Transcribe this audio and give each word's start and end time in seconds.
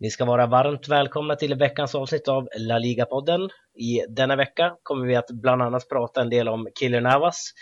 Ni 0.00 0.10
ska 0.10 0.24
vara 0.24 0.46
varmt 0.46 0.88
välkomna 0.88 1.36
till 1.36 1.54
veckans 1.54 1.94
avsnitt 1.94 2.28
av 2.28 2.48
La 2.58 2.78
Liga-podden. 2.78 3.50
I 3.80 4.00
denna 4.08 4.36
vecka 4.36 4.76
kommer 4.82 5.06
vi 5.06 5.16
att 5.16 5.30
bland 5.30 5.62
annat 5.62 5.88
prata 5.88 6.20
en 6.20 6.30
del 6.30 6.48
om 6.48 6.68
Killer 6.80 7.00
Navas, 7.00 7.52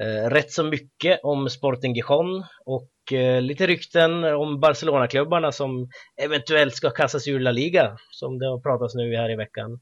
eh, 0.00 0.30
rätt 0.30 0.52
så 0.52 0.64
mycket 0.64 1.20
om 1.22 1.48
Sporting 1.48 1.94
Gijon 1.94 2.44
och 2.64 3.12
eh, 3.12 3.42
lite 3.42 3.66
rykten 3.66 4.24
om 4.24 4.60
Barcelona-klubbarna 4.60 5.52
som 5.52 5.88
eventuellt 6.22 6.74
ska 6.74 6.90
kastas 6.90 7.28
ur 7.28 7.40
La 7.40 7.50
Liga, 7.50 7.96
som 8.10 8.38
det 8.38 8.46
har 8.46 8.60
pratats 8.60 8.94
nu 8.94 9.16
här 9.16 9.30
i 9.30 9.36
veckan. 9.36 9.72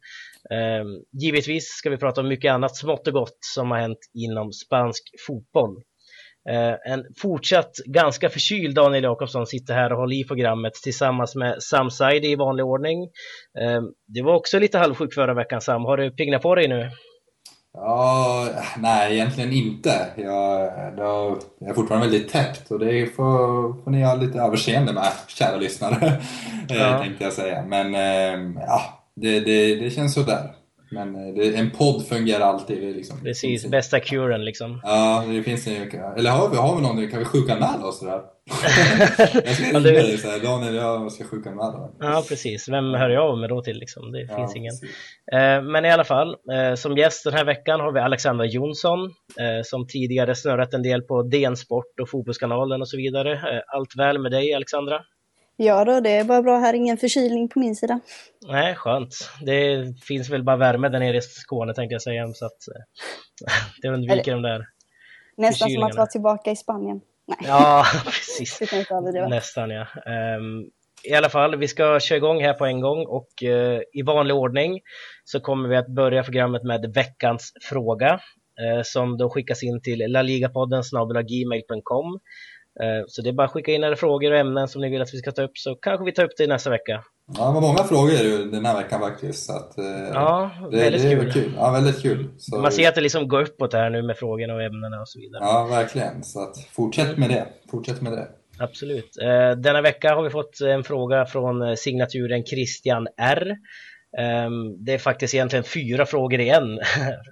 Eh, 0.51 0.84
givetvis 1.23 1.69
ska 1.69 1.91
vi 1.91 1.97
prata 1.97 2.20
om 2.20 2.29
mycket 2.29 2.53
annat 2.53 2.77
smått 2.77 3.06
och 3.06 3.12
gott 3.12 3.39
som 3.55 3.70
har 3.70 3.79
hänt 3.79 4.11
inom 4.15 4.53
spansk 4.53 5.03
fotboll. 5.27 5.83
Eh, 6.49 6.93
en 6.93 7.05
fortsatt 7.19 7.73
ganska 7.87 8.29
förkyld 8.29 8.75
Daniel 8.75 9.05
Jakobsson 9.05 9.47
sitter 9.47 9.75
här 9.75 9.93
och 9.93 9.98
håller 9.98 10.17
i 10.17 10.25
programmet 10.25 10.75
tillsammans 10.75 11.35
med 11.35 11.62
Sam 11.62 11.91
Saidi 11.91 12.31
i 12.31 12.37
vanlig 12.37 12.65
ordning. 12.65 13.03
Eh, 13.61 13.83
du 14.07 14.23
var 14.23 14.35
också 14.35 14.59
lite 14.59 14.79
halvsjuk 14.79 15.15
förra 15.15 15.34
veckan 15.34 15.61
Sam, 15.61 15.84
har 15.84 15.97
du 15.97 16.11
pignat 16.11 16.43
på 16.43 16.55
dig 16.55 16.69
nu? 16.69 16.91
Ja, 17.73 18.48
nej 18.79 19.15
egentligen 19.15 19.53
inte. 19.53 20.07
Jag, 20.17 20.73
jag, 20.97 21.39
jag 21.59 21.71
är 21.71 21.75
fortfarande 21.75 22.09
väldigt 22.09 22.33
täppt 22.33 22.70
och 22.70 22.79
det 22.79 23.07
får, 23.07 23.83
får 23.84 23.91
ni 23.91 24.03
ha 24.03 24.15
lite 24.15 24.39
överseende 24.39 24.93
med, 24.93 25.12
kära 25.29 25.57
lyssnare. 25.57 26.12
Eh, 26.70 26.77
ja. 26.77 27.03
tänkte 27.03 27.25
jag 27.25 27.33
säga. 27.33 27.62
Men 27.62 27.93
ja, 28.55 28.81
det, 29.17 29.41
det, 29.41 29.77
det 29.77 29.91
känns 29.91 30.14
sådär. 30.14 30.55
Men 30.91 31.14
eh, 31.14 31.34
det, 31.34 31.56
en 31.56 31.70
podd 31.70 32.06
fungerar 32.06 32.41
alltid. 32.41 32.96
Liksom. 32.96 33.20
Precis, 33.22 33.66
bästa 33.66 34.00
curen 34.00 34.44
liksom. 34.44 34.80
Ja, 34.83 35.24
det 35.28 35.42
finns 35.42 35.66
en, 35.66 35.83
Eller 36.16 36.30
har 36.30 36.50
vi, 36.50 36.56
har 36.56 36.77
vi 36.77 36.83
någon, 36.83 37.08
kan 37.08 37.19
vi 37.19 37.24
sjukanmäla 37.24 37.86
oss 37.86 38.00
där? 38.00 38.20
jag 39.44 39.55
ska 39.55 39.64
ringa 39.64 39.80
dig 39.80 40.18
såhär, 40.18 40.41
Daniel 40.41 40.74
jag 40.74 41.12
ska 41.12 41.24
sjukanmäla 41.24 41.78
dig. 41.78 41.91
Ja, 42.00 42.24
precis. 42.28 42.68
Vem 42.68 42.94
hör 42.94 43.11
jag 43.11 43.30
av 43.30 43.38
mig 43.38 43.48
då 43.48 43.62
till 43.62 43.78
liksom? 43.78 44.12
Det 44.12 44.20
ja, 44.20 44.36
finns 44.36 44.56
ingen. 44.56 44.74
Eh, 45.33 45.62
men 45.62 45.84
i 45.84 45.91
alla 45.91 46.05
fall, 46.05 46.36
eh, 46.52 46.74
som 46.74 46.96
gäst 46.96 47.24
den 47.24 47.34
här 47.34 47.44
veckan 47.44 47.80
har 47.80 47.92
vi 47.92 48.00
Alexandra 48.00 48.46
Jonsson 48.46 49.05
eh, 49.41 49.62
som 49.64 49.86
tidigare 49.86 50.34
snurrat 50.34 50.74
en 50.74 50.83
del 50.83 51.02
på 51.02 51.22
DN 51.22 51.56
Sport 51.56 52.00
och 52.00 52.11
Fotbollskanalen 52.11 52.80
och 52.80 52.88
så 52.88 52.96
vidare. 52.96 53.62
Allt 53.66 53.96
väl 53.96 54.18
med 54.18 54.33
dig 54.33 54.55
Alexandra? 54.55 55.00
Ja 55.62 55.84
då, 55.84 56.00
det 56.00 56.11
är 56.11 56.25
bara 56.25 56.42
bra 56.42 56.58
här. 56.58 56.75
Ingen 56.75 56.97
förkylning 56.97 57.48
på 57.48 57.58
min 57.58 57.77
sida. 57.77 58.00
Nej, 58.47 58.75
skönt. 58.75 59.30
Det 59.41 59.84
finns 60.02 60.30
väl 60.30 60.44
bara 60.44 60.56
värme 60.56 60.89
där 60.89 60.98
nere 60.98 61.17
i 61.17 61.20
Skåne 61.20 61.75
tänkte 61.75 61.94
jag 61.94 62.02
säga, 62.02 62.33
så 62.34 62.47
att 62.47 62.58
det 63.83 63.89
undviker 63.89 64.33
de 64.33 64.42
där 64.42 64.67
Nästan 65.36 65.70
som 65.70 65.83
att 65.83 65.97
vara 65.97 66.06
tillbaka 66.06 66.50
i 66.50 66.56
Spanien. 66.56 67.00
Nej. 67.27 67.39
Ja, 67.42 67.84
precis. 68.05 68.61
Nästan 69.28 69.70
ja. 69.70 69.86
Um, 70.36 70.70
i 71.05 71.14
alla 71.14 71.28
fall, 71.28 71.56
vi 71.56 71.69
ska 71.69 72.00
köra 72.00 72.17
igång 72.17 72.42
här 72.42 72.55
på 72.55 72.67
en 72.67 72.80
gång 72.80 73.06
och 73.06 73.28
uh, 73.42 73.80
i 73.92 74.02
vanlig 74.02 74.36
ordning 74.36 74.80
så 75.24 75.41
kommer 75.41 75.69
vi 75.69 75.77
att 75.77 75.89
börja 75.89 76.22
programmet 76.22 76.62
med 76.62 76.92
veckans 76.95 77.52
fråga 77.62 78.14
uh, 78.14 78.83
som 78.84 79.19
då 79.19 79.30
skickas 79.30 79.62
in 79.62 79.83
till 79.83 80.12
laligapodden 80.12 80.83
Eh, 80.84 82.20
så 83.07 83.23
det 83.23 83.29
är 83.29 83.33
bara 83.33 83.47
att 83.47 83.53
skicka 83.53 83.73
in 83.73 83.85
era 83.85 83.97
frågor 83.97 84.33
och 84.33 84.39
ämnen 84.39 84.69
som 84.69 84.81
ni 84.81 84.91
vill 84.91 85.03
att 85.03 85.15
vi 85.15 85.19
ska 85.19 85.33
ta 85.33 85.43
upp 85.43 85.59
så 85.59 85.75
kanske 85.75 86.05
vi 86.05 86.13
tar 86.13 86.25
upp 86.25 86.37
det 86.37 86.47
nästa 86.47 86.71
vecka. 86.71 87.05
Ja, 87.39 87.47
det 87.47 87.53
var 87.53 87.61
många 87.61 87.85
frågor 87.85 88.53
den 88.53 88.67
här 88.67 88.83
veckan 88.83 89.01
faktiskt. 89.01 89.47
Så 89.47 89.53
att, 89.53 89.79
eh, 89.79 89.85
ja, 90.13 90.51
det, 90.71 90.77
väldigt 90.77 91.03
det 91.03 91.11
kul. 91.11 91.33
kul. 91.33 91.53
Ja, 91.57 91.71
väldigt 91.71 92.03
kul. 92.03 92.29
Så... 92.39 92.59
Man 92.59 92.73
ser 92.73 92.89
att 92.89 92.95
det 92.95 93.01
liksom 93.01 93.29
går 93.29 93.42
uppåt 93.42 93.73
här 93.73 93.91
nu 93.91 94.03
med 94.03 94.17
frågorna 94.17 94.55
och 94.55 94.63
ämnena 94.63 95.01
och 95.01 95.09
så 95.09 95.19
vidare. 95.19 95.45
Ja, 95.45 95.67
verkligen. 95.70 96.25
Så 96.25 96.42
att, 96.42 96.57
fortsätt 96.59 97.17
med 97.17 97.30
det. 97.30 97.47
Fortsätt 97.70 98.01
med 98.01 98.13
det. 98.13 98.29
Absolut. 98.59 99.17
Eh, 99.23 99.51
denna 99.51 99.83
vecka 99.83 100.14
har 100.14 100.23
vi 100.23 100.30
fått 100.30 100.61
en 100.61 100.85
fråga 100.85 101.27
från 101.27 101.77
signaturen 101.77 102.45
Christian 102.45 103.07
R. 103.17 103.57
Ehm, 104.19 104.85
det 104.85 104.95
är 104.95 104.98
faktiskt 104.98 105.35
egentligen 105.35 105.64
fyra 105.64 106.07
frågor 106.07 106.41
igen 106.41 106.80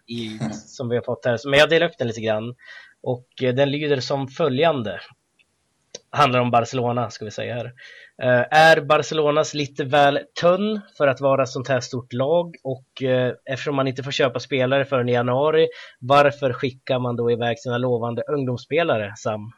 i, 0.07 0.39
som 0.67 0.89
vi 0.89 0.97
har 0.97 1.03
fått 1.03 1.25
här, 1.25 1.39
men 1.51 1.59
jag 1.59 1.71
delar 1.71 1.87
upp 1.87 1.99
den 1.99 2.07
lite 2.07 2.21
grann. 2.21 2.55
Och 3.03 3.29
den 3.41 3.71
lyder 3.71 4.01
som 4.01 4.29
följande 4.29 5.01
handlar 6.11 6.41
om 6.41 6.51
Barcelona 6.51 7.11
ska 7.11 7.25
vi 7.25 7.31
säga 7.31 7.55
här. 7.55 7.65
Uh, 8.23 8.47
är 8.51 8.81
Barcelonas 8.81 9.55
lite 9.55 9.85
väl 9.85 10.21
tunn 10.41 10.81
för 10.97 11.07
att 11.07 11.21
vara 11.21 11.43
ett 11.43 11.49
sånt 11.49 11.69
här 11.69 11.81
stort 11.81 12.13
lag 12.13 12.57
och 12.65 13.03
uh, 13.03 13.33
eftersom 13.45 13.77
man 13.77 13.89
inte 13.89 14.03
får 14.03 14.11
köpa 14.11 14.41
spelare 14.41 14.85
förrän 14.85 15.09
i 15.09 15.13
januari, 15.13 15.69
varför 16.01 16.53
skickar 16.53 16.99
man 16.99 17.17
då 17.17 17.31
iväg 17.31 17.59
sina 17.59 17.79
lovande 17.79 18.23
ungdomsspelare, 18.23 19.15
Sam? 19.17 19.53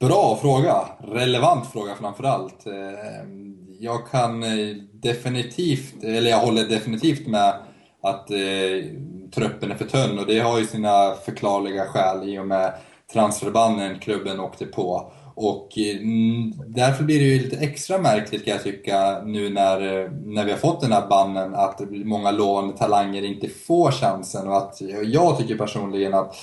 Bra 0.00 0.38
fråga, 0.42 0.74
relevant 1.14 1.72
fråga 1.72 1.94
framförallt. 1.94 2.66
Uh, 2.66 2.74
jag 3.78 4.08
kan 4.10 4.44
definitivt, 4.92 6.04
eller 6.04 6.30
jag 6.30 6.38
håller 6.38 6.68
definitivt 6.68 7.26
med 7.26 7.54
att 8.02 8.26
truppen 9.34 9.70
är 9.70 9.74
för 9.74 9.84
tunn 9.84 10.18
och 10.18 10.26
det 10.26 10.38
har 10.38 10.58
ju 10.58 10.66
sina 10.66 11.14
förklarliga 11.24 11.84
skäl 11.84 12.28
i 12.28 12.38
och 12.38 12.46
med 12.46 12.72
transferbanden 13.12 13.98
klubben 13.98 14.40
åkte 14.40 14.66
på. 14.66 15.12
Och 15.34 15.78
mm, 15.78 16.52
därför 16.66 17.04
blir 17.04 17.18
det 17.18 17.24
ju 17.24 17.42
lite 17.42 17.56
extra 17.56 17.98
märkligt 17.98 18.44
kan 18.44 18.52
jag 18.52 18.62
tycka 18.62 19.22
nu 19.24 19.50
när, 19.50 20.08
när 20.26 20.44
vi 20.44 20.50
har 20.50 20.58
fått 20.58 20.80
den 20.80 20.92
här 20.92 21.08
bannen 21.08 21.54
att 21.54 21.80
många 21.90 22.30
lovande 22.30 22.78
talanger 22.78 23.22
inte 23.22 23.48
får 23.48 23.90
chansen 23.90 24.48
och 24.48 24.56
att 24.56 24.80
jag 25.04 25.38
tycker 25.38 25.56
personligen 25.56 26.14
att 26.14 26.36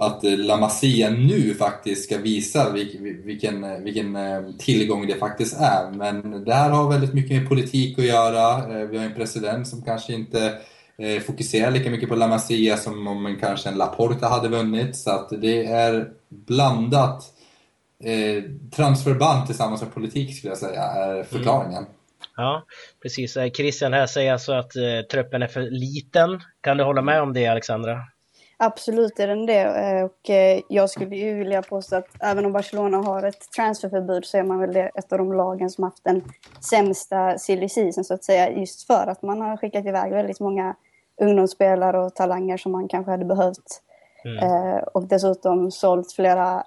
att 0.00 0.20
La 0.22 0.56
Masia 0.56 1.10
nu 1.10 1.54
faktiskt 1.54 2.04
ska 2.04 2.18
visa 2.18 2.72
vilken, 2.72 3.84
vilken 3.84 4.16
eh, 4.16 4.42
tillgång 4.58 5.06
det 5.06 5.14
faktiskt 5.14 5.56
är. 5.60 5.90
Men 5.90 6.44
det 6.44 6.54
här 6.54 6.70
har 6.70 6.90
väldigt 6.90 7.14
mycket 7.14 7.36
med 7.36 7.48
politik 7.48 7.98
att 7.98 8.04
göra. 8.04 8.58
Eh, 8.58 8.88
vi 8.88 8.98
har 8.98 9.04
en 9.04 9.14
president 9.14 9.68
som 9.68 9.82
kanske 9.82 10.12
inte 10.12 10.52
eh, 11.00 11.20
fokuserar 11.22 11.70
lika 11.70 11.90
mycket 11.90 12.08
på 12.08 12.14
La 12.14 12.28
Masia 12.28 12.76
som 12.76 13.06
om 13.06 13.26
en, 13.26 13.36
kanske 13.40 13.68
en 13.68 13.78
Laporta 13.78 14.26
hade 14.26 14.48
vunnit. 14.48 14.96
Så 14.96 15.10
att 15.10 15.28
det 15.40 15.66
är 15.66 16.08
blandat. 16.28 17.24
Eh, 18.04 18.42
transferband 18.76 19.46
tillsammans 19.46 19.82
med 19.82 19.94
politik 19.94 20.36
skulle 20.36 20.50
jag 20.50 20.58
säga 20.58 20.82
är 20.82 21.22
förklaringen. 21.22 21.82
Mm. 21.82 21.92
Ja, 22.36 22.64
precis. 23.02 23.36
Eh, 23.36 23.50
Christian 23.50 23.92
här 23.92 24.06
säger 24.06 24.32
alltså 24.32 24.52
att 24.52 24.76
eh, 24.76 25.06
truppen 25.10 25.42
är 25.42 25.46
för 25.46 25.60
liten. 25.60 26.40
Kan 26.60 26.76
du 26.76 26.84
hålla 26.84 27.02
med 27.02 27.22
om 27.22 27.32
det 27.32 27.46
Alexandra? 27.46 27.98
Absolut 28.62 29.18
är 29.18 29.28
den 29.28 29.46
det 29.46 29.60
eh, 29.60 30.04
och 30.04 30.30
eh, 30.30 30.60
jag 30.68 30.90
skulle 30.90 31.16
ju 31.16 31.34
vilja 31.34 31.62
påstå 31.62 31.96
att 31.96 32.08
även 32.20 32.44
om 32.46 32.52
Barcelona 32.52 32.96
har 32.96 33.22
ett 33.22 33.50
transferförbud 33.56 34.24
så 34.24 34.38
är 34.38 34.42
man 34.42 34.60
väl 34.60 34.76
ett 34.76 35.12
av 35.12 35.18
de 35.18 35.32
lagen 35.32 35.70
som 35.70 35.84
haft 35.84 36.04
den 36.04 36.22
sämsta 36.60 37.38
silly 37.38 37.68
season 37.68 38.04
så 38.04 38.14
att 38.14 38.24
säga 38.24 38.50
just 38.50 38.86
för 38.86 39.06
att 39.06 39.22
man 39.22 39.40
har 39.40 39.56
skickat 39.56 39.86
iväg 39.86 40.12
väldigt 40.12 40.40
många 40.40 40.76
ungdomsspelare 41.20 41.98
och 41.98 42.14
talanger 42.14 42.56
som 42.56 42.72
man 42.72 42.88
kanske 42.88 43.10
hade 43.10 43.24
behövt. 43.24 43.82
Mm. 44.24 44.38
Eh, 44.38 44.78
och 44.78 45.06
dessutom 45.06 45.70
sålt 45.70 46.12
flera 46.12 46.64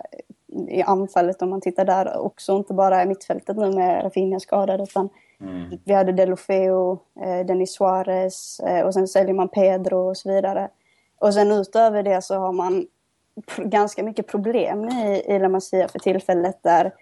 i 0.67 0.81
anfallet 0.81 1.41
om 1.41 1.49
man 1.49 1.61
tittar 1.61 1.85
där 1.85 2.17
också, 2.17 2.57
inte 2.57 2.73
bara 2.73 3.03
i 3.03 3.05
mittfältet 3.05 3.57
nu 3.57 3.71
med 3.71 4.03
Rafinha 4.03 4.39
skadad 4.39 4.81
utan 4.81 5.09
mm. 5.41 5.77
vi 5.85 5.93
hade 5.93 6.11
Delofeo, 6.11 6.99
eh, 7.21 7.45
Denis 7.45 7.73
Suarez 7.73 8.59
eh, 8.59 8.85
och 8.85 8.93
sen 8.93 9.07
säljer 9.07 9.33
man 9.33 9.49
Pedro 9.49 10.09
och 10.09 10.17
så 10.17 10.29
vidare. 10.29 10.69
Och 11.19 11.33
sen 11.33 11.51
utöver 11.51 12.03
det 12.03 12.21
så 12.21 12.35
har 12.35 12.53
man 12.53 12.87
ganska 13.57 14.03
mycket 14.03 14.27
problem 14.27 14.89
i, 14.89 15.23
i 15.27 15.39
La 15.39 15.49
Masia 15.49 15.87
för 15.87 15.99
tillfället 15.99 16.59
där 16.63 16.93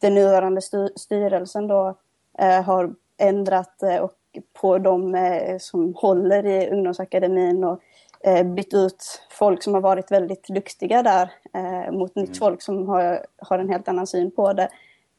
den 0.00 0.14
nuvarande 0.14 0.60
styrelsen 0.96 1.66
då 1.66 1.96
eh, 2.38 2.62
har 2.62 2.94
ändrat 3.18 3.82
eh, 3.82 3.96
och 3.96 4.12
på 4.52 4.78
de 4.78 5.14
eh, 5.14 5.58
som 5.58 5.94
håller 5.94 6.46
i 6.46 6.70
ungdomsakademin 6.70 7.64
och 7.64 7.80
eh, 8.20 8.46
bytt 8.46 8.74
ut 8.74 9.22
folk 9.30 9.62
som 9.62 9.74
har 9.74 9.80
varit 9.80 10.10
väldigt 10.10 10.48
duktiga 10.48 11.02
där 11.02 11.30
eh, 11.54 11.92
mot 11.92 12.14
nytt 12.14 12.28
mm. 12.28 12.38
folk 12.38 12.62
som 12.62 12.88
har, 12.88 13.26
har 13.38 13.58
en 13.58 13.68
helt 13.68 13.88
annan 13.88 14.06
syn 14.06 14.30
på 14.30 14.52
det. 14.52 14.68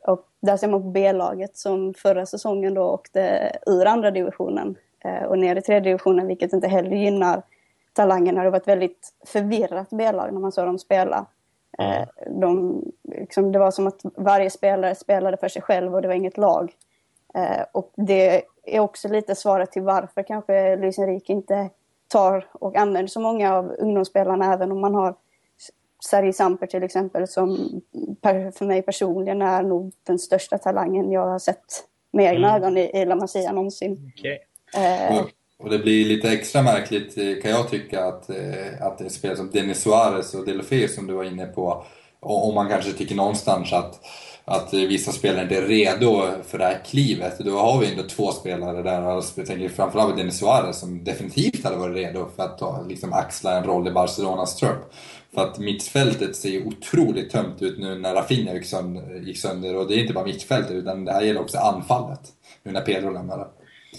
Och 0.08 0.26
där 0.42 0.58
ser 0.58 0.68
man 0.68 0.82
på 0.82 0.90
B-laget 0.90 1.58
som 1.58 1.94
förra 1.94 2.26
säsongen 2.26 2.74
då 2.74 2.84
åkte 2.84 3.52
ur 3.66 3.86
andra 3.86 4.12
divisionen 4.12 4.76
och 5.28 5.40
ner 5.40 5.56
i 5.56 5.62
tredje 5.62 5.90
divisionen 5.90 6.28
vilket 6.28 6.54
inte 6.54 6.68
heller 6.68 6.96
gynnar 6.96 7.42
talangerna. 7.94 8.44
Det 8.44 8.50
var 8.50 8.58
ett 8.58 8.68
väldigt 8.68 9.14
förvirrat 9.26 9.90
B-lag 9.90 10.34
när 10.34 10.40
man 10.40 10.52
såg 10.52 10.66
dem 10.66 10.80
spela. 10.80 11.26
Mm. 11.78 12.08
De, 12.42 12.82
liksom, 13.04 13.52
det 13.52 13.60
var 13.60 13.72
som 13.72 13.88
att 13.88 14.02
varje 14.04 14.50
spelare 14.50 14.96
spelade 14.96 15.38
för 15.38 15.48
sig 15.48 15.62
själv 15.62 15.96
och 15.96 16.02
det 16.02 16.08
var 16.08 16.16
inget 16.16 16.38
lag. 16.38 16.74
Och 17.72 17.92
det 17.96 18.44
är 18.76 18.80
också 18.80 19.08
lite 19.08 19.36
svaret 19.36 19.72
till 19.72 19.82
varför 19.82 20.24
kanske 20.24 20.76
Luis 20.76 21.00
Enrique 21.00 21.34
inte 21.34 21.70
tar 22.08 22.48
och 22.52 22.76
använder 22.76 23.08
så 23.08 23.20
många 23.20 23.56
av 23.56 23.76
ungdomsspelarna 23.80 24.54
även 24.54 24.72
om 24.72 24.82
man 24.82 24.96
har 24.96 25.16
Sergi 26.06 26.34
Samper 26.34 26.68
till 26.68 26.84
exempel 26.84 27.28
som 27.28 27.82
för 28.58 28.66
mig 28.66 28.82
personligen 28.82 29.42
är 29.42 29.64
nog 29.64 29.94
den 30.04 30.20
största 30.20 30.58
talangen 30.58 31.12
jag 31.12 31.28
har 31.28 31.40
sett 31.40 31.84
med 32.12 32.26
egna 32.26 32.48
mm. 32.48 32.64
ögon 32.64 32.78
i, 32.78 33.02
i 33.02 33.06
La 33.06 33.16
Masia 33.16 33.52
någonsin. 33.52 34.12
Okay. 34.18 34.38
Eh, 34.76 35.26
och 35.60 35.70
det 35.70 35.80
blir 35.80 36.06
lite 36.06 36.30
extra 36.30 36.62
märkligt 36.62 37.18
eh, 37.18 37.42
kan 37.42 37.52
jag 37.52 37.70
tycka 37.70 38.06
att, 38.06 38.30
eh, 38.30 38.82
att 38.82 38.98
det 38.98 39.10
spelar 39.10 39.36
som 39.36 39.52
Denis 39.52 39.82
Suarez 39.82 40.34
och 40.34 40.46
Delofeu 40.46 40.88
som 40.88 41.08
du 41.08 41.14
var 41.14 41.24
inne 41.24 41.46
på. 41.46 41.84
Och, 42.20 42.48
och 42.48 42.54
man 42.54 42.70
kanske 42.70 42.92
tycker 42.92 43.16
någonstans 43.16 43.74
att 43.74 44.00
att 44.50 44.74
vissa 44.74 45.12
spelare 45.12 45.44
inte 45.44 45.58
är 45.58 45.62
redo 45.62 46.22
för 46.44 46.58
det 46.58 46.66
här 46.66 46.80
klivet. 46.86 47.40
Då 47.40 47.58
har 47.58 47.80
vi 47.80 47.92
ändå 47.92 48.04
två 48.04 48.32
spelare 48.32 48.84
där, 48.84 49.02
alltså, 49.02 49.40
jag 49.40 49.48
tänker 49.48 49.70
framförallt 49.70 50.18
Denis 50.18 50.40
Suarez 50.40 50.80
som 50.80 51.04
definitivt 51.04 51.64
hade 51.64 51.76
varit 51.76 51.96
redo 51.96 52.28
för 52.36 52.44
att 52.44 52.58
ta, 52.58 52.82
liksom, 52.88 53.14
axla 53.14 53.58
en 53.58 53.64
roll 53.64 53.88
i 53.88 53.92
Barcelonas 53.92 54.56
trupp. 54.56 54.94
För 55.34 55.42
att 55.42 55.60
mittfältet 55.60 56.36
ser 56.36 56.50
ju 56.50 56.66
otroligt 56.66 57.32
tömt 57.32 57.62
ut 57.62 57.80
nu 57.80 58.00
när 58.00 58.16
Rafinha 58.16 58.54
gick 58.54 58.66
sönder, 58.66 59.20
gick 59.20 59.38
sönder. 59.38 59.76
Och 59.76 59.88
det 59.88 59.94
är 59.94 60.00
inte 60.00 60.14
bara 60.14 60.26
mittfältet 60.26 60.72
utan 60.72 61.06
det 61.06 61.14
här 61.14 61.22
gäller 61.22 61.42
också 61.42 61.58
anfallet. 61.58 62.22
Nu 62.64 62.72
när 62.72 62.82
Pedro 62.82 63.10
lämnade. 63.10 63.48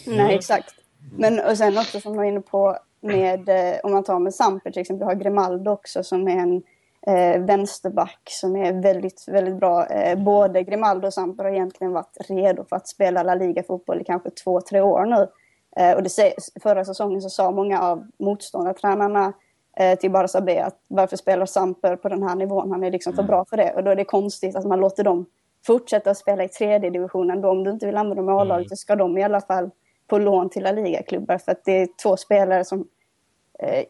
Nej, 0.06 0.34
exakt. 0.34 0.74
Men 1.16 1.40
och 1.40 1.58
sen 1.58 1.78
också 1.78 2.00
som 2.00 2.12
du 2.12 2.18
var 2.18 2.24
inne 2.24 2.40
på 2.40 2.78
med, 3.00 3.48
eh, 3.48 3.80
om 3.82 3.92
man 3.92 4.04
tar 4.04 4.18
med 4.18 4.34
Samper 4.34 4.70
till 4.70 4.80
exempel, 4.80 5.00
du 5.00 5.14
har 5.14 5.20
Grimaldo 5.20 5.70
också 5.70 6.04
som 6.04 6.28
är 6.28 6.36
en 6.36 6.62
eh, 7.08 7.40
vänsterback 7.40 8.20
som 8.24 8.56
är 8.56 8.82
väldigt, 8.82 9.24
väldigt 9.28 9.56
bra. 9.56 9.86
Eh, 9.86 10.18
både 10.18 10.62
Grimaldo 10.62 11.06
och 11.06 11.14
Samper 11.14 11.44
har 11.44 11.50
egentligen 11.50 11.92
varit 11.92 12.16
redo 12.28 12.64
för 12.64 12.76
att 12.76 12.88
spela 12.88 13.22
La 13.22 13.34
Liga-fotboll 13.34 14.00
i 14.00 14.04
kanske 14.04 14.30
två, 14.30 14.60
tre 14.60 14.80
år 14.80 15.04
nu. 15.04 15.28
Eh, 15.76 15.96
och 15.96 16.02
det, 16.02 16.34
förra 16.62 16.84
säsongen 16.84 17.22
så 17.22 17.30
sa 17.30 17.50
många 17.50 17.82
av 17.82 18.06
motståndartränarna 18.18 19.32
eh, 19.76 19.98
till 19.98 20.10
Barca 20.10 20.40
B 20.40 20.58
att 20.60 20.76
varför 20.88 21.16
spelar 21.16 21.46
Samper 21.46 21.96
på 21.96 22.08
den 22.08 22.22
här 22.22 22.36
nivån? 22.36 22.70
Han 22.70 22.84
är 22.84 22.90
liksom 22.90 23.12
för 23.12 23.22
mm. 23.22 23.30
bra 23.30 23.44
för 23.44 23.56
det. 23.56 23.72
Och 23.74 23.84
då 23.84 23.90
är 23.90 23.96
det 23.96 24.04
konstigt 24.04 24.56
att 24.56 24.64
man 24.64 24.80
låter 24.80 25.04
dem 25.04 25.26
fortsätta 25.66 26.10
att 26.10 26.18
spela 26.18 26.44
i 26.44 26.48
tredje 26.48 26.90
divisionen. 26.90 27.40
Då 27.40 27.50
om 27.50 27.64
du 27.64 27.70
inte 27.70 27.86
vill 27.86 27.96
använda 27.96 28.22
dem 28.22 28.30
i 28.30 28.32
A-laget 28.32 28.66
mm. 28.66 28.68
så 28.68 28.76
ska 28.76 28.96
de 28.96 29.18
i 29.18 29.22
alla 29.22 29.40
fall 29.40 29.70
på 30.06 30.18
lån 30.18 30.50
till 30.50 30.62
La 30.62 30.72
Liga-klubbar 30.72 31.38
för 31.38 31.52
att 31.52 31.64
det 31.64 31.72
är 31.72 31.88
två 32.02 32.16
spelare 32.16 32.64
som 32.64 32.88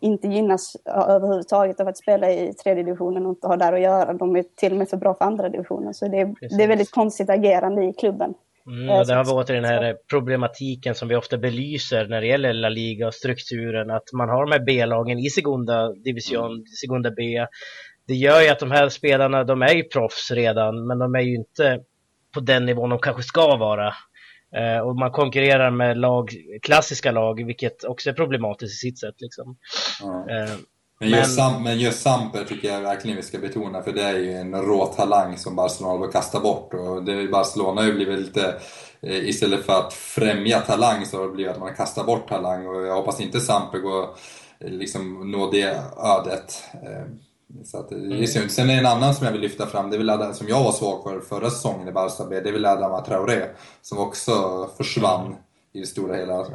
inte 0.00 0.28
gynnas 0.28 0.76
överhuvudtaget 0.86 1.80
av 1.80 1.88
att 1.88 1.98
spela 1.98 2.30
i 2.30 2.54
tredje 2.54 2.82
divisionen 2.82 3.26
och 3.26 3.30
inte 3.30 3.46
ha 3.46 3.56
där 3.56 3.72
att 3.72 3.80
göra. 3.80 4.12
De 4.12 4.36
är 4.36 4.44
till 4.56 4.72
och 4.72 4.78
med 4.78 4.88
för 4.88 4.96
bra 4.96 5.14
för 5.14 5.24
andra 5.24 5.48
divisionen. 5.48 5.94
Så 5.94 6.08
det 6.08 6.20
är, 6.20 6.56
det 6.56 6.64
är 6.64 6.68
väldigt 6.68 6.90
konstigt 6.90 7.30
agerande 7.30 7.84
i 7.84 7.92
klubben. 7.92 8.34
Mm, 8.66 8.90
och 8.90 9.06
det 9.06 9.14
har 9.14 9.24
vi 9.24 9.30
åter 9.30 9.54
den 9.54 9.64
här 9.64 9.96
problematiken 10.10 10.94
som 10.94 11.08
vi 11.08 11.16
ofta 11.16 11.38
belyser 11.38 12.06
när 12.06 12.20
det 12.20 12.26
gäller 12.26 12.52
La 12.52 12.68
Liga 12.68 13.06
och 13.06 13.14
strukturen, 13.14 13.90
att 13.90 14.12
man 14.12 14.28
har 14.28 14.46
de 14.46 14.52
här 14.52 14.64
B-lagen 14.64 15.18
i 15.18 15.30
Segunda 15.30 15.92
Division, 15.92 16.52
mm. 16.52 16.64
Segunda 16.80 17.10
B. 17.10 17.46
Det 18.06 18.14
gör 18.14 18.40
ju 18.40 18.48
att 18.48 18.58
de 18.58 18.70
här 18.70 18.88
spelarna, 18.88 19.44
de 19.44 19.62
är 19.62 19.74
ju 19.74 19.82
proffs 19.82 20.30
redan, 20.30 20.86
men 20.86 20.98
de 20.98 21.14
är 21.14 21.20
ju 21.20 21.34
inte 21.34 21.80
på 22.34 22.40
den 22.40 22.66
nivån 22.66 22.90
de 22.90 22.98
kanske 22.98 23.22
ska 23.22 23.56
vara. 23.56 23.94
Eh, 24.56 24.80
och 24.80 24.96
man 24.96 25.10
konkurrerar 25.10 25.70
med 25.70 25.98
lag, 25.98 26.30
klassiska 26.62 27.12
lag, 27.12 27.44
vilket 27.46 27.84
också 27.84 28.10
är 28.10 28.14
problematiskt 28.14 28.72
i 28.74 28.88
sitt 28.88 28.98
sätt. 28.98 29.14
Liksom. 29.18 29.56
Ja. 30.00 30.26
Eh, 30.30 30.50
men, 31.00 31.08
just, 31.08 31.36
Sam, 31.36 31.62
men 31.62 31.78
just 31.78 32.02
Samper 32.02 32.44
tycker 32.44 32.68
jag 32.68 32.80
verkligen 32.80 33.16
vi 33.16 33.22
ska 33.22 33.38
betona, 33.38 33.82
för 33.82 33.92
det 33.92 34.02
är 34.02 34.18
ju 34.18 34.32
en 34.32 34.54
rå 34.54 34.86
talang 34.86 35.36
som 35.36 35.56
Barcelona 35.56 36.00
vill 36.00 36.10
kasta 36.10 36.40
bort. 36.40 36.74
Och 36.74 37.02
det, 37.04 37.28
Barcelona 37.28 37.80
har 37.80 37.88
ju 37.88 37.94
blivit 37.94 38.18
lite, 38.18 38.54
eh, 39.00 39.28
istället 39.28 39.66
för 39.66 39.72
att 39.72 39.92
främja 39.92 40.60
talang 40.60 41.06
så 41.06 41.16
har 41.16 41.26
det 41.26 41.32
blivit 41.32 41.52
att 41.52 41.60
man 41.60 41.74
kastar 41.74 42.04
bort 42.04 42.28
talang. 42.28 42.66
Och 42.66 42.86
jag 42.86 42.94
hoppas 42.94 43.20
inte 43.20 43.40
Samper 43.40 43.78
går, 43.78 44.08
liksom, 44.60 45.30
nå 45.30 45.50
det 45.50 45.82
ödet. 46.04 46.62
Eh, 47.54 47.62
så 47.64 47.78
att 47.78 47.88
det 47.88 47.94
är 47.94 47.98
mm. 47.98 48.26
synd. 48.26 48.50
Sen 48.50 48.70
är 48.70 48.74
det 48.74 48.80
en 48.80 48.86
annan 48.86 49.14
som 49.14 49.26
jag 49.26 49.32
vill 49.32 49.40
lyfta 49.40 49.66
fram, 49.66 49.90
det 49.90 49.96
är 49.96 49.98
väl 49.98 50.10
Adam, 50.10 50.34
som 50.34 50.48
jag 50.48 50.64
var 50.64 50.72
svag 50.72 51.02
för 51.02 51.20
förra 51.20 51.50
säsongen 51.50 51.88
i 51.88 51.92
Barca 51.92 52.24
B, 52.30 52.40
det 52.40 52.48
är 52.48 52.52
väl 52.52 52.66
Adama 52.66 53.00
Traoré. 53.00 53.44
Som 53.82 53.98
också 53.98 54.32
försvann 54.76 55.26
mm. 55.26 55.38
i 55.72 55.80
det 55.80 55.86
stora 55.86 56.16
hela. 56.16 56.46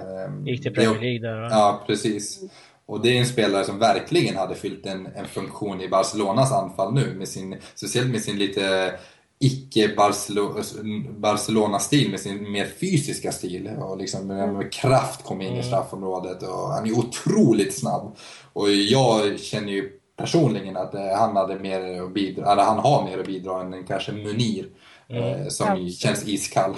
Gick 0.45 0.63
till 0.63 0.73
Premier 0.73 1.01
League 1.01 1.19
där 1.19 1.41
Ja, 1.41 1.83
precis. 1.87 2.41
Och 2.85 3.01
det 3.01 3.09
är 3.09 3.19
en 3.19 3.25
spelare 3.25 3.63
som 3.63 3.79
verkligen 3.79 4.35
hade 4.35 4.55
fyllt 4.55 4.85
en, 4.85 5.07
en 5.15 5.25
funktion 5.25 5.81
i 5.81 5.89
Barcelonas 5.89 6.51
anfall 6.51 6.93
nu, 6.93 7.15
med 7.17 7.27
sin, 7.27 7.55
speciellt 7.75 8.11
med 8.11 8.21
sin 8.21 8.37
lite 8.37 8.93
icke-Barcelona-stil, 9.39 12.11
med 12.11 12.19
sin 12.19 12.51
mer 12.51 12.65
fysiska 12.65 13.31
stil. 13.31 13.67
Och 13.67 13.97
liksom 13.97 14.27
med 14.27 14.73
kraft 14.73 15.23
kom 15.23 15.41
in 15.41 15.47
i 15.47 15.51
mm. 15.51 15.63
straffområdet 15.63 16.43
och 16.43 16.69
han 16.69 16.85
är 16.85 16.91
otroligt 16.91 17.79
snabb. 17.79 18.15
Och 18.53 18.71
jag 18.71 19.39
känner 19.39 19.71
ju 19.71 19.89
personligen 20.15 20.77
att 20.77 20.93
eh, 20.93 21.17
han 21.17 21.35
hade 21.35 21.59
mer 21.59 22.01
att 22.01 22.13
bidra, 22.13 22.51
eller 22.51 22.63
han 22.63 22.79
har 22.79 23.03
mer 23.03 23.19
att 23.19 23.25
bidra 23.25 23.61
än 23.61 23.83
kanske 23.83 24.11
Munir, 24.11 24.65
mm. 25.09 25.23
Eh, 25.23 25.47
som 25.47 25.67
ja. 25.67 25.89
känns 25.89 26.27
iskall. 26.27 26.75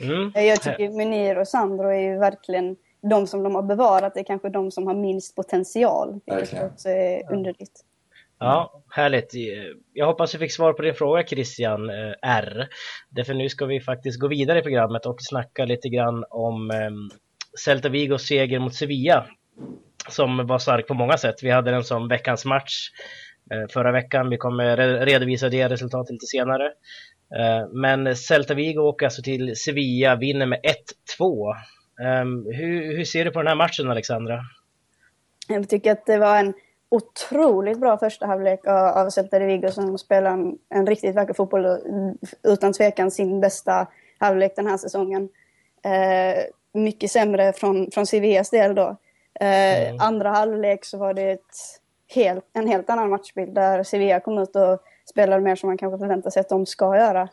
Mm. 0.00 0.32
Jag 0.34 0.62
tycker 0.62 0.90
Munir 0.90 1.38
och 1.38 1.48
Sandro 1.48 1.88
är 1.88 2.00
ju 2.00 2.18
verkligen 2.18 2.76
de 3.10 3.26
som 3.26 3.42
de 3.42 3.54
har 3.54 3.62
bevarat 3.62 4.16
är 4.16 4.22
kanske 4.22 4.48
de 4.48 4.70
som 4.70 4.86
har 4.86 4.94
minst 4.94 5.36
potential. 5.36 6.20
Vilket 6.26 6.62
också 6.62 6.88
är 6.88 7.32
underligt. 7.32 7.84
Ja, 8.38 8.82
härligt. 8.90 9.32
Jag 9.92 10.06
hoppas 10.06 10.34
vi 10.34 10.38
fick 10.38 10.52
svar 10.52 10.72
på 10.72 10.82
din 10.82 10.94
fråga 10.94 11.26
Christian 11.26 11.90
eh, 11.90 12.14
R. 12.22 12.68
Därför 13.10 13.34
nu 13.34 13.48
ska 13.48 13.66
vi 13.66 13.80
faktiskt 13.80 14.20
gå 14.20 14.28
vidare 14.28 14.58
i 14.58 14.62
programmet 14.62 15.06
och 15.06 15.16
snacka 15.20 15.64
lite 15.64 15.88
grann 15.88 16.24
om 16.30 16.70
ehm, 16.70 17.10
Celta 17.64 17.88
Vigos 17.88 18.26
seger 18.26 18.58
mot 18.58 18.74
Sevilla 18.74 19.26
som 20.08 20.46
var 20.46 20.58
stark 20.58 20.86
på 20.86 20.94
många 20.94 21.16
sätt. 21.16 21.42
Vi 21.42 21.50
hade 21.50 21.70
den 21.70 21.84
som 21.84 22.08
veckans 22.08 22.44
match 22.44 22.90
eh, 23.50 23.68
förra 23.72 23.92
veckan. 23.92 24.30
Vi 24.30 24.36
kommer 24.36 24.76
redovisa 25.06 25.48
det 25.48 25.68
resultatet 25.68 26.12
lite 26.12 26.26
senare. 26.26 26.64
Eh, 27.38 27.68
men 27.72 28.16
Celta 28.16 28.54
Vigo 28.54 28.80
åker 28.80 29.06
alltså 29.06 29.22
till 29.22 29.56
Sevilla, 29.56 30.16
vinner 30.16 30.46
med 30.46 30.60
1-2. 31.18 31.54
Ehm, 32.04 32.46
hur, 32.46 32.96
hur, 32.96 33.04
ser 33.04 33.24
du 33.24 33.30
på 33.30 33.38
den 33.38 33.48
här 33.48 33.54
matchen 33.54 33.90
Alexandra? 33.90 34.40
Jag 35.48 35.68
tycker 35.68 35.92
att 35.92 36.06
det 36.06 36.18
var 36.18 36.38
en 36.38 36.54
otroligt 36.88 37.80
bra 37.80 37.98
första 37.98 38.26
halvlek 38.26 38.66
av 38.66 39.10
Celta 39.10 39.38
de 39.38 39.46
Vigo 39.46 39.70
som 39.70 39.98
spelar 39.98 40.30
en, 40.30 40.58
en 40.74 40.86
riktigt 40.86 41.14
vacker 41.14 41.34
fotboll 41.34 41.66
och 41.66 41.78
utan 42.42 42.72
tvekan 42.72 43.10
sin 43.10 43.40
bästa 43.40 43.88
halvlek 44.18 44.52
den 44.56 44.66
här 44.66 44.76
säsongen. 44.76 45.28
Eh, 45.84 46.44
mycket 46.74 47.10
sämre 47.10 47.52
från, 47.52 47.90
från 47.90 48.06
Sevillas 48.06 48.50
del 48.50 48.74
då. 48.74 48.96
Eh, 49.40 49.88
mm. 49.88 50.00
Andra 50.00 50.30
halvlek 50.30 50.84
så 50.84 50.98
var 50.98 51.14
det 51.14 51.40
helt, 52.14 52.44
en 52.52 52.68
helt 52.68 52.90
annan 52.90 53.10
matchbild 53.10 53.54
där 53.54 53.82
Sevilla 53.82 54.20
kom 54.20 54.38
ut 54.38 54.56
och 54.56 54.80
spelade 55.10 55.42
mer 55.42 55.56
som 55.56 55.68
man 55.68 55.78
kanske 55.78 55.98
förväntar 55.98 56.30
sig 56.30 56.40
att 56.40 56.48
de 56.48 56.66
ska 56.66 56.96
göra. 56.96 57.28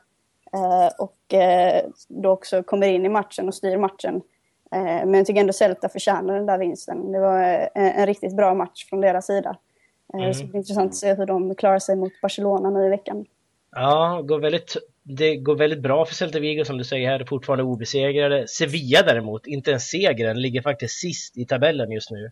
Eh, 0.53 0.89
och 0.97 1.33
eh, 1.33 1.85
då 2.07 2.29
också 2.29 2.63
kommer 2.63 2.87
in 2.87 3.05
i 3.05 3.09
matchen 3.09 3.47
och 3.47 3.55
styr 3.55 3.77
matchen. 3.77 4.21
Eh, 4.71 5.05
men 5.05 5.13
jag 5.13 5.25
tycker 5.25 5.41
ändå 5.41 5.53
Celta 5.53 5.89
förtjänar 5.89 6.35
den 6.35 6.45
där 6.45 6.57
vinsten. 6.57 7.11
Det 7.11 7.19
var 7.19 7.39
en, 7.43 7.85
eh, 7.85 7.99
en 7.99 8.05
riktigt 8.05 8.35
bra 8.35 8.53
match 8.53 8.89
från 8.89 9.01
deras 9.01 9.25
sida. 9.25 9.57
Eh, 10.13 10.19
mm. 10.19 10.33
Så 10.33 10.41
det 10.41 10.47
blir 10.47 10.57
intressant 10.57 10.91
att 10.91 10.95
se 10.95 11.13
hur 11.13 11.25
de 11.25 11.55
klarar 11.55 11.79
sig 11.79 11.95
mot 11.95 12.21
Barcelona 12.21 12.69
nu 12.69 12.85
i 12.85 12.89
veckan. 12.89 13.25
Ja, 13.75 14.21
går 14.25 14.39
väldigt, 14.39 14.77
det 15.03 15.35
går 15.35 15.55
väldigt 15.55 15.81
bra 15.81 16.05
för 16.05 16.15
Celta 16.15 16.39
Vigo 16.39 16.65
som 16.65 16.77
du 16.77 16.83
säger 16.83 17.09
här, 17.09 17.25
fortfarande 17.25 17.63
obesegrade. 17.63 18.47
Sevilla 18.47 19.01
däremot, 19.01 19.47
inte 19.47 19.69
ens 19.69 19.89
segern, 19.89 20.41
ligger 20.41 20.61
faktiskt 20.61 20.99
sist 20.99 21.37
i 21.37 21.45
tabellen 21.45 21.91
just 21.91 22.11
nu. 22.11 22.31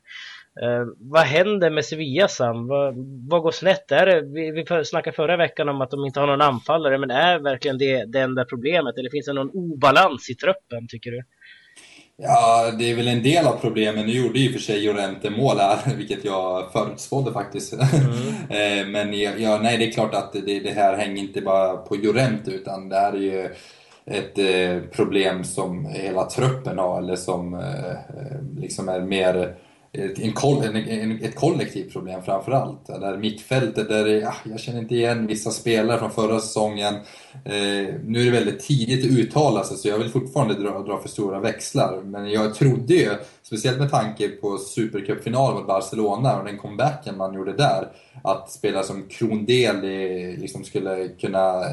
Eh, 0.62 0.86
vad 1.00 1.22
händer 1.22 1.70
med 1.70 1.86
Sevilla 1.86 2.28
Sam? 2.28 2.68
Vad, 2.68 2.96
vad 3.30 3.42
går 3.42 3.52
snett? 3.52 3.92
Är 3.92 4.06
det, 4.06 4.22
vi, 4.22 4.52
vi 4.52 4.86
snackade 4.86 5.16
förra 5.16 5.38
veckan 5.38 5.70
om 5.70 5.82
att 5.82 5.92
de 5.92 6.06
inte 6.06 6.20
har 6.20 6.28
någon 6.28 6.42
anfallare, 6.42 6.98
men 6.98 7.12
är 7.12 7.40
verkligen 7.40 7.78
det 7.78 8.06
det 8.06 8.20
enda 8.20 8.46
problemet? 8.46 8.98
Eller 8.98 9.10
finns 9.10 9.26
det 9.26 9.34
någon 9.34 9.52
obalans 9.54 10.30
i 10.30 10.36
truppen, 10.36 10.88
tycker 10.88 11.12
du? 11.12 11.24
Ja, 12.24 12.72
det 12.80 12.92
är 12.92 12.96
väl 12.96 13.08
en 13.08 13.24
del 13.24 13.48
av 13.48 13.58
problemen. 13.62 14.06
Nu 14.06 14.12
gjorde 14.12 14.40
ju 14.40 14.52
för 14.52 14.60
sig 14.60 14.86
Jorente 14.86 15.30
mål 15.30 15.58
här, 15.58 15.96
vilket 15.98 16.26
jag 16.26 16.72
förutspådde 16.72 17.34
faktiskt. 17.34 17.74
Mm. 17.74 18.92
Men 18.92 19.20
ja, 19.20 19.60
nej, 19.62 19.78
det 19.78 19.88
är 19.88 19.92
klart 19.92 20.14
att 20.14 20.34
det, 20.34 20.60
det, 20.60 20.72
här 20.72 20.98
hänger 20.98 21.24
inte 21.24 21.42
bara 21.42 21.78
på 21.78 21.96
Jorente, 21.96 22.52
utan 22.52 22.90
det 22.90 22.96
här 22.96 23.14
är 23.14 23.18
ju 23.18 23.50
ett 24.06 24.38
eh, 24.38 24.90
problem 24.92 25.44
som 25.44 25.86
hela 25.86 26.26
truppen 26.26 26.78
har, 26.78 27.02
eller 27.02 27.16
som 27.16 27.54
eh, 27.54 27.92
eh 27.92 28.60
liksom 28.60 28.90
är 28.90 29.00
mer 29.00 29.56
en, 29.94 30.76
en, 30.76 31.24
ett 31.24 31.36
kollektivt 31.36 31.94
problem 31.94 32.24
framförallt. 32.24 32.88
Där 32.88 33.18
mittfältet, 33.18 33.90
där 33.90 34.06
ja, 34.06 34.30
ah, 34.30 34.50
jag 34.50 34.60
känner 34.60 34.80
inte 34.80 34.96
igen 34.96 35.28
vissa 35.28 35.52
spelare 35.52 36.00
från 36.00 36.12
förra 36.12 36.40
säsongen. 36.40 36.96
Eh, 37.46 37.94
nu 38.06 38.22
är 38.22 38.26
det 38.26 38.32
väldigt 38.32 38.60
tidigt 38.60 39.06
att 39.06 39.20
uttala 39.20 39.64
sig 39.64 39.78
så 39.78 39.88
jag 39.88 39.98
vill 39.98 40.10
fortfarande 40.10 40.54
dra, 40.54 40.80
dra 40.80 41.02
för 41.02 41.10
stora 41.10 41.40
växlar. 41.40 42.02
Men 42.04 42.32
jag 42.32 42.56
trodde 42.56 42.94
ju, 42.94 43.10
speciellt 43.44 43.80
med 43.80 43.92
tanke 43.92 44.28
på 44.28 44.58
Supercupfinalen 44.58 45.58
mot 45.58 45.68
Barcelona 45.68 46.40
och 46.40 46.46
den 46.46 46.58
comebacken 46.58 47.18
man 47.18 47.34
gjorde 47.34 47.54
där, 47.54 47.88
att 48.24 48.52
spelare 48.52 48.84
som 48.84 49.08
Krondel 49.10 49.82
liksom 50.38 50.64
skulle 50.64 51.08
kunna, 51.08 51.64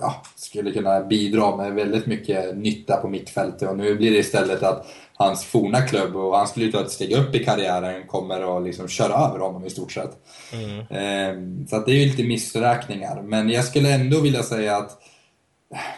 ja, 0.00 0.22
skulle 0.36 0.72
kunna 0.72 1.00
bidra 1.00 1.56
med 1.56 1.74
väldigt 1.74 2.06
mycket 2.06 2.56
nytta 2.56 2.96
på 2.96 3.08
mittfältet. 3.08 3.68
Och 3.68 3.76
nu 3.76 3.96
blir 3.96 4.10
det 4.10 4.18
istället 4.18 4.62
att 4.62 4.86
hans 5.16 5.44
forna 5.44 5.82
klubb 5.82 6.16
och 6.16 6.36
han 6.36 6.48
skulle 6.48 6.72
ta 6.72 6.80
ett 6.80 6.90
steg 6.90 7.12
upp 7.12 7.34
i 7.34 7.44
karriären 7.44 8.06
kommer 8.06 8.56
att 8.56 8.64
liksom 8.64 8.88
köra 8.88 9.14
över 9.14 9.38
honom 9.38 9.66
i 9.66 9.70
stort 9.70 9.92
sett. 9.92 10.10
Mm. 10.52 10.86
Ehm, 10.90 11.66
så 11.66 11.76
att 11.76 11.86
det 11.86 11.92
är 11.92 11.94
ju 11.94 12.06
lite 12.06 12.22
missräkningar. 12.22 13.22
Men 13.22 13.50
jag 13.50 13.64
skulle 13.64 13.94
ändå 13.94 14.20
vilja 14.20 14.42
säga 14.42 14.76
att 14.76 14.98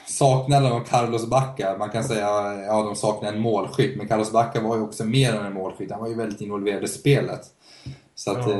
saknaden 0.06 0.72
av 0.72 0.80
Carlos 0.80 1.26
Bacca, 1.26 1.76
man 1.78 1.90
kan 1.90 2.04
säga 2.04 2.28
att 2.28 2.58
ja, 2.66 2.82
de 2.82 2.96
saknar 2.96 3.32
en 3.32 3.40
målskytt, 3.40 3.96
men 3.96 4.08
Carlos 4.08 4.32
Bacca 4.32 4.60
var 4.60 4.76
ju 4.76 4.82
också 4.82 5.04
mer 5.04 5.34
än 5.34 5.46
en 5.46 5.54
målskytt, 5.54 5.90
han 5.90 6.00
var 6.00 6.08
ju 6.08 6.14
väldigt 6.14 6.40
involverad 6.40 6.84
i 6.84 6.88
spelet. 6.88 7.40
Så 8.14 8.30
att. 8.30 8.48
Eh, 8.48 8.56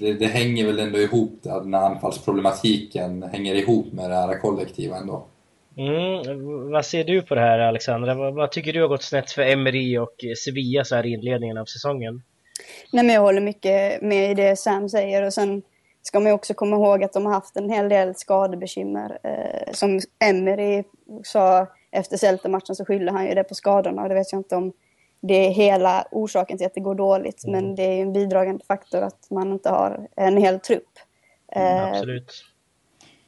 det, 0.00 0.14
det, 0.18 0.26
hänger 0.26 0.66
väl 0.66 0.78
ändå 0.78 0.98
ihop, 0.98 1.38
den 1.42 1.74
här 1.74 1.90
anfallsproblematiken 1.90 3.22
hänger 3.22 3.54
ihop 3.54 3.92
med 3.92 4.10
det 4.10 4.16
här 4.16 4.40
kollektiva 4.40 4.96
ändå. 4.96 5.26
Mm, 5.76 6.70
vad 6.70 6.86
ser 6.86 7.04
du 7.04 7.22
på 7.22 7.34
det 7.34 7.40
här 7.40 7.58
Alexandra? 7.58 8.14
Vad, 8.14 8.34
vad, 8.34 8.52
tycker 8.52 8.72
du 8.72 8.80
har 8.80 8.88
gått 8.88 9.02
snett 9.02 9.30
för 9.30 9.42
Emery 9.42 9.98
och 9.98 10.14
Sevilla 10.44 10.84
så 10.84 10.96
här 10.96 11.06
i 11.06 11.12
inledningen 11.12 11.58
av 11.58 11.64
säsongen? 11.64 12.22
Nej, 12.92 13.04
men 13.04 13.14
jag 13.14 13.22
håller 13.22 13.40
mycket 13.40 14.02
med 14.02 14.30
i 14.30 14.34
det 14.34 14.56
Sam 14.56 14.88
säger 14.88 15.22
och 15.22 15.32
sen 15.32 15.62
ska 16.02 16.20
man 16.20 16.32
också 16.32 16.54
komma 16.54 16.76
ihåg 16.76 17.04
att 17.04 17.12
de 17.12 17.26
har 17.26 17.32
haft 17.32 17.56
en 17.56 17.70
hel 17.70 17.88
del 17.88 18.14
skadebekymmer. 18.14 19.18
Eh, 19.22 19.72
som 19.72 20.00
Emery 20.24 20.82
sa 21.24 21.66
efter 21.90 22.16
Celta-matchen 22.16 22.76
så 22.76 22.84
skyller 22.84 23.12
han 23.12 23.26
ju 23.26 23.34
det 23.34 23.44
på 23.44 23.54
skadorna 23.54 24.02
och 24.02 24.08
det 24.08 24.14
vet 24.14 24.32
jag 24.32 24.40
inte 24.40 24.56
om 24.56 24.72
det 25.20 25.34
är 25.34 25.50
hela 25.50 26.06
orsaken 26.10 26.58
till 26.58 26.66
att 26.66 26.74
det 26.74 26.80
går 26.80 26.94
dåligt. 26.94 27.44
Mm. 27.44 27.52
Men 27.64 27.74
det 27.74 27.82
är 27.82 28.02
en 28.02 28.12
bidragande 28.12 28.64
faktor 28.64 29.02
att 29.02 29.30
man 29.30 29.52
inte 29.52 29.70
har 29.70 30.08
en 30.16 30.36
hel 30.36 30.60
trupp. 30.60 30.98
Mm, 31.52 31.76
eh, 31.76 31.88
absolut. 31.88 32.44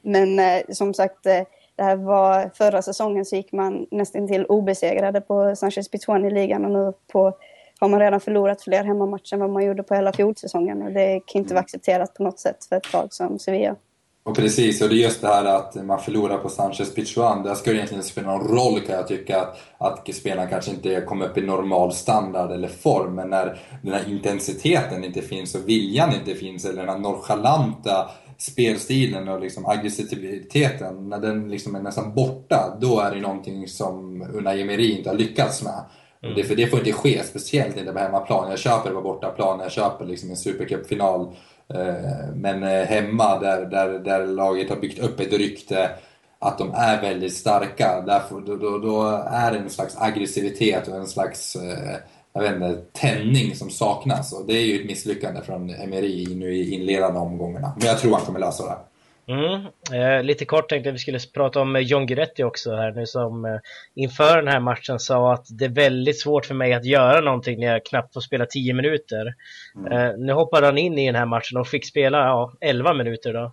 Men 0.02 0.38
eh, 0.38 0.62
som 0.68 0.94
sagt, 0.94 1.26
eh, 1.26 1.42
det 1.76 1.82
här 1.82 1.96
var 1.96 2.50
förra 2.54 2.82
säsongen 2.82 3.24
så 3.24 3.36
gick 3.36 3.52
man 3.52 3.86
nästan 3.90 4.28
till 4.28 4.46
obesegrade 4.46 5.20
på 5.20 5.56
Sanchez 5.56 5.88
Pizjuan 5.90 6.24
i 6.24 6.30
ligan 6.30 6.64
och 6.64 6.70
nu 6.70 6.92
på, 7.12 7.32
har 7.80 7.88
man 7.88 8.00
redan 8.00 8.20
förlorat 8.20 8.62
fler 8.62 8.84
hemmamatcher 8.84 9.34
än 9.34 9.40
vad 9.40 9.50
man 9.50 9.64
gjorde 9.64 9.82
på 9.82 9.94
hela 9.94 10.12
fjolsäsongen 10.12 10.82
och 10.82 10.92
det 10.92 11.20
kan 11.26 11.42
inte 11.42 11.54
vara 11.54 11.62
accepterat 11.64 12.14
på 12.14 12.22
något 12.22 12.38
sätt 12.38 12.64
för 12.64 12.76
ett 12.76 12.92
lag 12.92 13.12
som 13.12 13.38
Sevilla. 13.38 13.76
Och 14.24 14.36
precis, 14.36 14.82
och 14.82 14.88
det 14.88 14.94
är 14.94 14.96
just 14.96 15.20
det 15.20 15.28
här 15.28 15.44
att 15.44 15.74
man 15.74 16.00
förlorar 16.00 16.38
på 16.38 16.48
Sanchez 16.48 16.94
Pichuan. 16.94 17.42
Där 17.42 17.54
ska 17.54 17.70
det 17.70 17.76
egentligen 17.76 18.04
spela 18.04 18.32
någon 18.32 18.48
roll 18.48 18.80
kan 18.80 18.94
jag 18.94 19.08
tycka. 19.08 19.40
Att, 19.40 19.56
att 19.78 20.14
spelaren 20.14 20.48
kanske 20.48 20.70
inte 20.70 21.00
kommer 21.00 21.26
upp 21.26 21.38
i 21.38 21.42
normal 21.42 21.92
standard 21.92 22.52
eller 22.52 22.68
form. 22.68 23.14
Men 23.14 23.30
när 23.30 23.58
den 23.82 23.92
här 23.92 24.08
intensiteten 24.08 25.04
inte 25.04 25.22
finns 25.22 25.54
och 25.54 25.68
viljan 25.68 26.14
inte 26.14 26.34
finns. 26.34 26.64
Eller 26.64 26.80
den 26.80 26.88
här 26.88 26.98
nonchalanta 26.98 28.10
spelstilen 28.50 29.28
och 29.28 29.40
liksom 29.40 29.66
aggressiviteten. 29.66 31.08
När 31.08 31.18
den 31.18 31.48
liksom 31.48 31.74
är 31.74 31.80
nästan 31.80 32.14
borta. 32.14 32.76
Då 32.80 33.00
är 33.00 33.14
det 33.14 33.20
någonting 33.20 33.68
som 33.68 34.22
Unai 34.32 34.62
Emery 34.62 34.90
inte 34.90 35.10
har 35.10 35.16
lyckats 35.16 35.62
med. 35.62 35.84
Mm. 36.22 36.36
Det, 36.36 36.44
för 36.44 36.56
det 36.56 36.66
får 36.66 36.78
inte 36.78 36.92
ske, 36.92 37.22
speciellt 37.24 37.76
inte 37.76 37.92
på 37.92 37.98
hemmaplan. 37.98 38.50
Jag 38.50 38.58
köper 38.58 38.88
det 38.88 38.94
på 38.94 39.02
bortaplan, 39.02 39.60
jag 39.60 39.72
köper 39.72 40.04
liksom 40.04 40.30
en 40.30 40.36
supercupfinal 40.36 41.34
Eh, 41.74 42.34
men 42.34 42.62
eh, 42.62 42.86
hemma 42.86 43.38
där, 43.38 43.66
där, 43.66 43.98
där 43.98 44.26
laget 44.26 44.70
har 44.70 44.76
byggt 44.76 44.98
upp 44.98 45.20
ett 45.20 45.32
rykte 45.32 45.90
att 46.38 46.58
de 46.58 46.72
är 46.74 47.00
väldigt 47.02 47.36
starka, 47.36 48.02
därför, 48.06 48.40
då, 48.40 48.56
då, 48.56 48.78
då 48.78 49.22
är 49.26 49.52
det 49.52 49.58
en 49.58 49.70
slags 49.70 49.96
aggressivitet 49.98 50.88
och 50.88 50.96
en 50.96 51.06
slags 51.06 51.56
eh, 51.56 51.96
jag 52.32 52.42
vet 52.42 52.54
inte, 52.54 52.82
tändning 52.92 53.54
som 53.54 53.70
saknas. 53.70 54.32
Och 54.32 54.46
det 54.46 54.52
är 54.52 54.64
ju 54.64 54.80
ett 54.80 54.86
misslyckande 54.86 55.42
från 55.42 55.70
Emery 55.70 56.34
nu 56.34 56.54
i 56.54 56.74
inledande 56.74 57.20
omgångarna. 57.20 57.72
Men 57.78 57.86
jag 57.86 57.98
tror 57.98 58.12
han 58.12 58.24
kommer 58.24 58.40
lösa 58.40 58.64
det. 58.64 58.78
Mm. 59.26 59.66
Eh, 59.92 60.22
lite 60.22 60.44
kort 60.44 60.68
tänkte 60.68 60.88
jag 60.88 60.92
vi 60.92 60.98
skulle 60.98 61.18
prata 61.34 61.60
om 61.60 61.76
eh, 61.76 61.82
John 61.82 62.06
Guidetti 62.06 62.44
också 62.44 62.74
här 62.74 62.92
nu 62.92 63.06
som 63.06 63.44
eh, 63.44 63.58
inför 63.94 64.36
den 64.36 64.48
här 64.48 64.60
matchen 64.60 64.98
sa 64.98 65.32
att 65.32 65.46
det 65.50 65.64
är 65.64 65.68
väldigt 65.68 66.20
svårt 66.20 66.46
för 66.46 66.54
mig 66.54 66.74
att 66.74 66.84
göra 66.84 67.20
någonting 67.20 67.60
när 67.60 67.66
jag 67.66 67.84
knappt 67.84 68.14
får 68.14 68.20
spela 68.20 68.46
10 68.46 68.74
minuter. 68.74 69.34
Mm. 69.76 69.92
Eh, 69.92 70.18
nu 70.18 70.32
hoppade 70.32 70.66
han 70.66 70.78
in 70.78 70.98
i 70.98 71.06
den 71.06 71.14
här 71.14 71.26
matchen 71.26 71.58
och 71.58 71.68
fick 71.68 71.86
spela 71.86 72.18
ja, 72.18 72.52
11 72.60 72.94
minuter 72.94 73.32
då. 73.32 73.52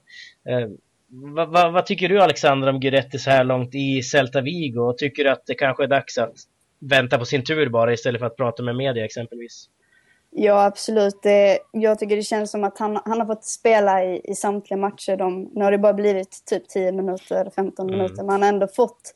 Eh, 0.51 0.67
vad 1.11 1.49
va, 1.49 1.69
va 1.69 1.81
tycker 1.81 2.09
du 2.09 2.21
Alexander 2.21 2.69
om 2.69 2.79
Guidetti 2.79 3.19
så 3.19 3.29
här 3.29 3.43
långt 3.43 3.75
i 3.75 4.03
Celta 4.03 4.41
Vigo? 4.41 4.93
Tycker 4.97 5.23
du 5.23 5.29
att 5.29 5.45
det 5.45 5.55
kanske 5.55 5.83
är 5.83 5.87
dags 5.87 6.17
att 6.17 6.35
vänta 6.79 7.17
på 7.17 7.25
sin 7.25 7.43
tur 7.43 7.69
bara 7.69 7.93
istället 7.93 8.19
för 8.19 8.25
att 8.25 8.37
prata 8.37 8.63
med 8.63 8.75
media 8.75 9.05
exempelvis? 9.05 9.69
Ja, 10.31 10.65
absolut. 10.65 11.19
Jag 11.71 11.99
tycker 11.99 12.15
det 12.15 12.23
känns 12.23 12.51
som 12.51 12.63
att 12.63 12.79
han, 12.79 12.99
han 13.05 13.19
har 13.19 13.27
fått 13.27 13.45
spela 13.45 14.03
i, 14.03 14.21
i 14.23 14.35
samtliga 14.35 14.77
matcher. 14.77 15.17
De, 15.17 15.49
nu 15.53 15.63
har 15.63 15.71
det 15.71 15.77
bara 15.77 15.93
blivit 15.93 16.45
typ 16.45 16.69
10 16.69 16.91
minuter, 16.91 17.51
15 17.55 17.87
mm. 17.87 17.97
minuter, 17.97 18.23
men 18.23 18.29
han 18.29 18.41
har 18.41 18.49
ändå 18.49 18.67
fått 18.67 19.13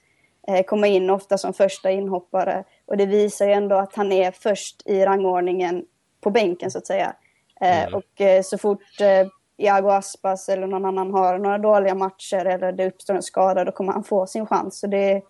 eh, 0.48 0.64
komma 0.64 0.88
in 0.88 1.10
ofta 1.10 1.38
som 1.38 1.54
första 1.54 1.92
inhoppare. 1.92 2.64
Och 2.86 2.98
det 2.98 3.06
visar 3.06 3.46
ju 3.46 3.52
ändå 3.52 3.76
att 3.76 3.96
han 3.96 4.12
är 4.12 4.32
först 4.32 4.82
i 4.86 5.06
rangordningen 5.06 5.86
på 6.22 6.30
bänken 6.30 6.72
så 6.72 6.78
att 6.78 6.88
säga. 6.88 7.16
Eh, 7.62 7.84
mm. 7.84 7.94
Och 7.94 8.22
eh, 8.22 8.42
så 8.42 8.58
fort 8.58 9.02
eh, 9.02 9.28
Iago 9.58 9.90
Aspas 9.90 10.50
eller 10.50 10.68
någon 10.68 10.86
annan 10.86 11.14
har 11.14 11.38
några 11.38 11.58
dåliga 11.58 11.96
matcher 11.96 12.46
eller 12.46 12.72
det 12.72 12.88
uppstår 12.88 13.14
en 13.14 13.24
skada, 13.24 13.64
då 13.64 13.72
kommer 13.72 13.94
han 13.94 14.04
få 14.04 14.28
sin 14.28 14.46
chans. 14.46 14.80
Så 14.80 14.88
det, 14.88 15.22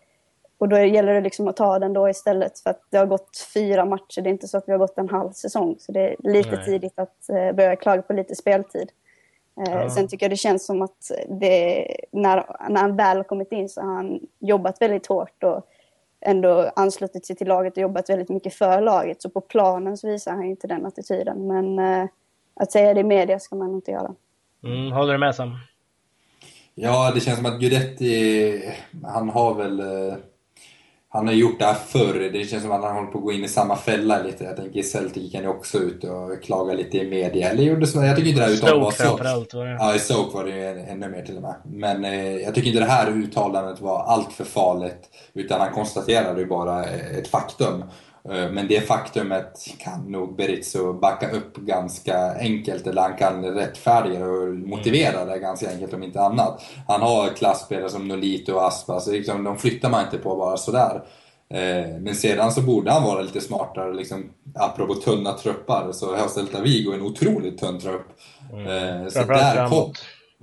och 0.63 0.69
då 0.69 0.79
gäller 0.79 1.13
det 1.13 1.21
liksom 1.21 1.47
att 1.47 1.55
ta 1.55 1.79
den 1.79 1.93
då 1.93 2.09
istället 2.09 2.59
för 2.59 2.69
att 2.69 2.81
det 2.89 2.97
har 2.97 3.05
gått 3.05 3.47
fyra 3.53 3.85
matcher. 3.85 4.21
Det 4.21 4.29
är 4.29 4.31
inte 4.31 4.47
så 4.47 4.57
att 4.57 4.63
vi 4.67 4.71
har 4.71 4.79
gått 4.79 4.97
en 4.97 5.09
halv 5.09 5.31
säsong. 5.31 5.75
Så 5.79 5.91
det 5.91 5.99
är 5.99 6.15
lite 6.19 6.55
Nej. 6.55 6.65
tidigt 6.65 6.99
att 6.99 7.29
eh, 7.29 7.55
börja 7.55 7.75
klaga 7.75 8.01
på 8.01 8.13
lite 8.13 8.35
speltid. 8.35 8.89
Eh, 9.59 9.73
ja. 9.73 9.89
Sen 9.89 10.07
tycker 10.07 10.25
jag 10.25 10.31
det 10.31 10.37
känns 10.37 10.65
som 10.65 10.81
att 10.81 11.11
det, 11.29 11.87
när, 12.11 12.69
när 12.69 12.81
han 12.81 12.95
väl 12.95 13.17
har 13.17 13.23
kommit 13.23 13.51
in 13.51 13.69
så 13.69 13.81
har 13.81 13.95
han 13.95 14.19
jobbat 14.39 14.81
väldigt 14.81 15.07
hårt 15.07 15.43
och 15.43 15.67
ändå 16.21 16.71
anslutit 16.75 17.25
sig 17.25 17.35
till 17.35 17.47
laget 17.47 17.73
och 17.73 17.81
jobbat 17.81 18.09
väldigt 18.09 18.29
mycket 18.29 18.53
för 18.53 18.81
laget. 18.81 19.21
Så 19.21 19.29
på 19.29 19.41
planen 19.41 19.97
så 19.97 20.07
visar 20.07 20.31
han 20.31 20.43
inte 20.43 20.67
den 20.67 20.85
attityden. 20.85 21.47
Men 21.47 21.79
eh, 21.79 22.09
att 22.53 22.71
säga 22.71 22.93
det 22.93 22.99
i 22.99 23.03
media 23.03 23.39
ska 23.39 23.55
man 23.55 23.73
inte 23.73 23.91
göra. 23.91 24.15
Mm, 24.63 24.91
håller 24.91 25.13
du 25.13 25.19
med 25.19 25.35
Sam? 25.35 25.57
Ja, 26.75 27.11
det 27.15 27.19
känns 27.19 27.37
som 27.37 27.45
att 27.45 27.59
Guidetti, 27.59 28.73
han 29.03 29.29
har 29.29 29.53
väl 29.53 29.81
han 31.13 31.27
har 31.27 31.33
gjort 31.33 31.59
det 31.59 31.65
här 31.65 31.73
förr. 31.73 32.29
Det 32.33 32.45
känns 32.45 32.63
som 32.63 32.71
att 32.71 32.83
han 32.83 32.95
håller 32.95 33.07
på 33.07 33.17
att 33.17 33.23
gå 33.23 33.31
in 33.31 33.43
i 33.43 33.47
samma 33.47 33.75
fälla 33.75 34.21
lite. 34.23 34.43
Jag 34.43 34.55
tänker 34.55 34.81
Celtic 34.81 35.23
gick 35.23 35.35
han 35.35 35.43
ju 35.43 35.49
också 35.49 35.77
ut 35.77 36.03
och 36.03 36.43
klagade 36.43 36.77
lite 36.77 36.97
i 36.97 37.09
media. 37.09 37.49
Eller 37.49 37.63
gjorde 37.63 37.87
så. 37.87 38.03
Jag 38.03 38.15
tycker 38.15 38.29
inte 38.29 38.41
det 38.41 38.45
här 38.45 38.53
uttalandet 38.53 38.83
var 38.83 38.91
så... 38.91 38.97
framförallt 38.97 39.53
var 39.53 39.65
det. 39.65 39.77
Ja, 39.79 39.95
i 39.95 39.99
Stoke 39.99 40.37
var 40.37 40.43
det 40.43 40.49
ju 40.49 40.79
ännu 40.79 41.09
mer 41.09 41.21
till 41.21 41.35
och 41.35 41.41
med. 41.41 41.55
Men 41.63 42.05
eh, 42.05 42.35
jag 42.35 42.55
tycker 42.55 42.67
inte 42.67 42.79
det 42.79 42.85
här 42.85 43.11
uttalandet 43.11 43.81
var 43.81 44.03
allt 44.03 44.33
för 44.33 44.43
farligt. 44.43 45.09
Utan 45.33 45.61
han 45.61 45.71
konstaterade 45.71 46.39
ju 46.41 46.47
bara 46.47 46.85
ett 46.85 47.27
faktum. 47.27 47.83
Eh, 48.29 48.51
men 48.51 48.67
det 48.67 48.87
faktumet 48.87 49.67
kan 49.77 50.11
nog 50.11 50.35
Berizzo 50.35 50.93
backa 50.93 51.31
upp 51.31 51.57
ganska 51.57 52.35
enkelt, 52.39 52.87
eller 52.87 53.01
han 53.01 53.17
kan 53.17 53.45
rättfärdiga 53.45 54.25
och 54.25 54.53
motivera 54.53 55.25
det 55.25 55.39
ganska 55.39 55.71
enkelt 55.71 55.93
om 55.93 56.03
inte 56.03 56.21
annat. 56.21 56.61
Han 56.87 57.01
har 57.01 57.29
klasspelare 57.29 57.89
som 57.89 58.07
Nolito 58.07 58.53
och 58.53 58.67
Aspa, 58.67 58.99
så 58.99 59.11
liksom, 59.11 59.43
de 59.43 59.57
flyttar 59.57 59.89
man 59.89 60.03
inte 60.05 60.17
på 60.17 60.35
bara 60.35 60.57
sådär. 60.57 61.03
Eh, 61.49 61.99
men 61.99 62.15
sedan 62.15 62.51
så 62.51 62.61
borde 62.61 62.91
han 62.91 63.03
vara 63.03 63.21
lite 63.21 63.41
smartare, 63.41 63.93
liksom, 63.93 64.29
apropå 64.55 64.93
tunna 64.93 65.33
truppar, 65.33 65.91
så 65.91 66.29
Celta 66.29 66.61
Vigo 66.61 66.93
en 66.93 67.01
otroligt 67.01 67.59
tunn 67.59 67.79
trupp. 67.79 68.07
Mm. 68.53 68.67
Eh, 68.67 69.07
så 69.07 69.23
där 69.23 69.67
kom, 69.69 69.93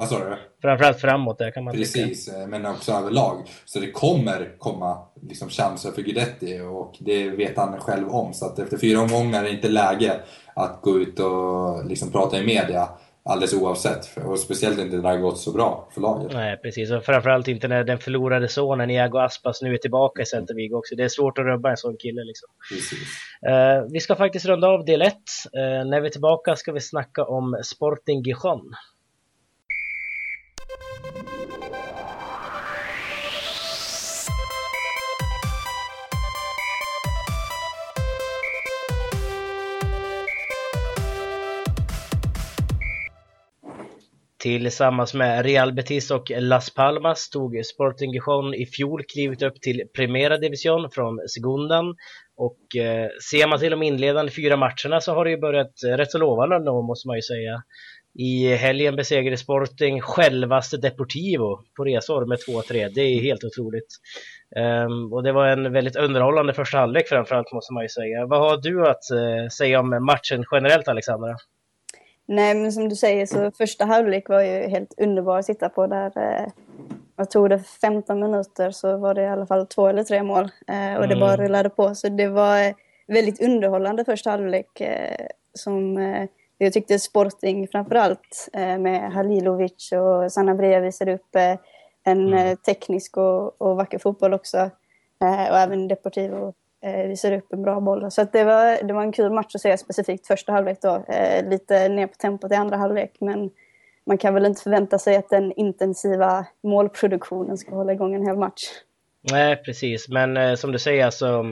vad 0.00 0.08
sa 0.08 0.18
du? 0.18 0.36
Framförallt 0.62 1.00
framåt 1.00 1.38
där 1.38 1.50
kan 1.50 1.64
man 1.64 1.74
Precis, 1.74 2.24
tycka. 2.24 2.38
Eh, 2.38 2.46
men 2.46 2.66
också 2.66 2.92
överlag. 2.92 3.36
Så 3.64 3.80
det 3.80 3.90
kommer 3.90 4.58
komma 4.58 4.98
liksom, 5.22 5.48
chanser 5.48 5.90
för 5.90 6.02
Guidetti 6.02 6.60
och 6.60 6.96
det 7.00 7.30
vet 7.30 7.56
han 7.56 7.80
själv 7.80 8.08
om. 8.08 8.34
Så 8.34 8.46
att 8.46 8.58
efter 8.58 8.78
fyra 8.78 9.00
omgångar 9.00 9.40
är 9.40 9.44
det 9.44 9.50
inte 9.50 9.68
läge 9.68 10.20
att 10.54 10.80
gå 10.82 10.98
ut 10.98 11.20
och 11.20 11.84
liksom, 11.86 12.12
prata 12.12 12.38
i 12.38 12.46
media 12.46 12.88
alldeles 13.24 13.54
oavsett. 13.54 14.16
Och 14.16 14.38
speciellt 14.38 14.78
inte 14.78 14.96
när 14.96 15.02
det 15.02 15.08
har 15.08 15.16
gått 15.16 15.38
så 15.38 15.52
bra 15.52 15.88
för 15.94 16.00
laget. 16.00 16.32
Nej, 16.32 16.56
precis. 16.56 16.90
Och 16.90 17.04
framförallt 17.04 17.48
inte 17.48 17.68
när 17.68 17.84
den 17.84 17.98
förlorade 17.98 18.48
sonen 18.48 18.90
Iago 18.90 19.18
Aspas 19.18 19.62
nu 19.62 19.74
är 19.74 19.78
tillbaka 19.78 20.22
i 20.22 20.26
Celta 20.26 20.54
Vigo 20.54 20.74
också. 20.74 20.94
Det 20.94 21.02
är 21.02 21.08
svårt 21.08 21.38
att 21.38 21.44
rubba 21.44 21.70
en 21.70 21.76
sån 21.76 21.96
kille 21.96 22.24
liksom. 22.24 22.48
Uh, 23.48 23.92
vi 23.92 24.00
ska 24.00 24.16
faktiskt 24.16 24.46
runda 24.46 24.68
av 24.68 24.84
del 24.84 25.02
1. 25.02 25.14
Uh, 25.56 25.62
eh, 25.62 25.84
när 25.84 26.00
vi 26.00 26.06
är 26.06 26.10
tillbaka 26.10 26.56
ska 26.56 26.72
vi 26.72 26.80
snacka 26.80 27.24
om 27.24 27.60
Sporting 27.64 28.22
Gijon. 28.22 28.74
Tillsammans 44.40 45.14
med 45.14 45.44
Real 45.44 45.72
Betis 45.72 46.10
och 46.10 46.30
Las 46.30 46.74
Palmas 46.74 47.30
tog 47.30 47.66
Sporting 47.66 48.12
Gijon 48.12 48.54
i 48.54 48.66
fjol 48.66 49.02
klivet 49.12 49.42
upp 49.42 49.60
till 49.60 49.82
Primera 49.96 50.36
Division 50.36 50.90
från 50.90 51.18
Segundan. 51.28 51.94
Och 52.36 52.82
eh, 52.82 53.08
ser 53.30 53.48
man 53.48 53.58
till 53.58 53.70
de 53.70 53.82
inledande 53.82 54.32
fyra 54.32 54.56
matcherna 54.56 55.00
så 55.00 55.14
har 55.14 55.24
det 55.24 55.30
ju 55.30 55.40
börjat 55.40 55.72
rätt 55.86 56.10
så 56.10 56.18
lovande 56.18 56.56
ändå 56.56 56.82
måste 56.82 57.08
man 57.08 57.16
ju 57.16 57.22
säga. 57.22 57.62
I 58.18 58.56
helgen 58.56 58.96
besegrade 58.96 59.36
Sporting 59.36 60.00
självaste 60.00 60.76
Deportivo 60.76 61.58
på 61.76 61.84
resor 61.84 62.26
med 62.26 62.38
2-3. 62.38 62.88
Det 62.94 63.00
är 63.00 63.20
helt 63.20 63.44
otroligt. 63.44 63.88
Um, 64.86 65.12
och 65.12 65.22
det 65.22 65.32
var 65.32 65.46
en 65.46 65.72
väldigt 65.72 65.96
underhållande 65.96 66.54
första 66.54 66.78
halvlek 66.78 67.08
framförallt 67.08 67.52
måste 67.52 67.72
man 67.72 67.82
ju 67.82 67.88
säga. 67.88 68.26
Vad 68.26 68.40
har 68.40 68.56
du 68.62 68.88
att 68.88 69.04
uh, 69.12 69.48
säga 69.48 69.80
om 69.80 70.04
matchen 70.06 70.44
generellt 70.52 70.88
Alexandra? 70.88 71.36
Nej 72.30 72.54
men 72.54 72.72
som 72.72 72.88
du 72.88 72.96
säger 72.96 73.26
så 73.26 73.50
första 73.50 73.84
halvlek 73.84 74.28
var 74.28 74.40
ju 74.40 74.68
helt 74.68 74.94
underbar 75.00 75.38
att 75.38 75.46
titta 75.46 75.68
på 75.68 75.86
där. 75.86 76.18
Uh, 76.18 76.48
jag 77.16 77.30
tog 77.30 77.50
det 77.50 77.58
15 77.58 78.20
minuter 78.20 78.70
så 78.70 78.96
var 78.96 79.14
det 79.14 79.22
i 79.22 79.28
alla 79.28 79.46
fall 79.46 79.66
två 79.66 79.86
eller 79.86 80.04
tre 80.04 80.22
mål. 80.22 80.44
Uh, 80.44 80.96
och 80.96 81.04
mm. 81.04 81.08
det 81.08 81.16
bara 81.16 81.36
rullade 81.36 81.70
på. 81.70 81.94
Så 81.94 82.08
det 82.08 82.28
var 82.28 82.74
väldigt 83.06 83.42
underhållande 83.42 84.04
första 84.04 84.30
halvlek. 84.30 84.82
som 85.54 85.98
jag 86.64 86.72
tyckte 86.72 86.98
Sporting 86.98 87.68
framförallt 87.68 88.48
eh, 88.52 88.78
med 88.78 89.12
Halilovic 89.12 89.92
och 89.92 90.32
Sanabria 90.32 90.80
visade 90.80 91.14
upp 91.14 91.36
eh, 91.36 91.56
en 92.04 92.32
mm. 92.32 92.56
teknisk 92.56 93.16
och, 93.16 93.62
och 93.62 93.76
vacker 93.76 93.98
fotboll 93.98 94.34
också. 94.34 94.70
och 95.20 95.58
även 95.58 95.88
Deportivo 95.88 96.54
Eh, 96.82 97.08
visade 97.08 97.38
upp 97.38 97.52
en 97.52 97.62
bra 97.62 97.80
boll. 97.80 98.10
Så 98.10 98.24
det, 98.32 98.44
var, 98.44 98.82
det 98.82 98.92
var 98.92 99.02
en 99.02 99.12
kul 99.12 99.32
match 99.32 99.54
att 99.54 99.60
se 99.60 99.78
specifikt 99.78 100.26
första 100.26 100.52
halvlek 100.52 100.78
då. 100.82 101.04
Eh, 101.08 101.48
lite 101.48 101.88
ner 101.88 102.06
på 102.06 102.14
tempot 102.14 102.52
i 102.52 102.54
andra 102.54 102.76
halvlek 102.76 103.16
men 103.20 103.50
man 104.06 104.18
kan 104.18 104.34
väl 104.34 104.46
inte 104.46 104.62
förvänta 104.62 104.98
sig 104.98 105.16
att 105.16 105.30
den 105.30 105.52
intensiva 105.52 106.46
målproduktionen 106.62 107.56
ska 107.56 107.74
hålla 107.74 107.92
igång 107.92 108.14
en 108.14 108.26
hel 108.26 108.36
match. 108.36 108.62
Nej, 109.30 109.56
precis. 109.56 110.08
Men 110.08 110.36
eh, 110.36 110.54
som 110.54 110.72
du 110.72 110.78
säger, 110.78 111.04
alltså, 111.04 111.44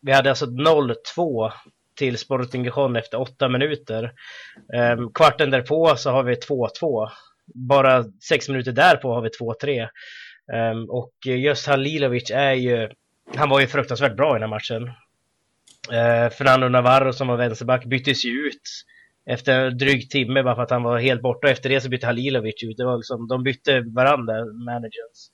vi 0.00 0.12
hade 0.12 0.30
alltså 0.30 0.46
0-2 0.46 1.52
till 1.98 2.18
Sporting 2.18 2.64
Gijon 2.64 2.96
efter 2.96 3.20
åtta 3.20 3.48
minuter. 3.48 4.12
Eh, 4.74 5.10
kvarten 5.14 5.50
därpå 5.50 5.96
så 5.96 6.10
har 6.10 6.22
vi 6.22 6.34
2-2. 6.34 7.08
Bara 7.54 8.04
sex 8.28 8.48
minuter 8.48 8.72
därpå 8.72 9.14
har 9.14 9.22
vi 9.22 9.28
2-3. 9.28 9.80
Eh, 10.52 10.80
och 10.88 11.12
just 11.24 11.66
Halilovic 11.66 12.30
är 12.30 12.52
ju, 12.52 12.88
han 13.36 13.48
var 13.48 13.60
ju 13.60 13.66
fruktansvärt 13.66 14.16
bra 14.16 14.30
i 14.30 14.40
den 14.40 14.42
här 14.42 14.48
matchen. 14.48 14.82
Eh, 15.92 16.30
Fernando 16.30 16.68
Navarro 16.68 17.12
som 17.12 17.28
var 17.28 17.36
vänsterback 17.36 17.84
byttes 17.84 18.24
ju 18.24 18.30
ut 18.30 18.62
efter 19.26 19.70
dryg 19.70 20.10
timme 20.10 20.42
bara 20.42 20.54
för 20.54 20.62
att 20.62 20.70
han 20.70 20.82
var 20.82 20.98
helt 20.98 21.22
borta. 21.22 21.50
Efter 21.50 21.68
det 21.68 21.80
så 21.80 21.88
bytte 21.88 22.06
Halilovic 22.06 22.62
ut. 22.62 22.76
Det 22.76 22.84
var 22.84 22.96
liksom, 22.96 23.28
de 23.28 23.42
bytte 23.42 23.80
varandra, 23.80 24.44
managers. 24.44 25.30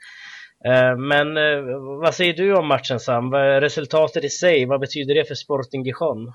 Eh, 0.65 0.97
men 0.97 1.37
eh, 1.37 1.79
vad 2.03 2.15
säger 2.15 2.35
du 2.35 2.57
om 2.57 2.67
matchen 2.67 3.01
Sam? 3.01 3.35
Resultatet 3.35 4.25
i 4.25 4.31
sig, 4.31 4.67
vad 4.67 4.81
betyder 4.81 5.15
det 5.15 5.25
för 5.25 5.35
Sporting 5.35 5.85
Gijon? 5.85 6.33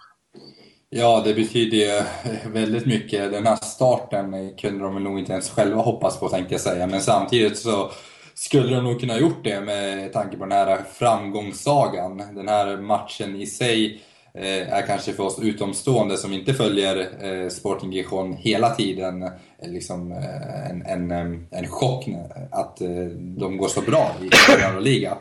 Ja, 0.90 1.22
det 1.26 1.34
betyder 1.34 1.78
ju 1.78 2.02
väldigt 2.54 2.86
mycket. 2.86 3.32
Den 3.32 3.48
här 3.48 3.56
starten 3.56 4.56
kunde 4.58 4.84
de 4.84 5.04
nog 5.04 5.20
inte 5.20 5.32
ens 5.32 5.50
själva 5.50 5.82
hoppas 5.82 6.20
på 6.20 6.30
tänkte 6.30 6.54
jag 6.54 6.62
säga. 6.62 6.88
Men 6.88 7.02
samtidigt 7.02 7.58
så 7.58 7.92
skulle 8.34 8.76
de 8.76 8.84
nog 8.84 9.00
kunna 9.00 9.18
gjort 9.18 9.44
det 9.44 9.62
med 9.62 10.14
tanke 10.14 10.38
på 10.38 10.46
den 10.46 10.52
här 10.52 10.82
framgångssagan. 10.94 12.18
Den 12.18 12.48
här 12.48 12.78
matchen 12.78 13.36
i 13.36 13.46
sig 13.46 14.02
Eh, 14.34 14.74
är 14.74 14.88
kanske 14.88 15.14
för 15.14 15.24
oss 15.24 15.40
utomstående 15.42 16.18
som 16.18 16.34
inte 16.34 16.54
följer 16.54 16.98
eh, 17.22 17.50
Sporting 17.50 17.94
Gijon 17.94 18.34
hela 18.34 18.70
tiden 18.70 19.24
eh, 19.24 19.30
liksom 19.62 20.12
en, 20.70 21.12
en, 21.12 21.48
en 21.52 21.68
chock 21.68 22.06
att 22.52 22.78
de 23.18 23.58
går 23.58 23.68
så 23.68 23.82
bra 23.82 24.12
i 24.22 24.82
liga. 24.82 25.18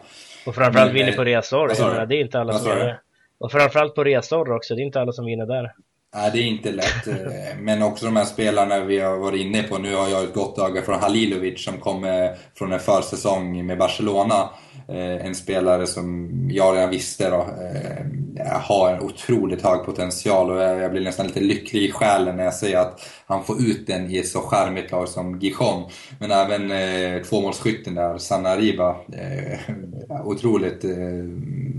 Och 0.47 0.55
framförallt 0.55 0.93
vinner 0.93 1.13
på 1.13 1.25
Reasor. 1.25 2.07
Det 2.07 2.15
är 2.15 2.21
inte 2.21 2.41
alla 2.41 2.53
som 2.53 2.69
gör 2.71 3.01
Och 3.39 3.53
framförallt 3.53 3.95
på 3.95 4.05
Reasor 4.05 4.53
också, 4.53 4.75
det 4.75 4.83
är 4.83 4.85
inte 4.85 5.01
alla 5.01 5.13
som 5.13 5.25
vinner 5.25 5.47
där. 5.47 5.73
Nej, 6.15 6.31
det 6.33 6.39
är 6.39 6.47
inte 6.47 6.73
lätt. 6.73 7.07
Eh, 7.07 7.59
men 7.61 7.83
också 7.83 8.07
de 8.07 8.17
här 8.17 8.25
spelarna 8.25 8.81
vi 8.81 8.99
har 8.99 9.17
varit 9.17 9.41
inne 9.41 9.63
på. 9.63 9.79
Nu 9.79 9.95
har 9.95 10.09
jag 10.09 10.25
ett 10.25 10.35
gott 10.35 10.59
öga 10.59 10.83
från 10.83 11.01
Halilovic 11.01 11.65
som 11.65 11.79
kommer 11.79 12.37
från 12.55 12.73
en 12.73 12.81
försäsong 12.81 13.67
med 13.67 13.79
Barcelona. 13.79 14.51
Eh, 14.89 15.27
en 15.27 15.35
spelare 15.35 15.87
som 15.87 16.31
jag 16.53 16.77
redan 16.77 16.91
visste 16.91 17.31
då, 17.31 17.37
eh, 17.37 18.61
har 18.61 18.93
en 18.93 19.01
otroligt 19.01 19.63
hög 19.63 19.85
potential 19.85 20.51
och 20.51 20.63
jag 20.63 20.91
blir 20.91 21.05
nästan 21.05 21.27
lite 21.27 21.41
lycklig 21.41 21.83
i 21.83 21.93
själen 21.93 22.37
när 22.37 22.45
jag 22.45 22.55
ser 22.55 22.77
att 22.79 23.01
han 23.27 23.45
får 23.45 23.61
ut 23.63 23.87
den 23.87 24.11
i 24.11 24.19
ett 24.19 24.29
så 24.29 24.41
charmigt 24.41 24.91
lag 24.91 25.09
som 25.09 25.39
Gijon. 25.41 25.91
Men 26.19 26.31
även 26.31 26.71
eh, 26.71 27.23
tvåmålsskytten 27.23 27.95
där, 27.95 28.19
Sanariba. 28.19 28.97
Eh, 29.13 29.77
otroligt 30.25 30.85
eh, 30.85 31.25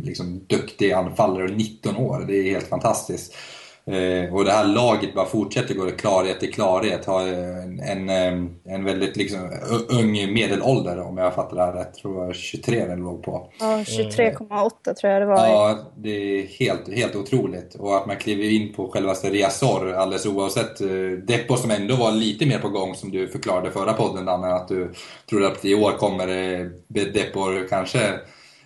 liksom, 0.03 0.45
duktig 0.47 0.91
anfallare 0.91 1.43
och 1.43 1.57
19 1.57 1.97
år. 1.97 2.25
Det 2.27 2.35
är 2.35 2.43
helt 2.43 2.67
fantastiskt. 2.67 3.35
Eh, 3.85 4.35
och 4.35 4.45
det 4.45 4.51
här 4.51 4.65
laget 4.65 5.13
bara 5.15 5.25
fortsätter 5.25 5.75
gå 5.75 5.91
klarhet 5.91 6.43
i 6.43 6.51
klarhet. 6.51 7.05
Har 7.05 7.27
en, 7.27 7.79
en, 7.79 8.09
eh, 8.09 8.73
en 8.73 8.83
väldigt 8.83 9.17
liksom, 9.17 9.39
ung 9.89 10.33
medelålder 10.33 10.99
om 10.99 11.17
jag 11.17 11.35
fattar 11.35 11.55
det 11.55 11.63
här 11.63 11.73
rätt. 11.73 11.93
Tror 11.93 12.25
jag 12.25 12.35
23 12.35 12.85
den 12.85 12.99
låg 12.99 13.23
på. 13.23 13.49
Ja, 13.59 13.65
23,8 13.65 14.93
tror 14.93 15.13
jag 15.13 15.21
det 15.21 15.25
var. 15.25 15.47
Ja, 15.47 15.79
det 15.97 16.09
är 16.09 16.47
helt, 16.47 16.93
helt 16.93 17.15
otroligt. 17.15 17.75
Och 17.75 17.97
att 17.97 18.07
man 18.07 18.17
kliver 18.17 18.49
in 18.49 18.73
på 18.73 18.87
självaste 18.87 19.29
Riazor 19.29 19.93
alldeles 19.93 20.25
oavsett. 20.25 20.81
Eh, 20.81 20.87
Deppo 21.27 21.57
som 21.57 21.71
ändå 21.71 21.95
var 21.95 22.11
lite 22.11 22.45
mer 22.45 22.59
på 22.59 22.69
gång 22.69 22.95
som 22.95 23.11
du 23.11 23.27
förklarade 23.27 23.71
förra 23.71 23.93
podden 23.93 24.25
Danne. 24.25 24.47
Att 24.47 24.67
du 24.67 24.93
tror 25.29 25.45
att 25.45 25.65
i 25.65 25.75
år 25.75 25.91
kommer 25.91 26.27
Deppo 27.13 27.67
kanske 27.69 27.99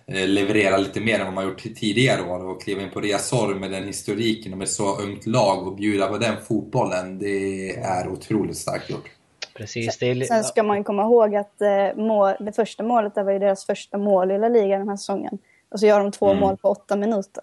leverera 0.08 0.76
lite 0.76 1.00
mer 1.00 1.18
än 1.18 1.24
vad 1.24 1.34
man 1.34 1.44
gjort 1.44 1.62
tidigare 1.62 2.22
år 2.22 2.44
och 2.44 2.62
kliva 2.62 2.82
in 2.82 2.90
på 2.90 3.00
Riazor 3.00 3.54
med 3.54 3.70
den 3.70 3.84
historiken 3.84 4.52
och 4.52 4.58
med 4.58 4.68
så 4.68 4.98
ungt 4.98 5.26
lag 5.26 5.66
och 5.66 5.76
bjuda 5.76 6.06
på 6.06 6.18
den 6.18 6.36
fotbollen, 6.48 7.18
det 7.18 7.70
är 7.70 8.08
otroligt 8.08 8.56
starkt 8.56 8.90
gjort. 8.90 9.10
Precis. 9.54 9.98
Sen, 9.98 10.26
sen 10.26 10.44
ska 10.44 10.62
man 10.62 10.84
komma 10.84 11.02
ihåg 11.02 11.36
att 11.36 11.62
eh, 11.62 11.96
mål, 11.96 12.34
det 12.40 12.52
första 12.52 12.82
målet 12.82 13.14
det 13.14 13.22
var 13.22 13.32
ju 13.32 13.38
deras 13.38 13.66
första 13.66 13.98
mål 13.98 14.30
i 14.30 14.38
La 14.38 14.48
Liga 14.48 14.78
den 14.78 14.88
här 14.88 14.96
säsongen. 14.96 15.38
Och 15.68 15.80
så 15.80 15.86
gör 15.86 16.00
de 16.00 16.12
två 16.12 16.30
mm. 16.30 16.40
mål 16.40 16.56
på 16.56 16.68
åtta 16.68 16.96
minuter. 16.96 17.42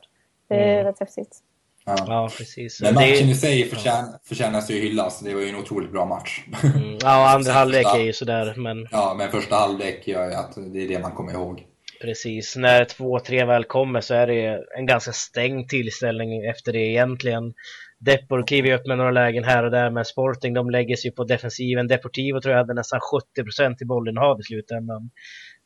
Det 0.49 0.56
är 0.56 0.73
mm. 0.73 0.86
rätt 0.86 0.99
häftigt. 0.99 1.38
Ja. 1.86 1.95
ja, 2.08 2.30
precis. 2.38 2.82
Men 2.82 2.93
matchen 2.93 3.30
i 3.30 3.36
sig 3.36 3.69
förtjän, 3.69 4.06
förtjänas 4.23 4.71
ju 4.71 4.80
hyllas. 4.80 5.19
Det 5.19 5.34
var 5.34 5.41
ju 5.41 5.49
en 5.49 5.56
otroligt 5.56 5.91
bra 5.91 6.06
match. 6.06 6.43
Mm. 6.63 6.97
Ja, 7.02 7.21
och 7.21 7.30
andra 7.30 7.52
halvlek 7.60 7.86
är 7.95 7.99
ju 7.99 8.13
sådär, 8.13 8.54
men... 8.58 8.88
Ja, 8.91 9.15
men 9.17 9.32
första 9.32 9.56
halvlek 9.56 10.08
gör 10.08 10.30
ju 10.30 10.34
att 10.34 10.56
det 10.56 10.84
är 10.84 10.88
det 10.88 10.99
man 10.99 11.12
kommer 11.12 11.34
ihåg. 11.34 11.65
Precis, 12.03 12.55
när 12.55 12.83
2-3 12.83 13.45
väl 13.45 13.63
kommer 13.63 14.01
så 14.01 14.13
är 14.13 14.27
det 14.27 14.63
en 14.77 14.85
ganska 14.85 15.11
stängd 15.11 15.69
tillställning 15.69 16.45
efter 16.45 16.73
det 16.73 16.79
egentligen. 16.79 17.53
Depor 17.99 18.47
kliver 18.47 18.73
upp 18.73 18.87
med 18.87 18.97
några 18.97 19.11
lägen 19.11 19.43
här 19.43 19.63
och 19.63 19.71
där, 19.71 19.89
men 19.89 20.05
Sporting 20.05 20.53
de 20.53 20.69
lägger 20.69 20.95
sig 20.95 21.11
på 21.11 21.23
defensiven. 21.23 21.87
Deportivo 21.87 22.41
tror 22.41 22.51
jag 22.51 22.59
hade 22.59 22.73
nästan 22.73 22.99
70% 23.39 23.75
i 23.81 23.85
bollinnehav 23.85 24.39
i 24.39 24.43
slutändan. 24.43 25.09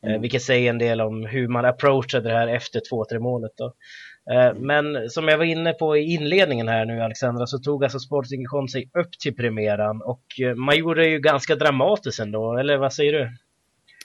Eh, 0.03 0.09
mm. 0.09 0.21
vilket 0.21 0.41
säger 0.41 0.69
en 0.69 0.77
del 0.77 1.01
om 1.01 1.25
hur 1.25 1.47
man 1.47 1.65
approachade 1.65 2.29
det 2.29 2.35
här 2.35 2.47
efter 2.47 2.81
2-3 2.91 3.19
målet. 3.19 3.51
Då. 3.57 3.73
Eh, 4.33 4.53
men 4.55 5.09
som 5.09 5.27
jag 5.27 5.37
var 5.37 5.45
inne 5.45 5.73
på 5.73 5.97
i 5.97 6.13
inledningen 6.13 6.67
här 6.67 6.85
nu 6.85 7.01
Alexandra 7.01 7.47
så 7.47 7.59
tog 7.59 7.83
alltså 7.83 7.99
Sporting 7.99 8.41
Gijon 8.41 8.69
sig 8.69 8.89
upp 8.99 9.11
till 9.23 9.35
premiäran 9.35 10.01
och 10.01 10.23
eh, 10.41 10.55
man 10.55 10.77
gjorde 10.77 11.01
det 11.01 11.09
ju 11.09 11.19
ganska 11.19 11.55
dramatiskt 11.55 12.19
ändå, 12.19 12.57
eller 12.57 12.77
vad 12.77 12.93
säger 12.93 13.13
du? 13.13 13.29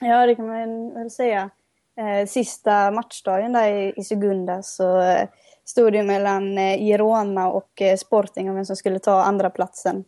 Ja, 0.01 0.27
det 0.27 0.35
kan 0.35 0.47
man 0.47 0.95
väl 0.95 1.11
säga 1.11 1.51
eh, 1.99 2.27
sista 2.27 2.91
matchdagen 2.91 3.53
där 3.53 3.73
i, 3.73 3.93
i 3.97 4.05
Segunda 4.05 4.63
så 4.63 5.01
eh, 5.01 5.29
stod 5.65 5.93
det 5.93 6.03
mellan 6.03 6.59
eh, 6.59 6.79
Girona 6.79 7.51
och 7.51 7.83
eh, 7.83 7.97
Sporting 7.97 8.49
om 8.49 8.55
vem 8.55 8.65
som 8.65 8.77
skulle 8.77 8.99
ta 8.99 9.23
andra 9.23 9.51
platsen. 9.51 10.05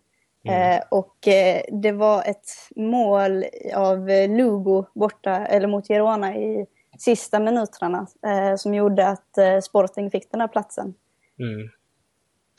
Mm. 0.49 0.73
Eh, 0.73 0.83
och 0.91 1.29
eh, 1.29 1.63
det 1.83 1.93
var 1.93 2.23
ett 2.23 2.47
mål 2.77 3.45
av 3.75 4.09
Lugo 4.09 4.85
borta, 4.95 5.47
eller 5.47 5.69
mot 5.69 5.87
Girona 5.89 6.37
i 6.37 6.67
sista 6.99 7.41
minuterna 7.41 8.07
eh, 8.27 8.57
som 8.57 8.75
gjorde 8.75 9.09
att 9.09 9.65
Sporting 9.65 10.11
fick 10.11 10.31
den 10.31 10.41
här 10.41 10.49
platsen. 10.49 10.95
Mm. 11.39 11.69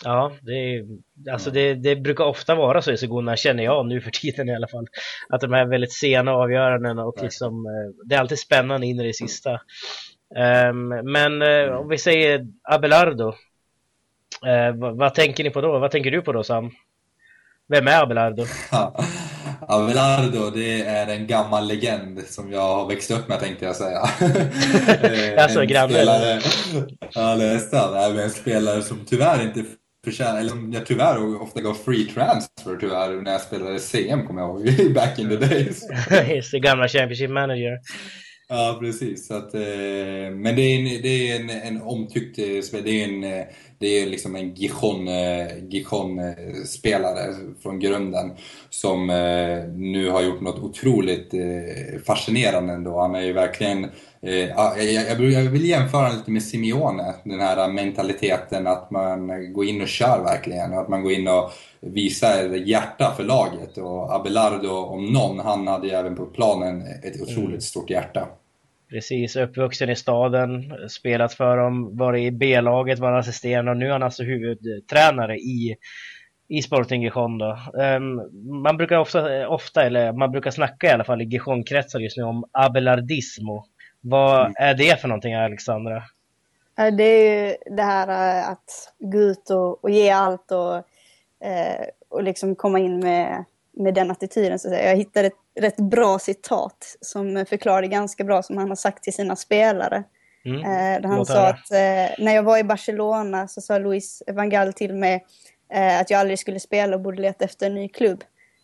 Ja, 0.04 0.32
det, 0.42 0.86
alltså 1.32 1.52
det, 1.52 1.74
det, 1.74 1.96
brukar 1.96 2.24
ofta 2.24 2.56
vara 2.56 2.82
så 2.82 2.92
i 2.92 2.98
Segona, 2.98 3.36
känner 3.36 3.64
jag 3.64 3.86
nu 3.86 4.02
för 4.02 4.12
tiden 4.12 4.50
i 4.50 4.56
alla 4.56 4.68
fall. 4.68 4.88
Att 5.30 5.42
de 5.42 5.54
här 5.54 5.66
väldigt 5.66 5.94
sena 5.94 6.32
avgörandena 6.32 7.06
och 7.06 7.24
liksom, 7.24 7.66
eh, 7.66 8.06
det 8.06 8.16
är 8.16 8.20
alltid 8.20 8.40
spännande 8.40 8.88
in 8.88 9.00
i 9.00 9.08
det 9.08 9.14
sista. 9.14 9.60
Um, 10.70 10.88
men 11.12 11.42
uh, 11.42 11.76
om 11.76 11.90
vi 11.90 11.98
säger 11.98 12.48
Abelardo, 12.64 13.28
uh, 13.28 14.76
vad, 14.76 14.98
vad, 14.98 15.16
tänker 15.16 15.44
ni 15.44 15.50
på 15.50 15.62
då? 15.62 15.80
Vad 15.80 15.92
tänker 15.92 16.12
du 16.12 16.22
på 16.22 16.32
då 16.32 16.44
Sam? 16.44 16.72
Vem 17.68 17.88
är 17.88 18.02
Abelardo? 18.02 18.46
Abelardo, 19.68 20.50
det 20.50 20.82
är 20.82 21.08
en 21.08 21.28
gammal 21.28 21.68
legend 21.68 22.20
som 22.28 22.52
jag 22.52 22.76
har 22.76 22.88
växt 22.88 23.12
upp 23.12 23.28
med 23.28 23.40
tänkte 23.40 23.66
jag 23.66 23.76
säga. 23.76 24.00
alltså 25.44 25.62
granne? 25.62 25.94
Spelare, 25.94 26.42
ja, 27.14 27.36
nästan. 27.36 28.20
En 28.20 28.30
spelare 28.30 28.82
som 28.82 29.06
tyvärr 29.06 29.44
inte 29.44 29.64
förtjänar, 30.06 30.40
eller 30.40 30.74
jag 30.74 30.86
tyvärr 30.86 31.42
ofta 31.42 31.62
gav 31.62 31.74
free 31.74 32.06
transfer 32.06 32.78
tyvärr 32.80 33.22
när 33.22 33.32
jag 33.32 33.42
spelade 33.42 33.80
CM 33.80 34.28
kommer 34.28 34.42
jag 34.42 34.50
ihåg, 34.50 34.94
back 34.94 35.20
in 35.20 35.30
the 35.30 35.36
days. 35.36 35.84
Just 36.36 36.52
det, 36.52 36.60
gamla 36.60 36.88
Championship 36.88 37.30
Manager. 37.30 37.80
Ja, 38.48 38.78
precis. 38.82 39.28
Så 39.28 39.34
att, 39.34 39.54
eh, 39.54 39.62
men 40.32 40.56
det 40.56 40.62
är 40.62 40.80
en, 40.80 41.02
det 41.02 41.32
är 41.32 41.40
en, 41.40 41.50
en 41.50 41.82
omtyckt 41.82 42.40
eh, 42.40 42.62
spelare. 42.62 42.86
Det 42.86 43.04
är 43.04 43.08
en, 43.08 43.46
det 43.80 43.88
är 43.88 44.06
liksom 44.06 44.36
en 44.36 44.54
Gijon-spelare 45.70 47.34
från 47.62 47.80
grunden 47.80 48.32
som 48.70 49.08
nu 49.76 50.10
har 50.10 50.22
gjort 50.22 50.42
något 50.42 50.64
otroligt 50.64 51.34
fascinerande 52.06 52.74
ändå. 52.74 53.00
Han 53.00 53.16
är 53.16 53.22
ju 53.22 53.34
verkligen 53.34 53.88
jag 54.22 55.50
vill 55.52 55.66
jämföra 55.66 56.10
lite 56.10 56.32
med 56.32 56.44
Simeone, 56.44 57.14
den 57.24 57.40
här 57.40 57.72
mentaliteten 57.72 58.68
att 58.68 58.92
man 58.92 59.54
går 59.54 59.66
in 59.66 59.82
och 59.82 59.88
kör 59.88 60.24
verkligen. 60.24 60.74
Att 60.74 60.90
man 60.90 61.04
går 61.04 61.12
in 61.12 61.28
och 61.28 61.52
visar 61.80 62.56
hjärta 62.56 63.14
för 63.18 63.24
laget. 63.24 63.78
Och 63.78 64.16
Abelardo 64.16 64.70
om 64.70 65.06
någon, 65.06 65.40
han 65.40 65.68
hade 65.68 65.88
ju 65.88 65.94
även 65.94 66.16
på 66.16 66.26
planen 66.26 66.82
ett 67.04 67.22
otroligt 67.22 67.48
mm. 67.48 67.62
stort 67.62 67.90
hjärta. 67.90 68.28
Precis, 68.90 69.36
uppvuxen 69.36 69.90
i 69.90 69.96
staden, 69.96 70.74
spelat 70.90 71.34
för 71.34 71.58
dem, 71.58 71.98
varit 71.98 72.24
i 72.24 72.32
B-laget, 72.32 73.00
var 73.00 73.12
assisterande 73.12 73.72
och 73.72 73.78
nu 73.78 73.88
är 73.88 73.92
han 73.92 74.04
alltså 74.04 74.24
huvudtränare 74.24 75.38
i 75.38 75.76
i 76.48 76.62
Sporting 76.62 77.04
Gijon 77.04 77.38
då. 77.38 77.58
Um, 77.74 78.22
man 78.62 78.78
brukar 78.78 78.98
ofta, 78.98 79.48
ofta, 79.48 79.84
eller 79.84 80.14
man 80.14 80.32
brukar 80.32 80.52
snacka 80.52 80.88
i 80.88 80.90
alla 80.90 81.04
fall 81.04 81.22
i 81.22 81.26
Gijon-kretsar 81.26 82.00
just 82.00 82.18
nu 82.18 82.24
om 82.24 82.46
abelardismo. 82.52 83.66
Vad 84.02 84.42
mm. 84.42 84.54
är 84.58 84.74
det 84.74 85.02
för 85.02 85.08
någonting 85.08 85.34
Alexandra? 85.34 86.04
Det 86.98 87.04
är 87.04 87.50
ju 87.50 87.56
det 87.76 87.84
här 87.84 88.08
eh, 88.08 88.50
att 88.50 88.94
gå 89.00 89.18
ut 89.18 89.50
och, 89.50 89.84
och 89.84 89.90
ge 89.90 90.10
allt 90.10 90.52
och, 90.52 90.76
eh, 91.48 91.86
och 92.10 92.24
liksom 92.24 92.56
komma 92.56 92.80
in 92.80 93.00
med, 93.00 93.46
med 93.74 93.94
den 93.94 94.12
attityden. 94.12 94.60
Så 94.60 94.70
jag 94.70 94.96
hittade 94.96 95.28
ett 95.28 95.34
rätt 95.56 95.78
bra 95.78 96.20
citat 96.20 96.98
som 97.02 97.46
förklarade 97.50 97.88
ganska 97.88 98.24
bra 98.24 98.44
som 98.44 98.58
han 98.58 98.70
har 98.70 98.76
sagt 98.76 99.04
till 99.04 99.14
sina 99.14 99.36
spelare. 99.36 100.04
Mm. 100.46 100.60
Eh, 100.60 101.02
där 101.02 101.10
han 101.10 101.26
sa 101.26 101.48
att 101.48 101.72
eh, 101.72 102.26
när 102.26 102.36
jag 102.36 102.44
var 102.44 102.58
i 102.58 102.64
Barcelona 102.64 103.48
så 103.48 103.62
sa 103.62 103.78
Luis 103.78 104.24
van 104.28 104.50
Gaal 104.50 104.74
till 104.74 104.94
mig 104.94 105.26
eh, 105.74 106.00
att 106.00 106.10
jag 106.10 106.20
aldrig 106.20 106.40
skulle 106.40 106.60
spela 106.60 106.96
och 106.96 107.02
borde 107.02 107.22
leta 107.22 107.46
efter 107.46 107.66
en 107.66 107.76
ny 107.76 107.90
klubb. 107.90 108.24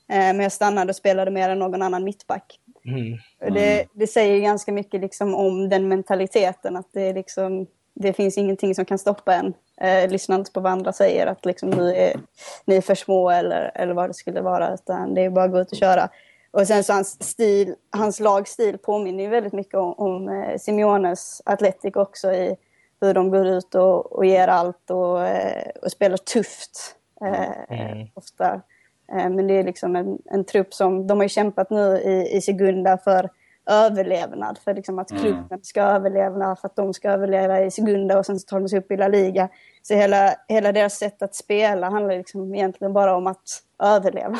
Eh, 0.09 0.17
men 0.17 0.39
jag 0.39 0.51
stannade 0.51 0.89
och 0.89 0.95
spelade 0.95 1.31
mer 1.31 1.49
än 1.49 1.59
någon 1.59 1.81
annan 1.81 2.03
mittback. 2.03 2.59
Mm. 2.85 2.99
Mm. 3.41 3.53
Det, 3.53 3.85
det, 3.93 4.07
säger 4.07 4.39
ganska 4.39 4.71
mycket 4.71 5.01
liksom 5.01 5.35
om 5.35 5.69
den 5.69 5.87
mentaliteten, 5.87 6.77
att 6.77 6.89
det, 6.93 7.13
liksom, 7.13 7.67
det 7.93 8.13
finns 8.13 8.37
ingenting 8.37 8.75
som 8.75 8.85
kan 8.85 8.97
stoppa 8.97 9.33
en. 9.33 9.53
Eh, 9.81 10.09
lyssna 10.09 10.35
inte 10.35 10.51
på 10.51 10.59
vad 10.59 10.71
andra 10.71 10.93
säger, 10.93 11.27
att 11.27 11.45
liksom, 11.45 11.69
ni, 11.69 11.93
är, 11.93 12.19
ni 12.65 12.75
är 12.75 12.81
för 12.81 12.95
små 12.95 13.29
eller, 13.29 13.71
eller 13.75 13.93
vad 13.93 14.09
det 14.09 14.13
skulle 14.13 14.41
vara, 14.41 14.73
utan 14.73 15.13
det 15.13 15.21
är 15.21 15.29
bara 15.29 15.45
att 15.45 15.51
gå 15.51 15.59
ut 15.59 15.71
och 15.71 15.77
köra. 15.77 16.09
Och 16.51 16.67
sen 16.67 16.83
så 16.83 16.93
hans 16.93 17.23
stil, 17.23 17.75
hans 17.89 18.19
lagstil 18.19 18.77
påminner 18.77 19.23
ju 19.23 19.29
väldigt 19.29 19.53
mycket 19.53 19.73
om, 19.73 19.93
om 19.93 20.29
eh, 20.29 20.57
Simeones 20.57 21.41
Atletic 21.45 21.95
också 21.95 22.33
i 22.33 22.55
hur 23.01 23.13
de 23.13 23.31
går 23.31 23.47
ut 23.47 23.75
och, 23.75 24.11
och 24.11 24.25
ger 24.25 24.47
allt 24.47 24.91
och, 24.91 25.27
eh, 25.27 25.69
och 25.81 25.91
spelar 25.91 26.17
tufft. 26.17 26.95
Eh, 27.21 27.79
mm. 27.79 28.07
Ofta. 28.13 28.61
Eh, 29.11 29.29
men 29.29 29.47
det 29.47 29.53
är 29.53 29.63
liksom 29.63 29.95
en, 29.95 30.17
en 30.25 30.45
trupp 30.45 30.73
som, 30.73 31.07
de 31.07 31.17
har 31.17 31.25
ju 31.25 31.29
kämpat 31.29 31.69
nu 31.69 31.97
i, 31.97 32.37
i 32.37 32.41
Segunda 32.41 32.97
för 32.97 33.29
överlevnad, 33.69 34.57
för 34.57 34.73
liksom 34.73 34.99
att 34.99 35.11
mm. 35.11 35.23
klubben 35.23 35.59
ska 35.63 35.81
överleva, 35.81 36.55
för 36.55 36.67
att 36.67 36.75
de 36.75 36.93
ska 36.93 37.11
överleva 37.11 37.61
i 37.61 37.71
Segunda 37.71 38.19
och 38.19 38.25
sen 38.25 38.39
så 38.39 38.47
tar 38.47 38.59
de 38.59 38.69
sig 38.69 38.79
upp 38.79 38.91
i 38.91 38.97
La 38.97 39.07
Liga. 39.07 39.49
Så 39.81 39.95
hela, 39.95 40.35
hela 40.47 40.71
deras 40.71 40.97
sätt 40.97 41.21
att 41.21 41.35
spela 41.35 41.89
handlar 41.89 42.17
liksom 42.17 42.55
egentligen 42.55 42.93
bara 42.93 43.15
om 43.15 43.27
att 43.27 43.63
överleva. 43.81 44.39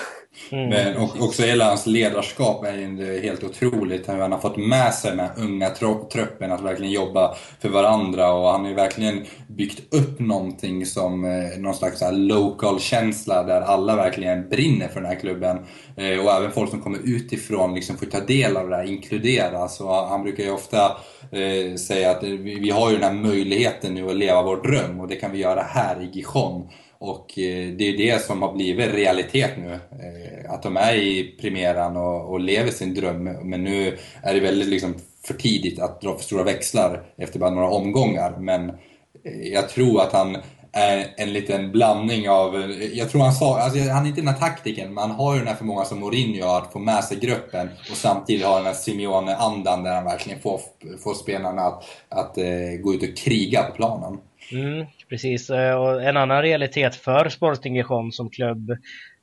Mm. 0.52 0.70
Men 0.70 0.98
också 0.98 1.44
hela 1.44 1.66
hans 1.66 1.86
ledarskap 1.86 2.66
är 2.66 2.74
ju 2.74 3.22
helt 3.22 3.44
otroligt. 3.44 4.08
Han 4.08 4.32
har 4.32 4.40
fått 4.40 4.58
med 4.58 4.94
sig 4.94 5.12
den 5.12 5.20
här 5.20 5.32
unga 5.38 5.70
truppen 6.12 6.52
att 6.52 6.62
verkligen 6.62 6.92
jobba 6.92 7.36
för 7.60 7.70
varandra 7.70 8.34
och 8.34 8.52
han 8.52 8.62
har 8.62 8.70
ju 8.70 8.76
verkligen 8.76 9.26
byggt 9.48 9.94
upp 9.94 10.20
någonting 10.20 10.86
som 10.86 11.26
eh, 11.26 11.60
någon 11.60 11.74
slags 11.74 12.04
local 12.12 12.80
känsla 12.80 13.44
där 13.44 13.62
alla 13.62 13.96
verkligen 13.96 14.50
brinner 14.50 14.88
för 14.88 15.02
den 15.02 15.10
här 15.10 15.20
klubben. 15.20 15.58
Eh, 15.98 16.26
och 16.26 16.32
även 16.32 16.52
folk 16.52 16.70
som 16.70 16.82
kommer 16.82 17.00
utifrån 17.04 17.76
liksom 17.76 17.98
får 17.98 18.06
ta 18.06 18.20
del 18.20 18.58
av 18.58 18.70
det 18.70 18.76
här, 18.76 18.92
inkluderas. 18.92 19.82
Och 19.82 19.94
han 19.94 20.24
brukar 20.24 20.44
ju 20.44 20.52
ofta 20.52 20.86
eh, 21.32 21.76
säga 21.76 22.12
att 22.12 22.24
vi 22.24 22.70
har 22.70 22.90
ju 22.92 22.98
den 22.98 23.04
här 23.04 23.24
möjligheten 23.24 23.94
nu 23.94 24.10
att 24.10 24.16
leva 24.16 24.42
vår 24.42 24.58
dröm 24.58 25.00
och 25.00 25.08
det 25.08 25.16
kan 25.16 25.32
vi 25.32 25.38
göra 25.38 25.62
här 25.62 26.02
i 26.02 26.18
Gijon. 26.18 26.70
Och 27.02 27.40
eh, 27.40 27.68
det 27.78 27.84
är 27.84 27.98
det 27.98 28.26
som 28.26 28.42
har 28.42 28.54
blivit 28.54 28.94
realitet 28.94 29.52
nu. 29.58 29.74
Eh, 29.74 30.52
att 30.52 30.64
de 30.64 30.78
är 30.78 30.94
i 30.94 31.36
premiären 31.42 31.98
och, 31.98 32.32
och 32.32 32.40
lever 32.40 32.72
sin 32.72 32.94
dröm. 32.94 33.24
Men 33.24 33.64
nu 33.64 33.98
är 34.24 34.34
det 34.34 34.40
väldigt 34.40 34.68
liksom 34.68 34.96
för 35.24 35.34
tidigt 35.34 35.80
att 35.80 36.02
dra 36.02 36.18
för 36.18 36.24
stora 36.24 36.44
växlar 36.44 37.04
efter 37.18 37.40
bara 37.40 37.50
några 37.50 37.70
omgångar. 37.70 38.38
Men 38.40 38.70
eh, 38.70 39.54
jag 39.54 39.70
tror 39.70 40.02
att 40.02 40.14
han 40.14 40.38
är 40.72 41.14
en 41.18 41.34
liten 41.34 41.72
blandning 41.72 42.30
av, 42.30 42.72
jag 42.94 43.10
tror 43.10 43.22
han 43.22 43.34
sa, 43.34 43.60
alltså 43.60 43.80
han 43.80 44.04
är 44.04 44.10
inte 44.10 44.22
den 44.22 44.28
här 44.28 44.40
taktiken, 44.40 44.94
men 44.94 45.02
han 45.02 45.12
har 45.12 45.34
ju 45.34 45.40
den 45.40 45.48
här 45.48 45.56
förmågan 45.56 45.86
som 45.86 46.00
Mourinho 46.00 46.48
att 46.48 46.74
få 46.74 46.80
med 46.80 47.04
sig 47.04 47.18
gruppen 47.20 47.70
och 47.92 47.98
samtidigt 47.98 48.46
ha 48.46 48.58
den 48.58 48.66
här 48.66 48.74
Simeone-andan 48.74 49.84
där 49.84 49.96
han 49.96 50.04
verkligen 50.04 50.40
får, 50.40 50.62
får 51.04 51.14
spelarna 51.14 51.62
att, 51.62 51.84
att 52.10 52.36
gå 52.82 52.94
ut 52.94 53.04
och 53.04 53.18
kriga 53.18 53.64
på 53.64 53.76
planen. 53.76 54.18
Mm, 54.52 54.86
precis, 55.10 55.50
eh, 55.50 55.76
och 55.76 56.04
en 56.04 56.18
annan 56.18 56.42
realitet 56.42 56.96
för 56.96 57.30
Sporting 57.30 57.76
Gijon 57.76 58.12
som 58.12 58.30
klubb 58.30 58.78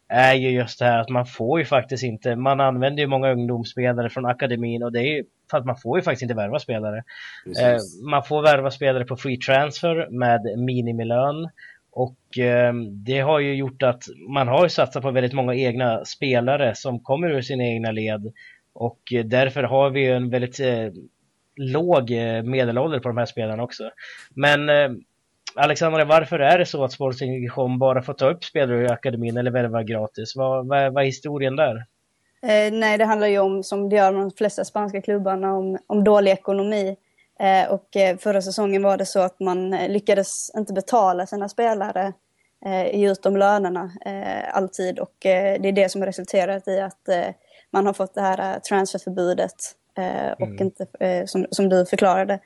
är 0.09 0.35
ju 0.35 0.51
just 0.51 0.79
det 0.79 0.85
här 0.85 0.99
att 0.99 1.09
man 1.09 1.27
får 1.27 1.59
ju 1.59 1.65
faktiskt 1.65 2.03
inte, 2.03 2.37
man 2.37 2.61
använder 2.61 3.03
ju 3.03 3.07
många 3.07 3.33
ungdomsspelare 3.33 4.11
från 4.11 4.27
akademin 4.27 4.83
och 4.83 4.93
det 4.93 4.99
är 4.99 5.17
ju 5.17 5.25
för 5.51 5.59
att 5.59 5.65
man 5.65 5.77
får 5.77 5.99
ju 5.99 6.03
faktiskt 6.03 6.23
inte 6.23 6.35
värva 6.35 6.59
spelare. 6.59 7.05
Eh, 7.61 7.79
man 8.11 8.25
får 8.25 8.43
värva 8.43 8.71
spelare 8.71 9.05
på 9.05 9.17
free 9.17 9.37
transfer 9.37 10.09
med 10.11 10.59
minimilön 10.59 11.49
och 11.91 12.39
eh, 12.39 12.75
det 12.91 13.21
har 13.21 13.39
ju 13.39 13.55
gjort 13.55 13.83
att 13.83 14.05
man 14.29 14.49
har 14.49 14.63
ju 14.63 14.69
satsat 14.69 15.03
på 15.03 15.11
väldigt 15.11 15.33
många 15.33 15.55
egna 15.55 16.05
spelare 16.05 16.75
som 16.75 17.01
kommer 17.01 17.31
ur 17.31 17.43
sina 17.43 17.65
egna 17.65 17.91
led 17.91 18.33
och 18.73 19.01
därför 19.25 19.63
har 19.63 19.91
vi 19.91 20.01
ju 20.01 20.13
en 20.13 20.31
väldigt 20.31 20.61
låg 21.57 22.11
medelålder 22.45 23.01
på 23.01 23.09
de 23.09 23.17
här 23.17 23.27
spelarna 23.27 23.63
också. 23.63 23.91
Men 24.31 24.71
Alexandra, 25.59 26.05
varför 26.05 26.39
är 26.39 26.59
det 26.59 26.67
så 26.67 26.85
att 26.85 26.93
Sporting 26.93 27.35
Gijon 27.35 27.79
bara 27.79 28.03
får 28.03 28.13
ta 28.13 28.31
upp 28.31 28.45
spelare 28.45 28.83
i 28.83 28.89
akademin 28.89 29.37
eller 29.37 29.51
värva 29.51 29.83
gratis? 29.83 30.37
Vad, 30.37 30.67
vad, 30.67 30.93
vad 30.93 31.03
är 31.03 31.07
historien 31.07 31.57
där? 31.57 31.87
Eh, 32.43 32.73
nej, 32.73 32.99
det 32.99 33.05
handlar 33.05 33.27
ju 33.27 33.39
om, 33.39 33.63
som 33.63 33.89
det 33.89 33.97
gör 33.97 34.13
med 34.13 34.21
de 34.21 34.31
flesta 34.31 34.65
spanska 34.65 35.03
klubbarna, 35.03 35.55
om, 35.55 35.79
om 35.87 36.05
dålig 36.05 36.31
ekonomi. 36.31 36.97
Eh, 37.41 37.73
och 37.73 37.97
eh, 37.97 38.17
förra 38.17 38.43
säsongen 38.43 38.83
var 38.83 38.97
det 38.97 39.07
så 39.07 39.21
att 39.21 39.41
man 39.41 39.75
eh, 39.75 39.89
lyckades 39.89 40.51
inte 40.57 40.73
betala 40.73 41.27
sina 41.27 41.49
spelare 41.49 42.13
eh, 42.67 43.01
just 43.01 43.23
de 43.23 43.37
lönerna 43.37 43.93
eh, 44.07 44.57
alltid. 44.57 44.99
Och 44.99 45.27
eh, 45.27 45.61
det 45.61 45.69
är 45.69 45.73
det 45.73 45.89
som 45.89 46.01
har 46.01 46.07
resulterat 46.07 46.69
i 46.69 46.81
att 46.81 47.09
man 47.71 47.87
har 47.87 47.93
fått 47.93 48.15
det 48.15 48.21
här 48.21 48.61
transferförbudet 48.61 49.55
och 50.39 50.47
mm. 50.47 50.63
inte, 50.63 50.87
som, 51.27 51.47
som 51.51 51.69
du 51.69 51.87
förklarade. 51.87 52.39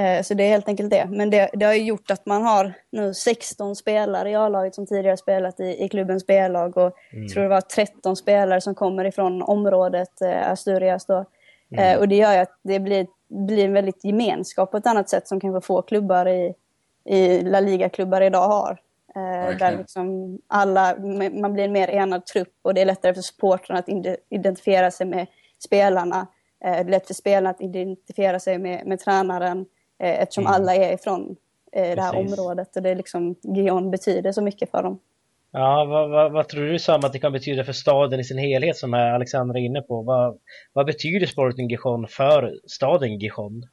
Eh, 0.00 0.22
så 0.22 0.34
det 0.34 0.44
är 0.44 0.48
helt 0.48 0.68
enkelt 0.68 0.90
det. 0.90 1.06
Men 1.10 1.30
det, 1.30 1.50
det 1.52 1.64
har 1.64 1.74
ju 1.74 1.82
gjort 1.82 2.10
att 2.10 2.26
man 2.26 2.42
har 2.42 2.72
nu 2.90 3.14
16 3.14 3.76
spelare 3.76 4.30
i 4.30 4.34
A-laget 4.34 4.74
som 4.74 4.86
tidigare 4.86 5.16
spelat 5.16 5.60
i, 5.60 5.84
i 5.84 5.88
klubbens 5.88 6.26
B-lag 6.26 6.76
och 6.76 6.92
mm. 7.12 7.28
tror 7.28 7.42
det 7.42 7.48
var 7.48 7.60
13 7.60 8.16
spelare 8.16 8.60
som 8.60 8.74
kommer 8.74 9.04
ifrån 9.04 9.42
området 9.42 10.22
eh, 10.22 10.50
Asturias 10.50 11.06
då. 11.06 11.24
Mm. 11.72 11.84
Eh, 11.84 11.98
och 11.98 12.08
det 12.08 12.16
gör 12.16 12.32
ju 12.32 12.38
att 12.38 12.58
det 12.62 12.80
blir, 12.80 13.06
blir 13.28 13.64
en 13.64 13.72
väldigt 13.72 14.04
gemenskap 14.04 14.70
på 14.70 14.76
ett 14.76 14.86
annat 14.86 15.08
sätt 15.08 15.28
som 15.28 15.40
kanske 15.40 15.66
få 15.66 15.82
klubbar 15.82 16.28
i, 16.28 16.54
i 17.04 17.40
La 17.40 17.60
Liga-klubbar 17.60 18.20
idag 18.20 18.48
har. 18.48 18.80
Okay. 19.10 19.54
Där 19.54 19.78
liksom 19.78 20.38
alla, 20.46 20.96
man 21.32 21.52
blir 21.52 21.64
en 21.64 21.72
mer 21.72 21.88
enad 21.88 22.26
trupp 22.26 22.54
och 22.62 22.74
det 22.74 22.80
är 22.80 22.84
lättare 22.84 23.14
för 23.14 23.22
supportrarna 23.22 23.80
att 23.80 24.16
identifiera 24.28 24.90
sig 24.90 25.06
med 25.06 25.26
spelarna. 25.58 26.26
Det 26.60 26.66
är 26.66 26.84
lätt 26.84 27.06
för 27.06 27.14
spelarna 27.14 27.50
att 27.50 27.60
identifiera 27.60 28.40
sig 28.40 28.58
med, 28.58 28.86
med 28.86 29.00
tränaren. 29.00 29.66
Eh, 30.00 30.22
eftersom 30.22 30.46
mm. 30.46 30.54
alla 30.54 30.74
är 30.74 30.94
ifrån 30.94 31.36
eh, 31.72 31.94
det 31.94 32.02
här 32.02 32.16
området 32.16 32.76
och 32.76 32.82
det 32.82 32.90
är 32.90 32.96
liksom 32.96 33.34
Gion 33.42 33.90
betyder 33.90 34.32
så 34.32 34.42
mycket 34.42 34.70
för 34.70 34.82
dem. 34.82 34.98
Ja, 35.52 35.84
vad, 35.84 36.10
vad, 36.10 36.32
vad, 36.32 36.48
tror 36.48 36.66
du 36.66 36.78
Sam 36.78 37.00
att 37.04 37.12
det 37.12 37.18
kan 37.18 37.32
betyda 37.32 37.64
för 37.64 37.72
staden 37.72 38.20
i 38.20 38.24
sin 38.24 38.38
helhet 38.38 38.76
som 38.76 38.94
Alexandra 38.94 39.58
är 39.58 39.62
inne 39.62 39.82
på? 39.82 40.02
Vad, 40.02 40.38
vad 40.72 40.86
betyder 40.86 41.26
Sporting 41.26 41.68
Gijon 41.68 42.06
för 42.08 42.54
staden 42.66 43.18
Gijon? 43.18 43.66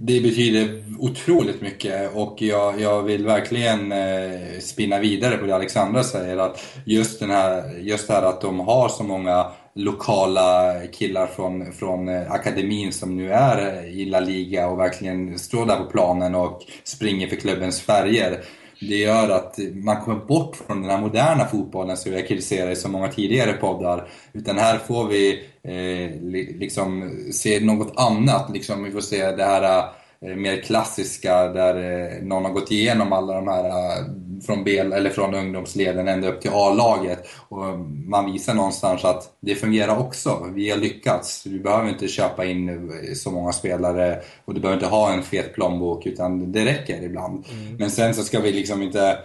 Det 0.00 0.20
betyder 0.20 0.84
otroligt 0.98 1.60
mycket 1.60 2.14
och 2.14 2.42
jag, 2.42 2.80
jag 2.80 3.02
vill 3.02 3.26
verkligen 3.26 3.92
eh, 3.92 4.58
spinna 4.60 4.98
vidare 4.98 5.36
på 5.36 5.46
det 5.46 5.54
Alexandra 5.54 6.02
säger. 6.02 6.36
Att 6.36 6.78
just, 6.84 7.20
den 7.20 7.30
här, 7.30 7.78
just 7.78 8.08
det 8.08 8.14
här 8.14 8.22
att 8.22 8.40
de 8.40 8.60
har 8.60 8.88
så 8.88 9.02
många 9.02 9.47
lokala 9.78 10.74
killar 10.92 11.26
från, 11.26 11.72
från 11.72 12.08
eh, 12.08 12.32
akademin 12.32 12.92
som 12.92 13.16
nu 13.16 13.32
är 13.32 13.76
eh, 13.76 13.98
i 13.98 14.04
La 14.04 14.20
Liga 14.20 14.68
och 14.68 14.78
verkligen 14.78 15.38
står 15.38 15.66
där 15.66 15.76
på 15.76 15.84
planen 15.84 16.34
och 16.34 16.62
springer 16.84 17.28
för 17.28 17.36
klubbens 17.36 17.80
färger. 17.80 18.44
Det 18.80 18.96
gör 18.96 19.28
att 19.28 19.58
man 19.72 20.00
kommer 20.00 20.24
bort 20.24 20.56
från 20.56 20.82
den 20.82 20.90
här 20.90 21.00
moderna 21.00 21.44
fotbollen 21.44 21.96
som 21.96 22.12
vi 22.12 22.20
har 22.20 22.26
kritiserat 22.26 22.72
i 22.72 22.80
så 22.80 22.88
många 22.88 23.08
tidigare 23.08 23.52
poddar. 23.52 24.08
Utan 24.32 24.58
här 24.58 24.78
får 24.78 25.08
vi 25.08 25.32
eh, 25.62 26.22
liksom 26.58 27.10
se 27.32 27.60
något 27.60 27.92
annat. 27.96 28.50
Liksom, 28.52 28.84
vi 28.84 28.90
får 28.90 29.00
se 29.00 29.30
det 29.30 29.44
här 29.44 29.88
Eh, 30.20 30.36
mer 30.36 30.60
klassiska 30.60 31.48
där 31.48 31.74
eh, 31.76 32.22
någon 32.22 32.44
har 32.44 32.52
gått 32.52 32.70
igenom 32.70 33.12
alla 33.12 33.34
de 33.34 33.48
här 33.48 33.64
eh, 33.64 34.04
från, 34.46 34.64
B, 34.64 34.78
eller 34.78 35.10
från 35.10 35.34
ungdomsleden 35.34 36.08
ända 36.08 36.28
upp 36.28 36.40
till 36.40 36.50
A-laget. 36.54 37.28
Och 37.48 37.78
man 38.08 38.32
visar 38.32 38.54
någonstans 38.54 39.04
att 39.04 39.36
det 39.40 39.54
fungerar 39.54 39.98
också. 39.98 40.50
Vi 40.54 40.70
har 40.70 40.78
lyckats. 40.78 41.46
Vi 41.46 41.58
behöver 41.58 41.88
inte 41.88 42.08
köpa 42.08 42.44
in 42.44 42.90
så 43.14 43.30
många 43.30 43.52
spelare 43.52 44.18
och 44.44 44.54
du 44.54 44.60
behöver 44.60 44.76
inte 44.76 44.94
ha 44.94 45.12
en 45.12 45.22
fet 45.22 45.54
plånbok 45.54 46.06
utan 46.06 46.52
det 46.52 46.64
räcker 46.64 47.02
ibland. 47.02 47.44
Mm. 47.50 47.76
Men 47.76 47.90
sen 47.90 48.14
så 48.14 48.22
ska 48.22 48.40
vi 48.40 48.52
liksom 48.52 48.82
inte... 48.82 49.18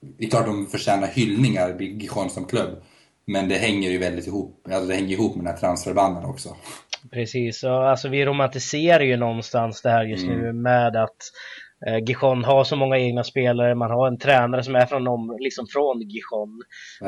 Det 0.00 0.24
är 0.24 0.30
klart 0.30 0.46
de 0.46 0.66
förtjänar 0.66 1.06
hyllningar, 1.06 1.80
Gijon 1.80 2.30
som 2.30 2.44
klubb. 2.44 2.82
Men 3.26 3.48
det 3.48 3.54
hänger 3.54 3.90
ju 3.90 3.98
väldigt 3.98 4.26
ihop, 4.26 4.66
alltså 4.70 4.86
det 4.86 4.94
hänger 4.94 5.12
ihop 5.12 5.36
med 5.36 5.44
den 5.44 5.54
här 5.54 5.60
transferbanden 5.60 6.24
också. 6.24 6.56
Precis, 7.12 7.62
och 7.62 7.90
alltså 7.90 8.08
vi 8.08 8.24
romantiserar 8.24 9.00
ju 9.04 9.16
någonstans 9.16 9.82
det 9.82 9.90
här 9.90 10.04
just 10.04 10.24
mm. 10.24 10.38
nu 10.38 10.52
med 10.52 10.96
att 10.96 11.16
Eh, 11.86 11.98
Gijon 12.06 12.44
har 12.44 12.64
så 12.64 12.76
många 12.76 12.98
egna 12.98 13.24
spelare, 13.24 13.74
man 13.74 13.90
har 13.90 14.08
en 14.08 14.18
tränare 14.18 14.62
som 14.62 14.76
är 14.76 14.86
från, 14.86 15.36
liksom 15.40 15.66
från 15.66 16.00
Gijon. 16.00 16.62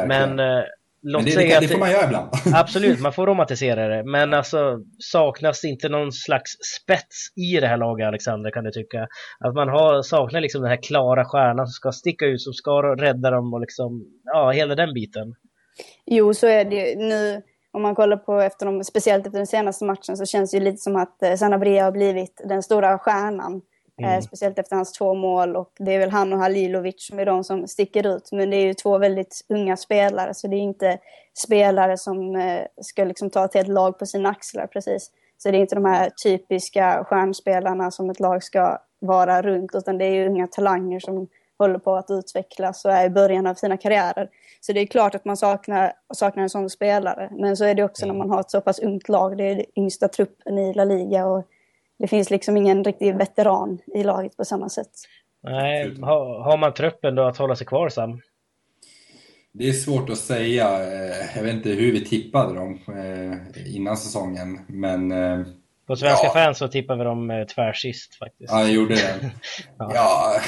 Men 0.06 0.38
eh, 0.40 0.64
Låt 1.02 1.24
men 1.24 1.34
det, 1.34 1.48
det, 1.48 1.60
det, 1.60 1.68
får 1.68 1.78
man 1.78 1.90
göra 1.90 2.04
ibland. 2.04 2.28
Absolut, 2.54 3.00
man 3.00 3.12
får 3.12 3.26
romantisera 3.26 3.88
det. 3.88 4.04
Men 4.04 4.34
alltså 4.34 4.78
saknas 4.98 5.64
inte 5.64 5.88
någon 5.88 6.12
slags 6.12 6.50
spets 6.80 7.32
i 7.36 7.60
det 7.60 7.66
här 7.66 7.76
laget, 7.76 8.06
Alexander, 8.06 8.50
kan 8.50 8.64
du 8.64 8.70
tycka? 8.70 9.06
Att 9.38 9.54
man 9.54 9.68
har, 9.68 10.02
saknar 10.02 10.40
liksom 10.40 10.62
den 10.62 10.70
här 10.70 10.82
klara 10.82 11.24
stjärnan 11.24 11.66
som 11.66 11.72
ska 11.72 11.92
sticka 11.92 12.24
ut, 12.26 12.40
som 12.40 12.52
ska 12.52 12.82
rädda 12.82 13.30
dem 13.30 13.54
och 13.54 13.60
liksom, 13.60 14.04
ja, 14.24 14.50
hela 14.50 14.74
den 14.74 14.94
biten. 14.94 15.34
Jo, 16.06 16.34
så 16.34 16.46
är 16.46 16.64
det 16.64 16.76
ju. 16.76 16.96
Nu, 16.96 17.42
om 17.72 17.82
man 17.82 17.94
kollar 17.94 18.16
på, 18.16 18.40
efter 18.40 18.66
de, 18.66 18.84
speciellt 18.84 19.26
efter 19.26 19.38
den 19.38 19.46
senaste 19.46 19.84
matchen, 19.84 20.16
så 20.16 20.26
känns 20.26 20.50
det 20.50 20.56
ju 20.56 20.64
lite 20.64 20.76
som 20.76 20.96
att 20.96 21.22
eh, 21.22 21.34
Sanabria 21.34 21.84
har 21.84 21.92
blivit 21.92 22.40
den 22.44 22.62
stora 22.62 22.98
stjärnan. 22.98 23.62
Eh, 24.04 24.10
mm. 24.10 24.22
speciellt 24.22 24.58
efter 24.58 24.76
hans 24.76 24.92
två 24.92 25.14
mål 25.14 25.56
och 25.56 25.72
det 25.78 25.94
är 25.94 25.98
väl 25.98 26.10
han 26.10 26.32
och 26.32 26.38
Halilovic 26.38 27.06
som 27.06 27.18
är 27.18 27.26
de 27.26 27.44
som 27.44 27.68
sticker 27.68 28.16
ut. 28.16 28.32
Men 28.32 28.50
det 28.50 28.56
är 28.56 28.64
ju 28.64 28.74
två 28.74 28.98
väldigt 28.98 29.44
unga 29.48 29.76
spelare 29.76 30.34
så 30.34 30.48
det 30.48 30.56
är 30.56 30.60
inte 30.60 30.98
spelare 31.38 31.96
som 31.96 32.36
eh, 32.36 32.62
ska 32.80 33.04
liksom 33.04 33.30
ta 33.30 33.44
ett 33.44 33.54
helt 33.54 33.68
lag 33.68 33.98
på 33.98 34.06
sina 34.06 34.28
axlar 34.28 34.66
precis. 34.66 35.10
Så 35.38 35.50
det 35.50 35.58
är 35.58 35.60
inte 35.60 35.74
de 35.74 35.84
här 35.84 36.10
typiska 36.24 37.04
stjärnspelarna 37.04 37.90
som 37.90 38.10
ett 38.10 38.20
lag 38.20 38.42
ska 38.42 38.78
vara 38.98 39.42
runt 39.42 39.74
utan 39.74 39.98
det 39.98 40.04
är 40.04 40.14
ju 40.14 40.26
unga 40.26 40.46
talanger 40.46 41.00
som 41.00 41.28
håller 41.58 41.78
på 41.78 41.96
att 41.96 42.10
utvecklas 42.10 42.84
och 42.84 42.92
är 42.92 43.06
i 43.06 43.10
början 43.10 43.46
av 43.46 43.54
sina 43.54 43.76
karriärer. 43.76 44.28
Så 44.60 44.72
det 44.72 44.80
är 44.80 44.86
klart 44.86 45.14
att 45.14 45.24
man 45.24 45.36
saknar, 45.36 45.92
saknar 46.14 46.42
en 46.42 46.50
sån 46.50 46.70
spelare. 46.70 47.30
Men 47.32 47.56
så 47.56 47.64
är 47.64 47.74
det 47.74 47.84
också 47.84 48.04
mm. 48.04 48.16
när 48.16 48.24
man 48.24 48.34
har 48.34 48.40
ett 48.40 48.50
så 48.50 48.60
pass 48.60 48.78
ungt 48.78 49.08
lag. 49.08 49.36
Det 49.36 49.44
är 49.44 49.54
den 49.54 49.64
yngsta 49.76 50.08
truppen 50.08 50.58
i 50.58 50.74
La 50.74 50.84
Liga 50.84 51.26
och 51.26 51.44
det 52.00 52.08
finns 52.08 52.30
liksom 52.30 52.56
ingen 52.56 52.84
riktig 52.84 53.16
veteran 53.16 53.78
i 53.94 54.02
laget 54.02 54.36
på 54.36 54.44
samma 54.44 54.68
sätt. 54.68 54.90
Nej, 55.42 55.96
har, 56.00 56.42
har 56.42 56.58
man 56.58 56.74
truppen 56.74 57.14
då 57.14 57.22
att 57.22 57.36
hålla 57.36 57.56
sig 57.56 57.66
kvar 57.66 57.88
Sam? 57.88 58.20
Det 59.52 59.68
är 59.68 59.72
svårt 59.72 60.10
att 60.10 60.18
säga. 60.18 60.66
Eh, 60.66 61.36
jag 61.36 61.42
vet 61.42 61.54
inte 61.54 61.70
hur 61.70 61.92
vi 61.92 62.04
tippade 62.04 62.54
dem 62.54 62.80
eh, 62.88 63.76
innan 63.76 63.96
säsongen, 63.96 64.60
men... 64.68 65.12
Eh, 65.12 65.46
på 65.86 65.96
Svenska 65.96 66.26
ja. 66.26 66.32
fans 66.32 66.58
så 66.58 66.68
tippade 66.68 66.98
vi 66.98 67.04
dem 67.04 67.46
tvärsist 67.54 68.14
faktiskt. 68.14 68.52
Ja, 68.52 68.60
jag 68.60 68.72
gjorde 68.72 68.94
det. 68.94 69.30
ja. 69.78 69.92
ja. 69.94 70.40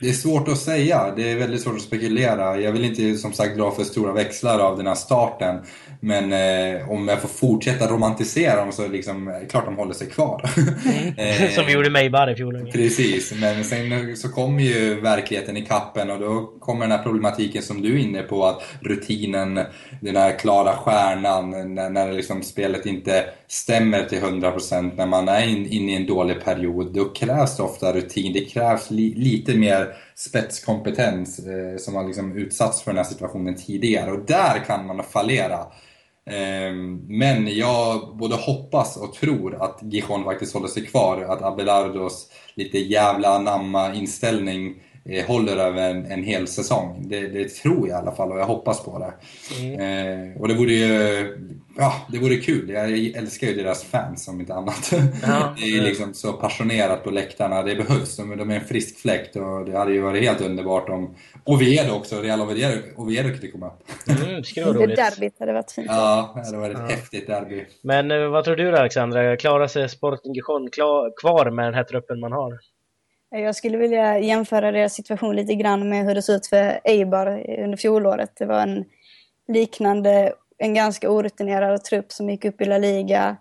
Det 0.00 0.08
är 0.08 0.12
svårt 0.12 0.48
att 0.48 0.58
säga. 0.58 1.12
Det 1.16 1.32
är 1.32 1.36
väldigt 1.36 1.62
svårt 1.62 1.76
att 1.76 1.82
spekulera. 1.82 2.60
Jag 2.60 2.72
vill 2.72 2.84
inte 2.84 3.14
som 3.14 3.32
sagt 3.32 3.56
dra 3.56 3.70
för 3.70 3.84
stora 3.84 4.12
växlar 4.12 4.58
av 4.58 4.76
den 4.76 4.86
här 4.86 4.94
starten. 4.94 5.60
Men 6.00 6.32
eh, 6.32 6.90
om 6.90 7.08
jag 7.08 7.20
får 7.20 7.28
fortsätta 7.28 7.86
romantisera 7.86 8.56
dem 8.56 8.72
så 8.72 8.88
liksom, 8.88 9.46
klart 9.50 9.64
de 9.64 9.76
håller 9.76 9.94
sig 9.94 10.06
kvar. 10.06 10.50
Mm. 10.86 11.14
eh, 11.16 11.50
Som 11.54 11.66
vi 11.66 11.72
gjorde 11.72 11.90
med 11.90 12.02
Eibar 12.02 12.30
i 12.30 12.34
fjol. 12.34 12.70
Precis, 12.72 13.32
men 13.40 13.64
sen 13.64 14.16
så 14.16 14.28
kommer 14.28 14.62
ju 14.62 15.00
verkligheten 15.00 15.56
i 15.56 15.66
kappen 15.66 16.10
och 16.10 16.20
då 16.20 16.52
kommer 16.60 16.80
den 16.80 16.90
här 16.90 17.02
problematiken 17.02 17.62
som 17.62 17.82
du 17.82 17.94
är 17.94 17.98
inne 17.98 18.22
på, 18.22 18.46
att 18.46 18.62
rutinen, 18.80 19.60
den 20.00 20.16
här 20.16 20.38
klara 20.38 20.72
stjärnan, 20.72 21.74
när, 21.74 21.90
när 21.90 22.12
liksom 22.12 22.42
spelet 22.42 22.86
inte 22.86 23.24
stämmer 23.48 24.04
till 24.04 24.18
100% 24.18 24.96
när 24.96 25.06
man 25.06 25.28
är 25.28 25.48
inne 25.48 25.68
in 25.68 25.88
i 25.88 25.94
en 25.94 26.06
dålig 26.06 26.44
period, 26.44 26.94
då 26.94 27.04
krävs 27.04 27.56
det 27.56 27.62
ofta 27.62 27.92
rutin. 27.92 28.32
Det 28.32 28.44
krävs 28.44 28.90
li, 28.90 29.14
lite 29.14 29.54
mer 29.60 29.94
spetskompetens 30.14 31.38
eh, 31.38 31.76
som 31.76 31.94
har 31.94 32.06
liksom 32.06 32.36
utsatts 32.36 32.82
för 32.82 32.90
den 32.90 32.98
här 32.98 33.04
situationen 33.04 33.56
tidigare 33.56 34.10
och 34.10 34.26
där 34.26 34.64
kan 34.66 34.86
man 34.86 35.02
fallera. 35.02 35.58
Eh, 36.26 36.72
men 37.08 37.56
jag 37.56 38.16
både 38.16 38.34
hoppas 38.34 38.96
och 38.96 39.14
tror 39.14 39.62
att 39.62 39.78
Gijon 39.82 40.24
faktiskt 40.24 40.54
håller 40.54 40.68
sig 40.68 40.86
kvar, 40.86 41.22
att 41.22 41.42
Abelardos 41.42 42.26
lite 42.54 42.78
jävla 42.78 43.28
anamma 43.28 43.94
inställning 43.94 44.68
eh, 44.68 44.89
håller 45.26 45.56
över 45.56 45.90
en, 45.90 46.06
en 46.06 46.22
hel 46.22 46.46
säsong. 46.46 47.04
Det, 47.08 47.28
det, 47.28 47.48
tror 47.48 47.88
jag 47.88 47.98
i 47.98 48.02
alla 48.02 48.12
fall 48.12 48.32
och 48.32 48.38
jag 48.38 48.46
hoppas 48.46 48.84
på 48.84 48.98
det. 48.98 49.12
Mm. 49.60 49.80
Eh, 49.80 50.40
och 50.40 50.48
det 50.48 50.54
vore 50.54 50.72
ju 50.72 51.36
ja, 51.76 51.92
det 52.08 52.18
vore 52.18 52.36
kul. 52.36 52.70
Jag 52.70 52.90
älskar 53.16 53.46
ju 53.46 53.54
deras 53.54 53.84
fans 53.84 54.28
om 54.28 54.40
inte 54.40 54.54
annat. 54.54 54.92
Ja, 55.22 55.54
det 55.60 55.78
är 55.78 55.82
liksom 55.82 56.14
så 56.14 56.32
passionerat 56.32 57.04
på 57.04 57.10
läktarna. 57.10 57.62
Det 57.62 57.74
behövs. 57.74 58.16
De, 58.16 58.36
de 58.36 58.50
är 58.50 58.54
en 58.54 58.64
frisk 58.64 58.98
fläkt 58.98 59.36
och 59.36 59.64
det 59.64 59.78
hade 59.78 59.92
ju 59.92 60.00
varit 60.00 60.22
helt 60.22 60.40
underbart 60.40 60.88
om 60.88 61.14
Oviedo 61.44 61.94
också, 61.94 62.20
Real 62.20 62.40
Oviedo, 62.40 62.78
Oviedo 62.96 63.28
kunde 63.28 63.48
komma 63.48 63.66
upp. 63.66 63.82
Mm, 64.08 64.36
det 64.36 64.44
skulle 64.44 64.66
vara 64.66 64.78
roligt. 64.78 64.96
derbyt 64.96 65.38
hade 65.38 65.52
varit 65.52 65.72
fint. 65.72 65.86
Ja, 65.90 66.32
det 66.34 66.40
hade 66.46 66.58
varit 66.58 66.76
ett 66.76 66.82
ja. 66.88 66.96
häftigt 66.96 67.26
derby. 67.26 67.64
Men 67.82 68.10
eh, 68.10 68.28
vad 68.28 68.44
tror 68.44 68.56
du 68.56 68.76
Alexandra? 68.76 69.36
Klarar 69.36 69.66
sig 69.66 69.88
Sporting 69.88 70.34
Gijon 70.34 70.68
kvar 71.20 71.50
med 71.50 71.64
den 71.64 71.74
här 71.74 71.84
truppen 71.84 72.20
man 72.20 72.32
har? 72.32 72.58
Jag 73.30 73.56
skulle 73.56 73.78
vilja 73.78 74.18
jämföra 74.18 74.72
deras 74.72 74.94
situation 74.94 75.36
lite 75.36 75.54
grann 75.54 75.88
med 75.88 76.04
hur 76.04 76.14
det 76.14 76.22
såg 76.22 76.36
ut 76.36 76.46
för 76.46 76.80
Eibar 76.84 77.26
under 77.64 77.76
fjolåret. 77.76 78.32
Det 78.36 78.46
var 78.46 78.60
en 78.60 78.84
liknande 79.48 80.32
en 80.60 80.74
ganska 80.74 81.10
orutinerad 81.10 81.84
trupp 81.84 82.12
som 82.12 82.30
gick 82.30 82.44
upp 82.44 82.60
i 82.60 82.64
La 82.64 82.78
Liga. 82.78 83.36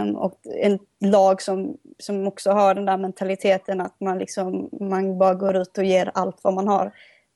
Um, 0.00 0.16
och 0.16 0.40
en 0.60 0.78
lag 1.00 1.42
som, 1.42 1.76
som 1.98 2.26
också 2.26 2.50
har 2.50 2.74
den 2.74 2.84
där 2.84 2.96
mentaliteten 2.96 3.80
att 3.80 4.00
man, 4.00 4.18
liksom, 4.18 4.68
man 4.80 5.18
bara 5.18 5.34
går 5.34 5.56
ut 5.56 5.78
och 5.78 5.84
ger 5.84 6.10
allt 6.14 6.38
vad 6.42 6.54
man 6.54 6.68
har. 6.68 6.86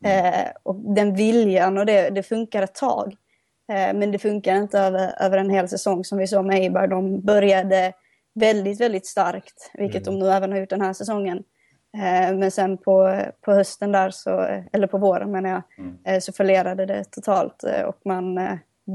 Uh, 0.06 0.50
och 0.62 0.74
den 0.74 1.14
viljan 1.14 1.78
och 1.78 1.86
det, 1.86 2.10
det 2.10 2.22
funkar 2.22 2.62
ett 2.62 2.74
tag. 2.74 3.06
Uh, 3.72 3.98
men 3.98 4.12
det 4.12 4.18
funkar 4.18 4.56
inte 4.56 4.78
över, 4.78 5.22
över 5.22 5.38
en 5.38 5.50
hel 5.50 5.68
säsong 5.68 6.04
som 6.04 6.18
vi 6.18 6.26
såg 6.26 6.44
med 6.44 6.58
Eibar. 6.58 6.86
De 6.86 7.20
började 7.20 7.92
väldigt, 8.34 8.80
väldigt 8.80 9.06
starkt, 9.06 9.70
vilket 9.74 10.06
mm. 10.06 10.20
de 10.20 10.26
nu 10.26 10.32
även 10.32 10.52
har 10.52 10.58
gjort 10.58 10.70
den 10.70 10.80
här 10.80 10.92
säsongen. 10.92 11.44
Uh, 11.96 12.38
men 12.38 12.50
sen 12.50 12.78
på, 12.78 13.22
på 13.40 13.52
hösten 13.52 13.92
där, 13.92 14.10
så, 14.10 14.60
eller 14.72 14.86
på 14.86 14.98
våren 14.98 15.30
menar 15.30 15.50
jag, 15.50 15.62
mm. 15.78 16.20
så 16.20 16.32
förlerade 16.32 16.86
det 16.86 17.04
totalt 17.04 17.64
och 17.86 18.00
man 18.04 18.38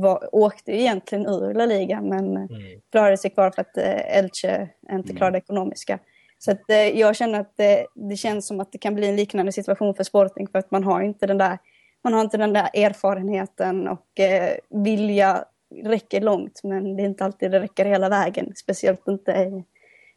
var, 0.01 0.35
åkte 0.35 0.71
egentligen 0.71 1.25
ur 1.27 1.53
La 1.53 1.65
Liga 1.65 2.01
men 2.01 2.37
mm. 2.37 2.49
klarade 2.91 3.17
sig 3.17 3.31
kvar 3.31 3.51
för 3.51 3.61
att 3.61 3.77
eh, 3.77 4.17
Elche 4.17 4.69
inte 4.91 5.09
mm. 5.09 5.15
klarade 5.15 5.37
ekonomiska. 5.37 5.99
Så 6.39 6.51
att, 6.51 6.69
eh, 6.69 6.99
jag 6.99 7.15
känner 7.15 7.39
att 7.39 7.53
det, 7.57 7.85
det, 7.95 8.15
känns 8.15 8.47
som 8.47 8.59
att 8.59 8.71
det 8.71 8.77
kan 8.77 8.95
bli 8.95 9.07
en 9.07 9.15
liknande 9.15 9.51
situation 9.51 9.95
för 9.95 10.03
Sporting 10.03 10.47
för 10.47 10.59
att 10.59 10.71
man 10.71 10.83
har 10.83 11.01
inte 11.01 11.27
den 11.27 11.37
där, 11.37 11.57
man 12.03 12.13
har 12.13 12.21
inte 12.21 12.37
den 12.37 12.53
där 12.53 12.69
erfarenheten 12.73 13.87
och 13.87 14.19
eh, 14.19 14.53
vilja 14.69 15.45
räcker 15.83 16.21
långt 16.21 16.61
men 16.63 16.95
det 16.95 17.03
är 17.03 17.05
inte 17.05 17.25
alltid 17.25 17.51
det 17.51 17.59
räcker 17.59 17.85
hela 17.85 18.09
vägen. 18.09 18.53
Speciellt 18.55 19.07
inte 19.07 19.31
i, 19.31 19.63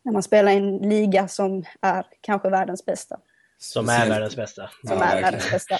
när 0.07 0.13
man 0.13 0.23
spelar 0.23 0.53
i 0.53 0.57
en 0.57 0.79
liga 0.79 1.29
som 1.29 1.65
är 1.81 2.07
kanske 2.21 2.51
världens 2.51 2.85
bästa. 2.85 3.17
Som 3.59 3.89
är 3.89 4.09
världens 4.09 4.37
bästa. 4.37 4.71
Som 4.87 4.99
ja, 4.99 5.05
är 5.05 5.23
världens 5.23 5.51
bästa. 5.51 5.79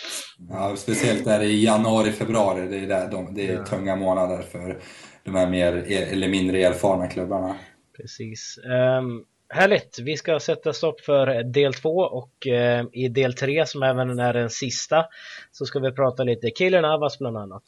Ja, 0.51 0.77
speciellt 0.77 1.25
där 1.25 1.43
i 1.43 1.65
januari, 1.65 2.13
februari. 2.13 2.69
Det 2.69 2.79
är, 2.79 2.87
där 2.87 3.11
de, 3.11 3.35
det 3.35 3.49
är 3.49 3.55
ja. 3.55 3.65
tunga 3.65 3.97
månader 3.97 4.43
för 4.43 4.79
de 5.25 5.35
här 5.35 5.47
mer 5.47 5.73
eller 6.13 6.29
mindre 6.29 6.63
erfarna 6.63 7.07
klubbarna. 7.07 7.57
Precis. 7.97 8.59
Um, 8.65 9.25
härligt! 9.49 9.99
Vi 9.99 10.17
ska 10.17 10.41
sätta 10.41 10.73
stopp 10.73 11.01
för 11.01 11.43
del 11.43 11.75
två 11.75 11.97
och 11.97 12.47
uh, 12.47 12.85
i 12.93 13.09
del 13.09 13.35
tre 13.35 13.67
som 13.67 13.83
även 13.83 14.19
är 14.19 14.33
den 14.33 14.51
sista 14.51 15.07
så 15.53 15.67
ska 15.67 15.79
vi 15.79 15.93
prata 15.93 16.25
lite 16.25 16.51
Killer 16.51 16.83
Navas 16.83 17.19
bland 17.19 17.37
annat. 17.37 17.65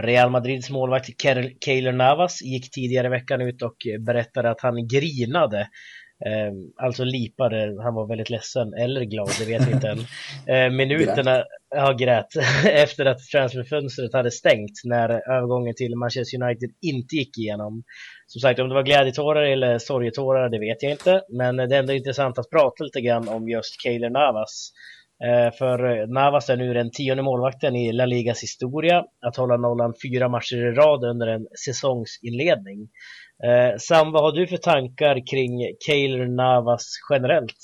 Real 0.00 0.30
Madrids 0.30 0.70
målvakt 0.70 1.22
Keylor 1.64 1.92
Navas 1.92 2.42
gick 2.42 2.70
tidigare 2.70 3.06
i 3.06 3.10
veckan 3.10 3.40
ut 3.40 3.62
och 3.62 3.76
berättade 4.00 4.50
att 4.50 4.60
han 4.60 4.88
grinade. 4.88 5.68
Eh, 6.26 6.84
alltså 6.86 7.04
lipade, 7.04 7.82
han 7.82 7.94
var 7.94 8.06
väldigt 8.08 8.30
ledsen 8.30 8.74
eller 8.74 9.04
glad, 9.04 9.30
det 9.38 9.44
vet 9.44 9.68
vi 9.68 9.72
inte 9.72 9.88
än. 9.88 9.98
Eh, 10.46 10.70
minuterna, 10.70 11.44
ja 11.74 11.92
grät, 11.92 12.26
efter 12.66 13.06
att 13.06 13.18
transferfönstret 13.18 14.12
hade 14.12 14.30
stängt 14.30 14.80
när 14.84 15.08
övergången 15.08 15.74
till 15.74 15.96
Manchester 15.96 16.42
United 16.42 16.70
inte 16.82 17.16
gick 17.16 17.38
igenom. 17.38 17.82
Som 18.26 18.40
sagt, 18.40 18.60
om 18.60 18.68
det 18.68 18.74
var 18.74 18.82
glädjetårar 18.82 19.42
eller 19.42 19.78
sorgetårar, 19.78 20.48
det 20.48 20.58
vet 20.58 20.82
jag 20.82 20.92
inte. 20.92 21.22
Men 21.28 21.56
det 21.56 21.76
är 21.76 21.78
ändå 21.78 21.92
intressant 21.92 22.38
att 22.38 22.50
prata 22.50 22.84
lite 22.84 23.00
grann 23.00 23.28
om 23.28 23.48
just 23.48 23.82
Keylor 23.82 24.10
Navas. 24.10 24.72
Eh, 25.24 25.52
för 25.52 26.06
Navas 26.06 26.50
är 26.50 26.56
nu 26.56 26.74
den 26.74 26.90
tionde 26.90 27.22
målvakten 27.22 27.76
i 27.76 27.92
La 27.92 28.06
Ligas 28.06 28.42
historia 28.42 29.04
att 29.26 29.36
hålla 29.36 29.56
nollan 29.56 29.94
fyra 30.02 30.28
matcher 30.28 30.56
i 30.56 30.74
rad 30.74 31.04
under 31.04 31.26
en 31.26 31.46
säsongsinledning. 31.64 32.88
Eh, 33.44 33.78
Sam, 33.78 34.12
vad 34.12 34.22
har 34.22 34.32
du 34.32 34.46
för 34.46 34.56
tankar 34.56 35.26
kring 35.30 35.50
Keylor 35.86 36.26
Navas 36.26 36.82
generellt? 37.10 37.56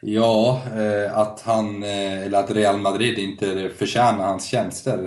Ja, 0.00 0.62
eh, 0.76 1.18
att 1.18 1.40
han, 1.40 1.82
eller 1.82 2.38
att 2.38 2.50
Real 2.50 2.78
Madrid 2.78 3.18
inte 3.18 3.68
förtjänar 3.78 4.24
hans 4.24 4.46
tjänster. 4.46 4.98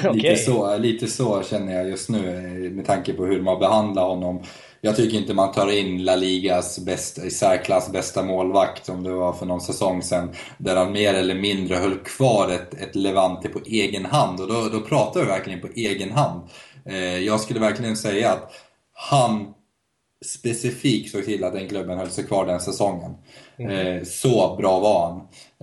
okay. 0.00 0.12
lite, 0.12 0.36
så, 0.36 0.78
lite 0.78 1.06
så 1.06 1.42
känner 1.42 1.74
jag 1.74 1.88
just 1.88 2.08
nu 2.08 2.20
med 2.74 2.86
tanke 2.86 3.12
på 3.12 3.24
hur 3.24 3.36
de 3.36 3.46
har 3.46 3.58
behandlat 3.58 4.04
honom 4.04 4.42
jag 4.84 4.96
tycker 4.96 5.16
inte 5.16 5.34
man 5.34 5.52
tar 5.52 5.70
in 5.70 6.04
La 6.04 6.16
Ligas 6.16 6.78
bästa, 6.78 7.24
i 7.24 7.30
särklass 7.30 7.92
bästa 7.92 8.22
målvakt 8.22 8.86
som 8.86 9.02
det 9.02 9.12
var 9.12 9.32
för 9.32 9.46
någon 9.46 9.60
säsong 9.60 10.02
sedan. 10.02 10.30
Där 10.58 10.76
han 10.76 10.92
mer 10.92 11.14
eller 11.14 11.34
mindre 11.34 11.76
höll 11.76 11.98
kvar 11.98 12.48
ett, 12.48 12.74
ett 12.74 12.94
Levante 12.94 13.48
på 13.48 13.60
egen 13.66 14.04
hand. 14.04 14.40
Och 14.40 14.48
då, 14.48 14.68
då 14.68 14.80
pratar 14.80 15.20
vi 15.20 15.26
verkligen 15.26 15.60
på 15.60 15.68
egen 15.74 16.10
hand. 16.12 16.48
Eh, 16.84 17.18
jag 17.18 17.40
skulle 17.40 17.60
verkligen 17.60 17.96
säga 17.96 18.32
att 18.32 18.52
han 18.92 19.54
specifikt 20.24 21.10
såg 21.10 21.24
till 21.24 21.44
att 21.44 21.52
den 21.52 21.68
klubben 21.68 21.98
höll 21.98 22.10
sig 22.10 22.24
kvar 22.24 22.46
den 22.46 22.60
säsongen. 22.60 23.14
Mm. 23.56 23.70
Eh, 23.70 24.02
så 24.02 24.56
bra 24.56 24.80
var 24.80 25.10
han. 25.10 25.20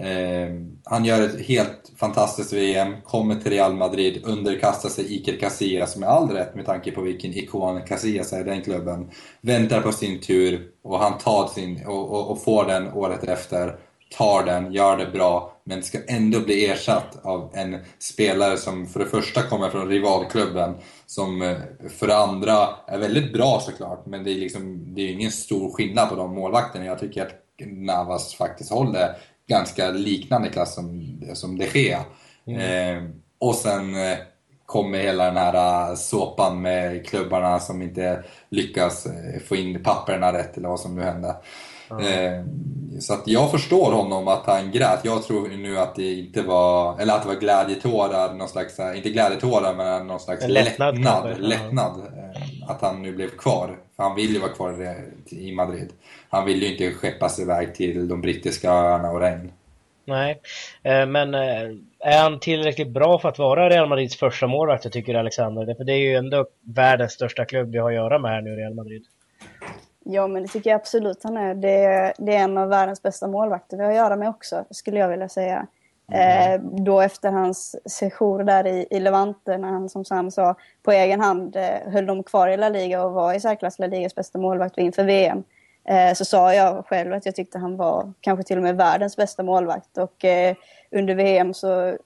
Eh, 0.08 0.50
han 0.84 1.06
gör 1.06 1.22
ett 1.22 1.46
helt 1.48 1.92
fantastiskt 1.98 2.54
VM, 2.54 3.02
kommer 3.02 3.36
till 3.36 3.52
Real 3.52 3.74
Madrid, 3.74 4.22
underkastar 4.26 4.90
sig 4.90 5.16
Iker 5.16 5.38
Casillas 5.40 5.98
med 5.98 6.10
all 6.10 6.30
rätt 6.30 6.56
med 6.56 6.66
tanke 6.66 6.92
på 6.92 7.02
vilken 7.02 7.34
ikon 7.34 7.82
Casillas 7.82 8.34
är 8.34 8.42
i 8.42 8.44
den 8.44 8.62
klubben. 8.62 9.10
Väntar 9.42 9.82
på 9.82 9.92
sin 9.92 10.22
tur 10.22 10.68
och 10.84 11.00
han 11.00 11.18
tar 11.18 11.48
sin, 11.48 11.88
och, 11.88 12.12
och, 12.12 12.32
och 12.32 12.44
får 12.44 12.66
den 12.66 12.94
året 12.94 13.24
efter 13.24 13.76
tar 14.18 14.44
den, 14.44 14.74
gör 14.74 14.98
det 14.98 15.06
bra, 15.06 15.58
men 15.64 15.84
ska 15.84 15.98
ändå 16.08 16.40
bli 16.40 16.66
ersatt 16.66 17.26
av 17.26 17.52
en 17.54 17.78
spelare 18.00 18.58
som 18.58 18.88
för 18.88 19.00
det 19.00 19.06
första 19.06 19.44
kommer 19.44 19.70
från 19.70 19.88
rivalklubben, 19.88 20.76
som 21.06 21.42
eh, 21.42 21.58
för 21.90 22.08
det 22.08 22.18
andra 22.18 22.70
är 22.88 22.98
väldigt 22.98 23.34
bra 23.34 23.60
såklart, 23.66 24.06
men 24.06 24.24
det 24.24 24.32
är, 24.32 24.36
liksom, 24.36 24.94
det 24.96 25.02
är 25.02 25.12
ingen 25.12 25.32
stor 25.32 25.72
skillnad 25.72 26.10
på 26.10 26.16
de 26.16 26.36
målvakterna. 26.36 26.86
Jag 26.86 27.00
tycker 27.00 27.22
att 27.22 27.49
Navas 27.68 28.36
faktiskt 28.36 28.72
håller 28.72 29.16
ganska 29.48 29.92
liknande 29.92 30.50
klass 30.50 30.76
som, 30.76 31.18
som 31.34 31.58
de 31.58 31.66
Gea. 31.66 32.06
Mm. 32.48 32.60
Eh, 32.60 33.10
och 33.40 33.56
sen 33.56 33.96
eh, 33.96 34.18
kommer 34.70 34.98
hela 34.98 35.26
den 35.26 35.38
här 35.38 35.90
uh, 35.90 35.96
såpan 35.96 36.62
med 36.62 37.08
klubbarna 37.08 37.60
som 37.60 37.82
inte 37.82 38.24
lyckas 38.50 39.06
eh, 39.06 39.40
få 39.48 39.56
in 39.56 39.84
papperna 39.84 40.34
rätt 40.34 40.58
eller 40.58 40.70
vad 40.70 40.80
som 40.80 40.96
nu 40.96 41.02
hände. 41.02 41.36
Eh, 41.92 42.44
så 43.00 43.14
att 43.14 43.24
jag 43.26 43.52
förstår 43.52 43.92
honom 43.92 44.28
att 44.28 44.46
han 44.46 44.72
grät. 44.72 45.00
Jag 45.04 45.24
tror 45.24 45.48
nu 45.50 45.80
att 45.80 45.96
det 45.96 46.14
inte 46.14 46.42
var, 46.42 47.00
eller 47.00 47.14
att 47.14 47.22
det 47.22 47.28
var 47.28 47.36
glädjetårar, 47.36 48.34
någon 48.34 48.48
slags, 48.48 48.80
eh, 48.80 48.98
inte 48.98 49.10
glädjetårar 49.10 49.74
men 49.74 50.08
någon 50.08 50.20
slags 50.20 50.44
en 50.44 50.54
lättnad. 50.54 50.96
Lättnad, 50.96 51.40
lättnad 51.40 52.00
eh, 52.00 52.70
att 52.70 52.82
han 52.82 53.02
nu 53.02 53.16
blev 53.16 53.30
kvar. 53.30 53.78
För 53.96 54.04
han 54.04 54.16
vill 54.16 54.34
ju 54.34 54.40
vara 54.40 54.52
kvar 54.52 54.96
i 55.30 55.52
Madrid. 55.52 55.90
Han 56.30 56.46
vill 56.46 56.62
ju 56.62 56.72
inte 56.72 56.92
skeppas 56.92 57.40
iväg 57.40 57.76
till 57.76 58.08
de 58.08 58.22
brittiska 58.22 58.72
öarna 58.72 59.12
och 59.12 59.20
regn. 59.20 59.52
Nej, 60.06 60.42
men 60.84 61.34
är 62.00 62.22
han 62.22 62.40
tillräckligt 62.40 62.90
bra 62.90 63.20
för 63.20 63.30
att 63.30 63.40
vara 63.40 63.70
Real 63.70 63.90
Madrids 63.90 64.16
första 64.16 64.48
målvakt, 64.48 64.92
tycker 64.92 65.16
Alexander? 65.16 65.76
För 65.76 65.84
det 65.84 65.94
är 65.94 65.98
ju 65.98 66.16
ändå 66.16 66.46
världens 66.62 67.12
största 67.12 67.46
klubb 67.46 67.72
vi 67.72 67.78
har 67.78 67.90
att 67.90 67.96
göra 67.96 68.20
med 68.20 68.32
här 68.32 68.42
nu, 68.42 68.56
Real 68.56 68.74
Madrid. 68.74 69.06
Ja, 70.06 70.28
men 70.28 70.44
det 70.44 70.50
tycker 70.50 70.70
jag 70.70 70.80
absolut 70.80 71.24
han 71.24 71.38
är. 71.38 71.56
Det, 71.56 71.84
är. 71.84 72.14
det 72.18 72.36
är 72.36 72.40
en 72.44 72.58
av 72.58 72.70
världens 72.70 73.02
bästa 73.02 73.28
målvakter 73.28 73.78
vi 73.78 73.84
har 73.84 73.92
att 73.92 73.98
göra 73.98 74.16
med 74.16 74.30
också, 74.30 74.66
skulle 74.70 75.00
jag 75.00 75.10
vilja 75.10 75.30
säga. 75.30 75.68
Mm. 76.12 76.54
Eh, 76.54 76.84
då 76.84 77.02
efter 77.02 77.32
hans 77.32 77.76
sejour 77.86 78.44
där 78.44 78.68
i, 78.68 78.88
i 78.92 79.00
Levante, 79.00 79.58
när 79.58 79.68
han 79.68 79.90
som 79.90 80.06
Sam 80.06 80.32
sa, 80.32 80.56
på 80.84 80.92
egen 80.92 81.22
hand 81.22 81.56
eh, 81.56 81.92
höll 81.92 82.06
dem 82.06 82.24
kvar 82.24 82.48
i 82.48 82.58
La 82.58 82.70
Liga 82.70 83.04
och 83.04 83.12
var 83.12 83.34
i 83.34 83.40
särklass 83.40 83.80
La 83.80 83.88
Ligas 83.88 84.16
bästa 84.16 84.40
målvakt 84.40 84.78
inför 84.78 85.04
VM. 85.04 85.44
Eh, 85.90 86.14
så 86.14 86.26
sa 86.26 86.54
jag 86.54 86.86
själv 86.86 87.14
att 87.14 87.26
jag 87.26 87.36
tyckte 87.36 87.58
han 87.58 87.78
var 87.78 88.14
kanske 88.22 88.44
till 88.44 88.58
och 88.58 88.64
med 88.64 88.78
världens 88.78 89.18
bästa 89.18 89.44
målvakt. 89.44 89.98
Och 89.98 90.26
eh, 90.26 90.56
under 90.92 91.16
VM 91.16 91.54
så 91.54 91.98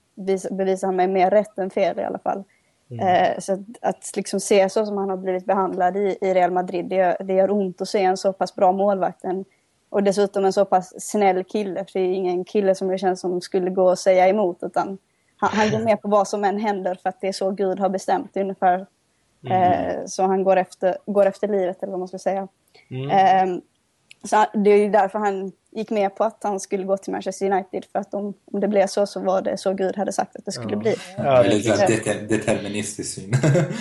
bevisade 0.50 0.88
han 0.88 0.96
mig 0.96 1.08
mer 1.08 1.30
rätt 1.30 1.58
än 1.58 1.70
fel 1.70 1.98
i 1.98 2.04
alla 2.04 2.18
fall. 2.18 2.44
Mm. 2.90 3.06
Eh, 3.06 3.38
så 3.38 3.52
att, 3.52 3.60
att 3.80 4.16
liksom 4.16 4.40
se 4.40 4.68
så 4.68 4.86
som 4.86 4.96
han 4.96 5.10
har 5.10 5.16
blivit 5.16 5.44
behandlad 5.44 5.96
i, 5.96 6.18
i 6.20 6.34
Real 6.34 6.50
Madrid, 6.50 6.84
det 6.84 6.96
gör, 6.96 7.16
det 7.20 7.34
gör 7.34 7.50
ont 7.50 7.80
att 7.80 7.88
se 7.88 8.02
en 8.02 8.16
så 8.16 8.32
pass 8.32 8.54
bra 8.54 8.72
målvakt. 8.72 9.24
En, 9.24 9.44
och 9.90 10.02
dessutom 10.02 10.44
en 10.44 10.52
så 10.52 10.64
pass 10.64 10.94
snäll 10.98 11.44
kille, 11.44 11.84
för 11.84 11.98
det 11.98 12.04
är 12.04 12.12
ingen 12.12 12.44
kille 12.44 12.74
som 12.74 12.88
det 12.88 12.98
känns 12.98 13.20
som 13.20 13.40
skulle 13.40 13.70
gå 13.70 13.90
och 13.90 13.98
säga 13.98 14.28
emot, 14.28 14.58
utan 14.62 14.98
han, 15.36 15.50
han 15.52 15.70
går 15.70 15.78
med 15.78 16.02
på 16.02 16.08
vad 16.08 16.28
som 16.28 16.44
än 16.44 16.58
händer 16.58 16.94
för 17.02 17.08
att 17.08 17.20
det 17.20 17.28
är 17.28 17.32
så 17.32 17.50
Gud 17.50 17.80
har 17.80 17.88
bestämt 17.88 18.36
ungefär. 18.36 18.86
Mm. 19.46 19.62
Eh, 19.62 20.06
så 20.06 20.22
han 20.22 20.44
går 20.44 20.56
efter, 20.56 20.96
går 21.06 21.26
efter 21.26 21.48
livet, 21.48 21.82
eller 21.82 21.90
vad 21.90 21.98
man 21.98 22.08
ska 22.08 22.18
säga. 22.18 22.48
Mm. 22.90 23.10
Eh, 23.10 23.60
så 24.24 24.44
det 24.54 24.70
är 24.70 24.90
därför 24.90 25.18
han 25.18 25.52
gick 25.74 25.90
med 25.90 26.14
på 26.14 26.24
att 26.24 26.38
han 26.42 26.60
skulle 26.60 26.84
gå 26.84 26.96
till 26.96 27.12
Manchester 27.12 27.52
United. 27.52 27.84
För 27.92 27.98
att 27.98 28.14
om, 28.14 28.34
om 28.52 28.60
det 28.60 28.68
blev 28.68 28.86
så 28.86 29.06
så 29.06 29.20
var 29.20 29.42
det 29.42 29.56
så 29.56 29.72
Gud 29.72 29.96
hade 29.96 30.12
sagt 30.12 30.36
att 30.36 30.44
det 30.44 30.52
skulle 30.52 30.72
ja. 30.72 30.78
bli. 30.78 30.94
Ja, 31.16 31.42
det 31.42 31.66
är 31.66 32.28
deterministisk 32.28 33.14
syn. 33.14 33.32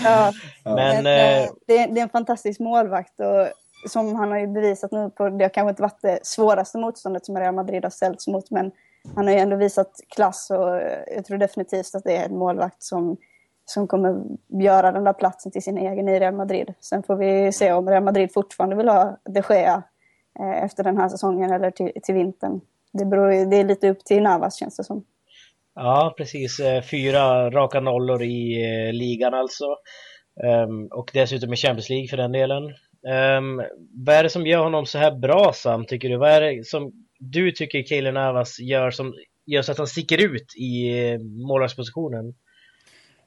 ja. 0.03 0.33
Men, 0.63 0.75
Men 0.75 0.97
äh... 0.97 1.49
det, 1.67 1.77
är, 1.77 1.87
det, 1.87 1.99
är 1.99 2.03
en 2.03 2.09
fantastisk 2.09 2.59
målvakt. 2.59 3.19
Och 3.19 3.47
som 3.89 4.15
han 4.15 4.31
har 4.31 4.39
ju 4.39 4.47
bevisat 4.47 4.91
nu 4.91 5.09
på, 5.09 5.29
det 5.29 5.43
har 5.43 5.49
kanske 5.49 5.69
inte 5.69 5.81
varit 5.81 6.01
det 6.01 6.19
svåraste 6.23 6.77
motståndet 6.77 7.25
som 7.25 7.37
Real 7.37 7.55
Madrid 7.55 7.83
har 7.83 7.89
ställts 7.89 8.27
mot. 8.27 8.51
Men 8.51 8.71
han 9.15 9.27
har 9.27 9.33
ju 9.33 9.39
ändå 9.39 9.55
visat 9.55 9.91
klass 10.15 10.49
och 10.51 10.81
jag 11.15 11.25
tror 11.25 11.37
definitivt 11.37 11.95
att 11.95 12.03
det 12.03 12.17
är 12.17 12.25
en 12.25 12.37
målvakt 12.37 12.83
som 12.83 13.17
som 13.65 13.87
kommer 13.87 14.23
göra 14.47 14.91
den 14.91 15.03
där 15.03 15.13
platsen 15.13 15.51
till 15.51 15.63
sin 15.63 15.77
egen 15.77 16.09
i 16.09 16.19
Real 16.19 16.33
Madrid. 16.33 16.73
Sen 16.79 17.03
får 17.03 17.15
vi 17.15 17.51
se 17.51 17.71
om 17.71 17.89
Real 17.89 18.03
Madrid 18.03 18.33
fortfarande 18.33 18.75
vill 18.75 18.89
ha 18.89 19.17
de 19.23 19.43
Gea 19.49 19.83
Eh, 19.83 19.92
Eh, 20.39 20.63
efter 20.63 20.83
den 20.83 20.97
här 20.97 21.09
säsongen 21.09 21.51
eller 21.51 21.71
till, 21.71 21.91
till 22.03 22.15
vintern. 22.15 22.61
Det, 22.93 23.05
beror, 23.05 23.49
det 23.49 23.57
är 23.57 23.63
lite 23.63 23.89
upp 23.89 24.05
till 24.05 24.23
Navas 24.23 24.59
känns 24.59 24.77
det 24.77 24.83
som. 24.83 25.05
Ja, 25.75 26.13
precis. 26.17 26.59
Eh, 26.59 26.81
fyra 26.81 27.49
raka 27.51 27.79
nollor 27.79 28.23
i 28.23 28.63
eh, 28.63 28.93
ligan 28.93 29.33
alltså. 29.33 29.65
Um, 30.67 30.87
och 30.91 31.11
dessutom 31.13 31.53
i 31.53 31.55
Champions 31.55 31.89
League 31.89 32.07
för 32.07 32.17
den 32.17 32.31
delen. 32.31 32.63
Um, 33.37 33.61
vad 34.05 34.15
är 34.15 34.23
det 34.23 34.29
som 34.29 34.47
gör 34.47 34.63
honom 34.63 34.85
så 34.85 34.97
här 34.97 35.11
bra 35.11 35.53
Sam, 35.53 35.85
tycker 35.85 36.09
du? 36.09 36.17
Vad 36.17 36.29
är 36.29 36.41
det 36.41 36.67
som 36.67 36.91
du 37.19 37.51
tycker 37.51 37.83
Kaeli 37.83 38.11
Navas 38.11 38.59
gör 38.59 38.91
som 38.91 39.13
gör 39.45 39.61
så 39.61 39.71
att 39.71 39.77
han 39.77 39.87
sticker 39.87 40.25
ut 40.25 40.55
i 40.55 40.93
målvaktspositionen? 41.47 42.33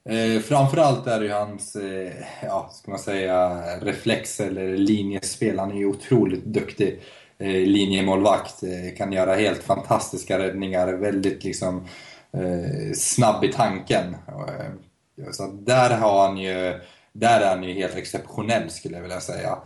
Eh, 0.09 0.41
framförallt 0.41 1.07
är 1.07 1.19
det 1.19 1.25
ju 1.25 1.31
hans, 1.31 1.75
eh, 1.75 2.11
ja, 2.43 2.69
ska 2.73 2.91
man 2.91 2.99
säga, 2.99 3.61
reflex 3.81 4.39
eller 4.39 4.77
linjespel. 4.77 5.59
Han 5.59 5.71
är 5.71 5.75
ju 5.75 5.85
otroligt 5.85 6.45
duktig 6.45 6.99
eh, 7.37 7.47
linjemålvakt. 7.47 8.63
Eh, 8.63 8.97
kan 8.97 9.11
göra 9.11 9.35
helt 9.35 9.63
fantastiska 9.63 10.39
räddningar, 10.39 10.93
väldigt 10.93 11.43
liksom 11.43 11.87
eh, 12.33 12.93
snabb 12.95 13.43
i 13.43 13.53
tanken. 13.53 14.15
Eh, 14.27 15.31
så 15.31 15.47
där 15.47 15.97
har 15.97 16.27
han 16.27 16.37
ju, 16.37 16.79
där 17.13 17.41
är 17.41 17.49
han 17.49 17.63
ju 17.63 17.73
helt 17.73 17.95
exceptionell 17.95 18.69
skulle 18.69 18.95
jag 18.95 19.01
vilja 19.01 19.19
säga. 19.19 19.57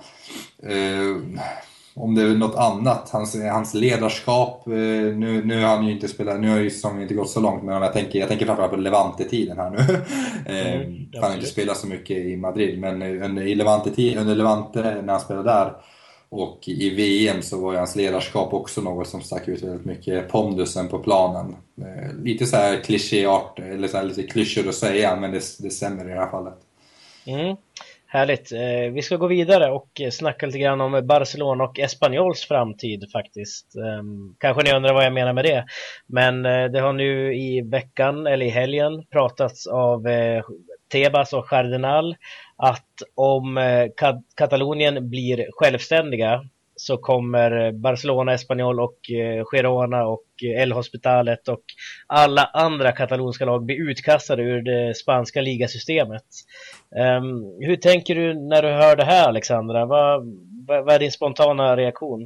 Eh, 0.63 1.41
om 1.93 2.15
det 2.15 2.21
är 2.21 2.27
något 2.27 2.55
annat, 2.55 3.09
hans, 3.09 3.41
hans 3.51 3.73
ledarskap, 3.73 4.67
eh, 4.67 4.73
nu, 4.73 5.41
nu 5.45 5.61
har 5.61 5.75
han 5.75 5.85
ju 5.85 5.91
inte 5.91 6.07
spelat, 6.07 6.39
nu 6.39 6.49
har 6.49 6.59
ju 6.59 6.69
säsongen 6.69 7.01
inte 7.01 7.13
gått 7.13 7.29
så 7.29 7.39
långt, 7.39 7.63
men 7.63 7.81
jag 7.81 7.93
tänker, 7.93 8.19
jag 8.19 8.27
tänker 8.27 8.45
framförallt 8.45 8.73
på 8.73 8.77
Levante-tiden 8.77 9.57
här 9.57 9.69
nu. 9.69 9.77
Mm, 10.45 11.09
han 11.13 11.23
har 11.23 11.33
inte 11.33 11.49
spelat 11.49 11.77
så 11.77 11.87
mycket 11.87 12.17
i 12.17 12.37
Madrid, 12.37 12.79
men 12.79 13.01
under, 13.01 13.43
i 13.43 13.55
Levante, 13.55 14.19
under 14.19 14.35
Levante, 14.35 15.01
när 15.01 15.13
han 15.13 15.21
spelade 15.21 15.49
där, 15.49 15.73
och 16.29 16.59
i 16.67 16.89
VM 16.89 17.41
så 17.41 17.61
var 17.61 17.71
ju 17.71 17.77
hans 17.77 17.95
ledarskap 17.95 18.53
också 18.53 18.81
något 18.81 19.07
som 19.07 19.21
stack 19.21 19.47
ut 19.47 19.63
väldigt 19.63 19.85
mycket. 19.85 20.29
Pondusen 20.29 20.87
på 20.87 20.99
planen. 20.99 21.55
Eh, 21.81 22.15
lite 22.23 22.45
så 22.45 22.55
här 22.55 22.83
klichéart, 22.83 23.59
eller 23.59 23.87
så 23.87 24.01
lite 24.01 24.23
klyschor 24.23 24.69
att 24.69 24.75
säga, 24.75 25.15
men 25.15 25.31
det, 25.31 25.41
det 25.59 25.69
stämmer 25.69 26.05
i 26.05 26.13
det 26.13 26.19
här 26.19 26.29
fallet. 26.29 26.57
Mm. 27.25 27.55
Härligt. 28.13 28.51
Eh, 28.51 28.93
vi 28.93 29.01
ska 29.01 29.15
gå 29.15 29.27
vidare 29.27 29.71
och 29.71 30.01
snacka 30.11 30.45
lite 30.45 30.59
grann 30.59 30.81
om 30.81 31.07
Barcelona 31.07 31.63
och 31.63 31.79
Espanyols 31.79 32.45
framtid 32.45 33.11
faktiskt. 33.11 33.75
Ehm, 33.75 34.35
kanske 34.39 34.63
ni 34.63 34.73
undrar 34.73 34.93
vad 34.93 35.05
jag 35.05 35.13
menar 35.13 35.33
med 35.33 35.45
det. 35.45 35.65
Men 36.07 36.45
eh, 36.45 36.65
det 36.65 36.79
har 36.79 36.93
nu 36.93 37.35
i 37.35 37.61
veckan, 37.61 38.27
eller 38.27 38.45
i 38.45 38.49
helgen, 38.49 39.05
pratats 39.11 39.67
av 39.67 40.07
eh, 40.07 40.43
Tebas 40.91 41.33
och 41.33 41.47
Cardenal 41.47 42.15
att 42.57 42.87
om 43.15 43.59
Katalonien 44.35 45.09
blir 45.09 45.47
självständiga 45.51 46.43
så 46.81 46.97
kommer 46.97 47.65
eh, 47.65 47.71
Barcelona, 47.71 48.33
Espanyol 48.33 48.79
och 48.79 49.11
eh, 49.11 49.45
Girona 49.45 50.05
och 50.05 50.25
eh, 50.43 50.61
El 50.61 50.71
Hospitalet 50.71 51.47
och 51.47 51.61
alla 52.07 52.43
andra 52.53 52.91
katalonska 52.91 53.45
lag 53.45 53.65
bli 53.65 53.75
utkastade 53.75 54.43
ur 54.43 54.61
det 54.61 54.97
spanska 54.97 55.41
ligasystemet. 55.41 56.25
Um, 57.19 57.57
hur 57.59 57.75
tänker 57.75 58.15
du 58.15 58.33
när 58.33 58.61
du 58.61 58.67
hör 58.67 58.95
det 58.95 59.03
här 59.03 59.27
Alexandra? 59.27 59.85
Vad, 59.85 60.25
vad, 60.67 60.85
vad 60.85 60.95
är 60.95 60.99
din 60.99 61.11
spontana 61.11 61.77
reaktion? 61.77 62.21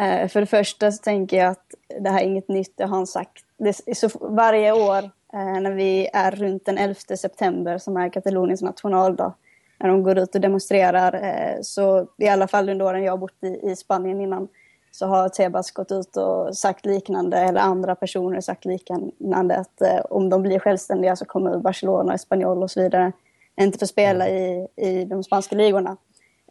Uh, 0.00 0.28
för 0.28 0.40
det 0.40 0.46
första 0.46 0.92
så 0.92 1.02
tänker 1.02 1.36
jag 1.36 1.50
att 1.50 1.66
det 2.00 2.10
här 2.10 2.20
är 2.20 2.26
inget 2.26 2.48
nytt, 2.48 2.76
det 2.76 2.84
har 2.84 2.96
han 2.96 3.06
sagt. 3.06 3.44
Det 3.58 3.96
så 3.96 4.08
varje 4.20 4.72
år 4.72 5.02
uh, 5.34 5.60
när 5.60 5.72
vi 5.72 6.08
är 6.12 6.30
runt 6.30 6.66
den 6.66 6.78
11 6.78 6.94
september 6.94 7.78
som 7.78 7.96
är 7.96 8.08
Kataloniens 8.08 8.62
nationaldag 8.62 9.34
när 9.82 9.88
de 9.88 10.02
går 10.02 10.18
ut 10.18 10.34
och 10.34 10.40
demonstrerar. 10.40 11.14
Eh, 11.14 11.60
så 11.62 12.06
i 12.18 12.28
alla 12.28 12.48
fall 12.48 12.68
under 12.68 12.86
åren 12.86 13.02
jag 13.02 13.12
har 13.12 13.18
bott 13.18 13.44
i, 13.44 13.70
i 13.70 13.76
Spanien 13.76 14.20
innan 14.20 14.48
så 14.90 15.06
har 15.06 15.28
Tebas 15.28 15.70
gått 15.70 15.92
ut 15.92 16.16
och 16.16 16.56
sagt 16.56 16.86
liknande, 16.86 17.38
eller 17.38 17.60
andra 17.60 17.94
personer 17.94 18.40
sagt 18.40 18.64
liknande, 18.64 19.56
att 19.56 19.80
eh, 19.80 20.00
om 20.10 20.28
de 20.28 20.42
blir 20.42 20.58
självständiga 20.58 21.16
så 21.16 21.24
kommer 21.24 21.58
Barcelona, 21.58 22.14
Espanyol 22.14 22.62
och 22.62 22.70
så 22.70 22.82
vidare 22.82 23.12
inte 23.60 23.78
få 23.78 23.86
spela 23.86 24.28
i, 24.28 24.68
i 24.76 25.04
de 25.04 25.24
spanska 25.24 25.56
ligorna. 25.56 25.96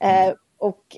Eh, 0.01 0.33
och 0.57 0.97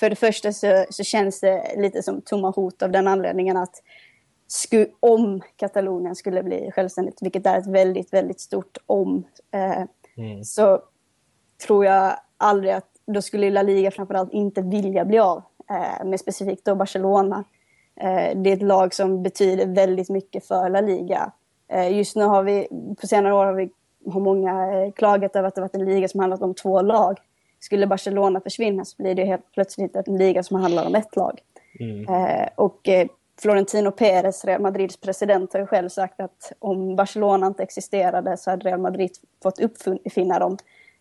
för 0.00 0.10
det 0.10 0.16
första 0.16 0.52
så, 0.52 0.84
så, 0.90 1.04
känns 1.04 1.40
det 1.40 1.74
lite 1.76 2.02
som 2.02 2.20
tomma 2.20 2.50
hot 2.50 2.82
av 2.82 2.90
den 2.90 3.08
anledningen 3.08 3.56
att 3.56 3.82
sku, 4.46 4.86
om 5.00 5.40
Katalonien 5.56 6.16
skulle 6.16 6.42
bli 6.42 6.70
självständigt, 6.74 7.22
vilket 7.22 7.46
är 7.46 7.58
ett 7.58 7.66
väldigt, 7.66 8.12
väldigt 8.12 8.40
stort 8.40 8.78
om, 8.86 9.24
eh, 9.54 9.82
mm. 10.16 10.44
så 10.44 10.82
tror 11.60 11.84
jag 11.84 12.16
aldrig 12.36 12.72
att 12.72 12.86
då 13.06 13.22
skulle 13.22 13.50
La 13.50 13.62
Liga 13.62 13.90
framförallt 13.90 14.32
inte 14.32 14.62
vilja 14.62 15.04
bli 15.04 15.18
av 15.18 15.42
eh, 15.70 16.04
med 16.04 16.20
specifikt 16.20 16.64
då 16.64 16.74
Barcelona. 16.74 17.44
Eh, 18.00 18.36
det 18.36 18.50
är 18.50 18.56
ett 18.56 18.62
lag 18.62 18.94
som 18.94 19.22
betyder 19.22 19.66
väldigt 19.66 20.08
mycket 20.08 20.46
för 20.46 20.68
La 20.68 20.80
Liga. 20.80 21.32
Eh, 21.68 21.96
just 21.96 22.16
nu 22.16 22.24
har 22.24 22.42
vi, 22.42 22.68
på 23.00 23.06
senare 23.06 23.34
år 23.34 23.44
har, 23.44 23.52
vi, 23.52 23.70
har 24.12 24.20
många 24.20 24.82
eh, 24.82 24.92
klagat 24.92 25.36
över 25.36 25.48
att 25.48 25.54
det 25.54 25.60
varit 25.60 25.74
en 25.74 25.84
liga 25.84 26.08
som 26.08 26.20
handlat 26.20 26.42
om 26.42 26.54
två 26.54 26.82
lag. 26.82 27.18
Skulle 27.60 27.86
Barcelona 27.86 28.40
försvinna 28.40 28.84
så 28.84 29.02
blir 29.02 29.14
det 29.14 29.24
helt 29.24 29.52
plötsligt 29.52 29.96
en 29.96 30.18
liga 30.18 30.42
som 30.42 30.60
handlar 30.60 30.86
om 30.86 30.94
ett 30.94 31.16
lag. 31.16 31.40
Mm. 31.80 32.14
Eh, 32.14 32.48
och 32.54 32.88
eh, 32.88 33.06
Florentino 33.42 33.90
Pérez, 33.90 34.44
Real 34.44 34.60
Madrids 34.60 34.96
president, 34.96 35.52
har 35.52 35.60
ju 35.60 35.66
själv 35.66 35.88
sagt 35.88 36.20
att 36.20 36.52
om 36.58 36.96
Barcelona 36.96 37.46
inte 37.46 37.62
existerade 37.62 38.36
så 38.36 38.50
hade 38.50 38.68
Real 38.68 38.80
Madrid 38.80 39.10
fått 39.42 39.60
uppfinna 39.60 40.38
dem. 40.38 40.56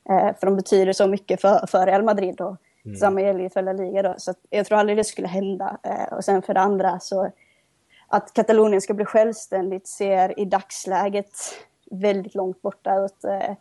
Eh, 0.10 0.36
för 0.40 0.46
de 0.46 0.56
betyder 0.56 0.94
så 0.94 1.08
mycket 1.08 1.42
för, 1.42 1.68
för 1.68 1.86
Real 1.86 2.04
Madrid. 2.04 2.42
Och 2.42 2.56
mm. 2.86 2.98
Samma 2.98 3.22
gäller 3.22 3.40
ju 3.40 3.50
för 3.50 3.62
La 3.62 3.74
Liga. 3.74 4.04
Då, 4.04 4.16
så 4.18 4.34
jag 4.50 4.66
tror 4.66 4.78
aldrig 4.78 4.98
det 4.98 5.04
skulle 5.04 5.28
hända. 5.28 5.78
Eh, 5.84 6.14
och 6.14 6.26
sen 6.26 6.42
för 6.42 6.54
det 6.54 6.60
andra 6.60 7.00
så 7.00 7.32
att 8.08 8.34
Katalonien 8.34 8.82
ska 8.82 8.94
bli 8.94 9.06
självständigt 9.06 9.88
ser 9.88 10.40
i 10.40 10.46
dagsläget 10.46 11.32
väldigt 11.92 12.36
långt 12.36 12.62
borta 12.62 13.06
ut. 13.06 13.24
Eh, 13.24 13.56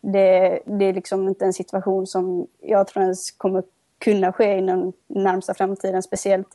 det, 0.00 0.60
det 0.64 0.84
är 0.84 0.92
liksom 0.92 1.28
inte 1.28 1.44
en 1.44 1.52
situation 1.52 2.06
som 2.06 2.46
jag 2.60 2.86
tror 2.86 3.02
ens 3.02 3.30
kommer 3.30 3.62
kunna 3.98 4.32
ske 4.32 4.58
inom 4.58 4.92
närmsta 5.06 5.54
framtiden. 5.54 6.02
Speciellt 6.02 6.48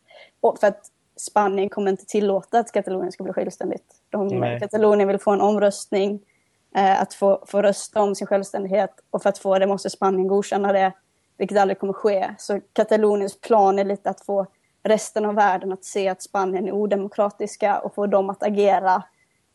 för 0.60 0.68
att 0.68 0.92
Spanien 1.16 1.70
kommer 1.70 1.92
inte 1.92 2.06
tillåta 2.06 2.60
att 2.60 2.72
Katalonien 2.72 3.12
ska 3.12 3.24
bli 3.24 3.34
självständigt. 3.34 3.96
De, 4.10 4.60
Katalonien 4.60 5.08
vill 5.08 5.20
få 5.20 5.32
en 5.32 5.42
omröstning, 5.42 6.20
Eh, 6.76 7.02
att 7.02 7.14
få, 7.14 7.44
få 7.48 7.62
rösta 7.62 8.02
om 8.02 8.16
sin 8.16 8.28
självständighet 8.28 8.92
och 9.12 9.24
för 9.24 9.30
att 9.30 9.38
få 9.38 9.60
det 9.60 9.68
måste 9.68 9.90
Spanien 9.90 10.28
godkänna 10.28 10.72
det, 10.72 10.92
vilket 11.38 11.58
aldrig 11.58 11.80
kommer 11.80 11.94
ske. 11.94 12.36
Så 12.38 12.60
Kataloniens 12.74 13.42
plan 13.42 13.80
är 13.80 13.86
lite 13.86 14.10
att 14.10 14.26
få 14.26 14.48
resten 14.84 15.26
av 15.26 15.36
världen 15.36 15.72
att 15.72 15.84
se 15.84 16.08
att 16.08 16.22
Spanien 16.22 16.68
är 16.68 16.72
odemokratiska 16.72 17.80
och 17.80 17.96
få 17.96 18.08
dem 18.08 18.30
att 18.30 18.44
agera. 18.44 19.04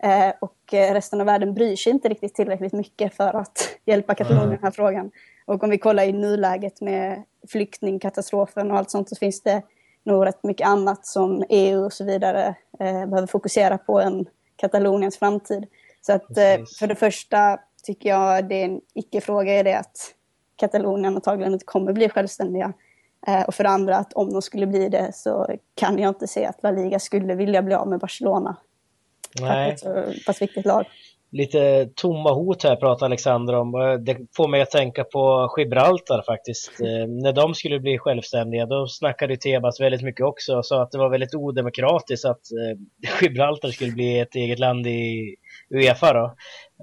Eh, 0.02 0.32
och 0.40 0.56
resten 0.70 1.20
av 1.20 1.26
världen 1.26 1.54
bryr 1.54 1.76
sig 1.76 1.92
inte 1.92 2.08
riktigt 2.08 2.34
tillräckligt 2.34 2.72
mycket 2.72 3.16
för 3.16 3.36
att 3.36 3.68
hjälpa 3.84 4.14
Katalonien 4.14 4.52
i 4.52 4.56
den 4.56 4.64
här 4.64 4.70
frågan. 4.70 5.10
Och 5.44 5.64
om 5.64 5.70
vi 5.70 5.78
kollar 5.78 6.02
i 6.02 6.12
nuläget 6.12 6.80
med 6.80 7.22
flyktingkatastrofen 7.48 8.70
och 8.70 8.78
allt 8.78 8.90
sånt 8.90 9.08
så 9.08 9.16
finns 9.16 9.42
det 9.42 9.62
nog 10.04 10.26
rätt 10.26 10.42
mycket 10.42 10.66
annat 10.66 11.06
som 11.06 11.44
EU 11.48 11.84
och 11.84 11.92
så 11.92 12.04
vidare 12.04 12.54
eh, 12.78 13.06
behöver 13.06 13.26
fokusera 13.26 13.78
på 13.78 14.00
än 14.00 14.26
Kataloniens 14.56 15.18
framtid. 15.18 15.66
Så 16.06 16.12
att 16.12 16.38
eh, 16.38 16.64
för 16.78 16.86
det 16.86 16.94
första 16.94 17.58
tycker 17.84 18.08
jag 18.08 18.48
det 18.48 18.54
är 18.54 18.64
en 18.64 18.80
icke-fråga 18.94 19.60
i 19.60 19.62
det 19.62 19.78
att 19.78 20.14
Katalonien 20.56 21.14
antagligen 21.14 21.52
inte 21.52 21.64
kommer 21.64 21.92
bli 21.92 22.08
självständiga. 22.08 22.72
Eh, 23.26 23.42
och 23.42 23.54
för 23.54 23.64
det 23.64 23.70
andra 23.70 23.96
att 23.96 24.12
om 24.12 24.32
de 24.32 24.42
skulle 24.42 24.66
bli 24.66 24.88
det 24.88 25.14
så 25.14 25.56
kan 25.74 25.98
jag 25.98 26.08
inte 26.08 26.26
se 26.26 26.44
att 26.44 26.62
La 26.62 26.70
Liga 26.70 26.98
skulle 26.98 27.34
vilja 27.34 27.62
bli 27.62 27.74
av 27.74 27.88
med 27.88 28.00
Barcelona. 28.00 28.56
Nej. 29.40 29.70
Ett 29.70 29.80
så 29.80 30.04
pass 30.26 30.42
viktigt 30.42 30.66
lag 30.66 30.86
lite 31.32 31.88
tomma 31.94 32.32
hot 32.32 32.62
här 32.62 32.76
pratar 32.76 33.06
Alexander 33.06 33.54
om. 33.54 33.72
Det 34.04 34.16
får 34.36 34.48
mig 34.48 34.62
att 34.62 34.70
tänka 34.70 35.04
på 35.04 35.54
Gibraltar 35.58 36.22
faktiskt. 36.26 36.80
Eh, 36.80 37.08
när 37.08 37.32
de 37.32 37.54
skulle 37.54 37.80
bli 37.80 37.98
självständiga 37.98 38.66
då 38.66 38.86
snackade 38.86 39.36
Tebas 39.36 39.80
väldigt 39.80 40.02
mycket 40.02 40.26
också 40.26 40.56
och 40.56 40.66
sa 40.66 40.82
att 40.82 40.90
det 40.90 40.98
var 40.98 41.08
väldigt 41.08 41.34
odemokratiskt 41.34 42.24
att 42.24 42.40
eh, 42.52 42.78
Gibraltar 43.22 43.68
skulle 43.68 43.92
bli 43.92 44.18
ett 44.18 44.34
eget 44.34 44.58
land 44.58 44.86
i 44.86 45.34
Uefa 45.74 46.12
då. 46.12 46.34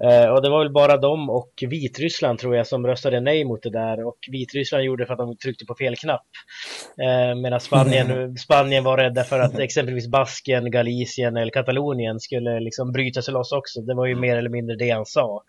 Eh, 0.04 0.28
och 0.30 0.42
det 0.42 0.50
var 0.50 0.58
väl 0.58 0.72
bara 0.72 0.96
de 0.96 1.30
och 1.30 1.52
Vitryssland 1.68 2.38
tror 2.38 2.56
jag 2.56 2.66
som 2.66 2.86
röstade 2.86 3.20
nej 3.20 3.44
mot 3.44 3.62
det 3.62 3.70
där 3.70 4.06
och 4.06 4.18
Vitryssland 4.30 4.84
gjorde 4.84 5.02
det 5.02 5.06
för 5.06 5.14
att 5.14 5.18
de 5.18 5.36
tryckte 5.36 5.64
på 5.64 5.74
fel 5.74 5.96
knapp. 5.96 6.26
Eh, 7.02 7.34
medan 7.34 7.60
Spanien, 7.60 8.36
Spanien 8.36 8.84
var 8.84 8.96
rädda 8.96 9.24
för 9.24 9.40
att 9.40 9.58
exempelvis 9.58 10.08
Basken, 10.08 10.70
Galicien 10.70 11.36
eller 11.36 11.52
Katalonien 11.52 12.20
skulle 12.20 12.60
liksom 12.60 12.92
bryta 12.92 13.22
sig 13.22 13.34
loss 13.34 13.52
också. 13.52 13.80
Det 13.80 13.94
var 13.94 14.06
ju 14.06 14.14
mer 14.14 14.36
eller 14.36 14.50
mindre 14.50 14.76
det 14.76 14.90
han 14.90 15.06
sa. 15.06 15.42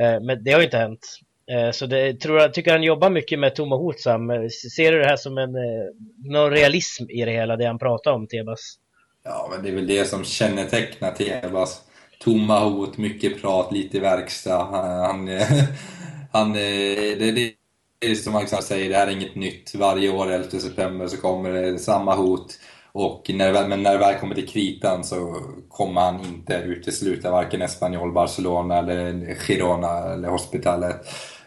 Eh, 0.00 0.20
men 0.20 0.44
det 0.44 0.52
har 0.52 0.58
ju 0.58 0.64
inte 0.64 0.78
hänt. 0.78 1.06
Så 1.72 1.86
det, 1.86 2.20
tror 2.20 2.40
jag 2.40 2.54
tycker 2.54 2.72
han 2.72 2.82
jobbar 2.82 3.10
mycket 3.10 3.38
med 3.38 3.54
tomma 3.54 3.76
hot 3.76 4.00
Sam. 4.00 4.28
Ser 4.76 4.92
du 4.92 4.98
det 4.98 5.06
här 5.06 5.16
som 5.16 5.38
en, 5.38 5.52
någon 6.24 6.50
realism 6.50 7.04
i 7.10 7.24
det 7.24 7.30
hela, 7.30 7.56
det 7.56 7.66
han 7.66 7.78
pratar 7.78 8.12
om, 8.12 8.26
Tebas? 8.26 8.78
Ja, 9.24 9.48
men 9.52 9.62
det 9.62 9.68
är 9.68 9.74
väl 9.74 9.86
det 9.86 10.04
som 10.04 10.24
kännetecknar 10.24 11.10
Tebas 11.10 11.87
tomma 12.18 12.60
hot, 12.60 12.98
mycket 12.98 13.40
prat, 13.42 13.72
lite 13.72 14.00
verkstad. 14.00 14.64
Han, 14.64 15.28
han, 16.32 16.50
eh, 16.54 17.18
det, 17.18 17.32
det 17.32 17.54
är 18.00 18.14
som 18.14 18.36
Alexander 18.36 18.66
säger, 18.66 18.90
det 18.90 18.96
här 18.96 19.06
är 19.06 19.10
inget 19.10 19.34
nytt. 19.34 19.74
Varje 19.74 20.10
år 20.10 20.32
11 20.32 20.50
september 20.50 21.06
så 21.06 21.16
kommer 21.16 21.50
det 21.50 21.78
samma 21.78 22.14
hot. 22.14 22.58
Och 22.92 23.30
när, 23.34 23.68
men 23.68 23.82
när 23.82 23.92
det 23.92 23.98
väl 23.98 24.14
kommer 24.14 24.34
till 24.34 24.48
kritan 24.48 25.04
så 25.04 25.36
kommer 25.68 26.00
han 26.00 26.24
inte 26.24 26.54
utesluta 26.54 27.30
varken 27.30 27.62
Espanyol, 27.62 28.12
Barcelona, 28.12 28.78
eller 28.78 29.34
Girona 29.34 29.98
eller 29.98 30.28
Hospitalet. 30.28 30.96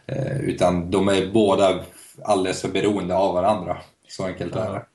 Eh, 0.05 0.41
utan 0.41 0.91
de 0.91 1.07
är 1.07 1.31
båda 1.33 1.79
alldeles 2.23 2.61
för 2.61 2.69
beroende 2.69 3.15
av 3.15 3.33
varandra. 3.33 3.77
Så 4.07 4.25
enkelt 4.25 4.55
är 4.55 4.73
det. 4.73 4.85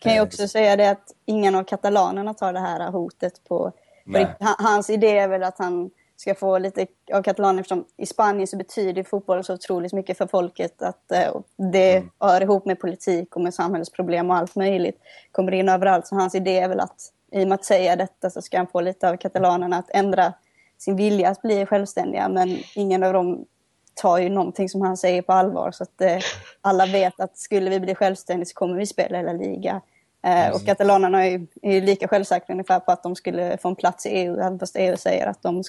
Kan 0.00 0.14
jag 0.14 0.26
också 0.26 0.48
säga 0.48 0.76
det 0.76 0.90
att 0.90 1.14
ingen 1.26 1.54
av 1.54 1.64
katalanerna 1.64 2.34
tar 2.34 2.52
det 2.52 2.60
här 2.60 2.90
hotet 2.90 3.32
på 3.48 3.72
Hans 4.58 4.90
idé 4.90 5.18
är 5.18 5.28
väl 5.28 5.42
att 5.42 5.58
han 5.58 5.90
ska 6.16 6.34
få 6.34 6.58
lite 6.58 6.86
av 7.12 7.22
Katalonien 7.22 7.58
eftersom 7.58 7.84
i 7.96 8.06
Spanien 8.06 8.46
så 8.46 8.56
betyder 8.56 9.02
fotboll 9.02 9.44
så 9.44 9.54
otroligt 9.54 9.92
mycket 9.92 10.18
för 10.18 10.26
folket 10.26 10.82
att 10.82 11.12
eh, 11.12 11.40
det 11.72 11.96
mm. 11.96 12.10
hör 12.20 12.40
ihop 12.40 12.66
med 12.66 12.80
politik 12.80 13.36
och 13.36 13.42
med 13.42 13.54
samhällsproblem 13.54 14.30
och 14.30 14.36
allt 14.36 14.56
möjligt. 14.56 14.98
Kommer 15.32 15.52
in 15.52 15.68
överallt. 15.68 16.06
Så 16.06 16.14
hans 16.14 16.34
idé 16.34 16.58
är 16.58 16.68
väl 16.68 16.80
att 16.80 17.12
i 17.32 17.44
och 17.44 17.48
med 17.48 17.54
att 17.54 17.64
säga 17.64 17.96
detta 17.96 18.30
så 18.30 18.42
ska 18.42 18.56
han 18.56 18.66
få 18.66 18.80
lite 18.80 19.10
av 19.10 19.16
katalanerna 19.16 19.76
att 19.76 19.90
ändra 19.90 20.32
sin 20.78 20.96
vilja 20.96 21.28
att 21.28 21.42
bli 21.42 21.66
självständiga 21.66 22.28
men 22.28 22.58
ingen 22.74 23.02
av 23.02 23.12
dem 23.12 23.44
tar 23.94 24.18
ju 24.18 24.28
någonting 24.28 24.68
som 24.68 24.80
han 24.80 24.96
säger 24.96 25.22
på 25.22 25.32
allvar 25.32 25.70
så 25.70 25.82
att 25.82 26.00
eh, 26.00 26.18
alla 26.60 26.86
vet 26.86 27.20
att 27.20 27.38
skulle 27.38 27.70
vi 27.70 27.80
bli 27.80 27.94
självständiga 27.94 28.46
så 28.46 28.54
kommer 28.54 28.76
vi 28.76 28.86
spela 28.86 29.18
hela 29.18 29.32
liga. 29.32 29.80
Mm. 30.22 30.52
Och 30.52 30.64
katalanerna 30.66 31.26
är 31.26 31.30
ju, 31.30 31.46
är 31.62 31.80
lika 31.80 32.08
självsäkra 32.08 32.52
ungefär 32.52 32.80
på 32.80 32.92
att 32.92 33.02
de 33.02 33.16
skulle 33.16 33.58
få 33.58 33.68
en 33.68 33.76
plats 33.76 34.06
i 34.06 34.08
EU, 34.08 34.36
även 34.36 34.58
fast 34.58 34.76
EU 34.76 34.96
säger 34.96 35.26
att 35.26 35.42
de 35.42 35.62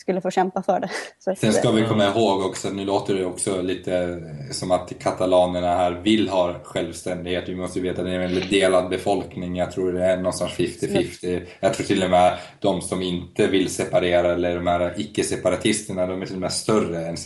skulle 0.00 0.20
få 0.20 0.30
kämpa 0.30 0.62
för 0.62 0.80
det. 0.80 0.90
Så 1.18 1.34
Sen 1.34 1.52
ska 1.52 1.70
vi 1.70 1.86
komma 1.86 2.06
ihåg 2.06 2.40
också, 2.40 2.70
nu 2.70 2.84
låter 2.84 3.14
det 3.14 3.24
också 3.24 3.62
lite 3.62 4.20
som 4.50 4.70
att 4.70 4.92
katalanerna 5.02 5.66
här 5.66 5.92
vill 5.92 6.28
ha 6.28 6.54
självständighet. 6.64 7.48
Vi 7.48 7.56
måste 7.56 7.80
veta 7.80 8.00
att 8.00 8.06
det 8.06 8.14
är 8.14 8.20
en 8.20 8.48
delad 8.50 8.88
befolkning. 8.88 9.56
Jag 9.56 9.72
tror 9.72 9.92
det 9.92 10.04
är 10.04 10.16
någonstans 10.16 10.52
50-50. 10.52 11.42
Jag 11.60 11.74
tror 11.74 11.86
till 11.86 12.02
och 12.02 12.10
med 12.10 12.38
de 12.60 12.80
som 12.80 13.02
inte 13.02 13.46
vill 13.46 13.70
separera, 13.70 14.32
eller 14.32 14.54
de 14.54 14.66
här 14.66 14.94
icke-separatisterna, 14.96 16.06
de 16.06 16.22
är 16.22 16.26
till 16.26 16.34
och 16.34 16.40
med 16.40 16.52
större 16.52 17.06
än 17.06 17.16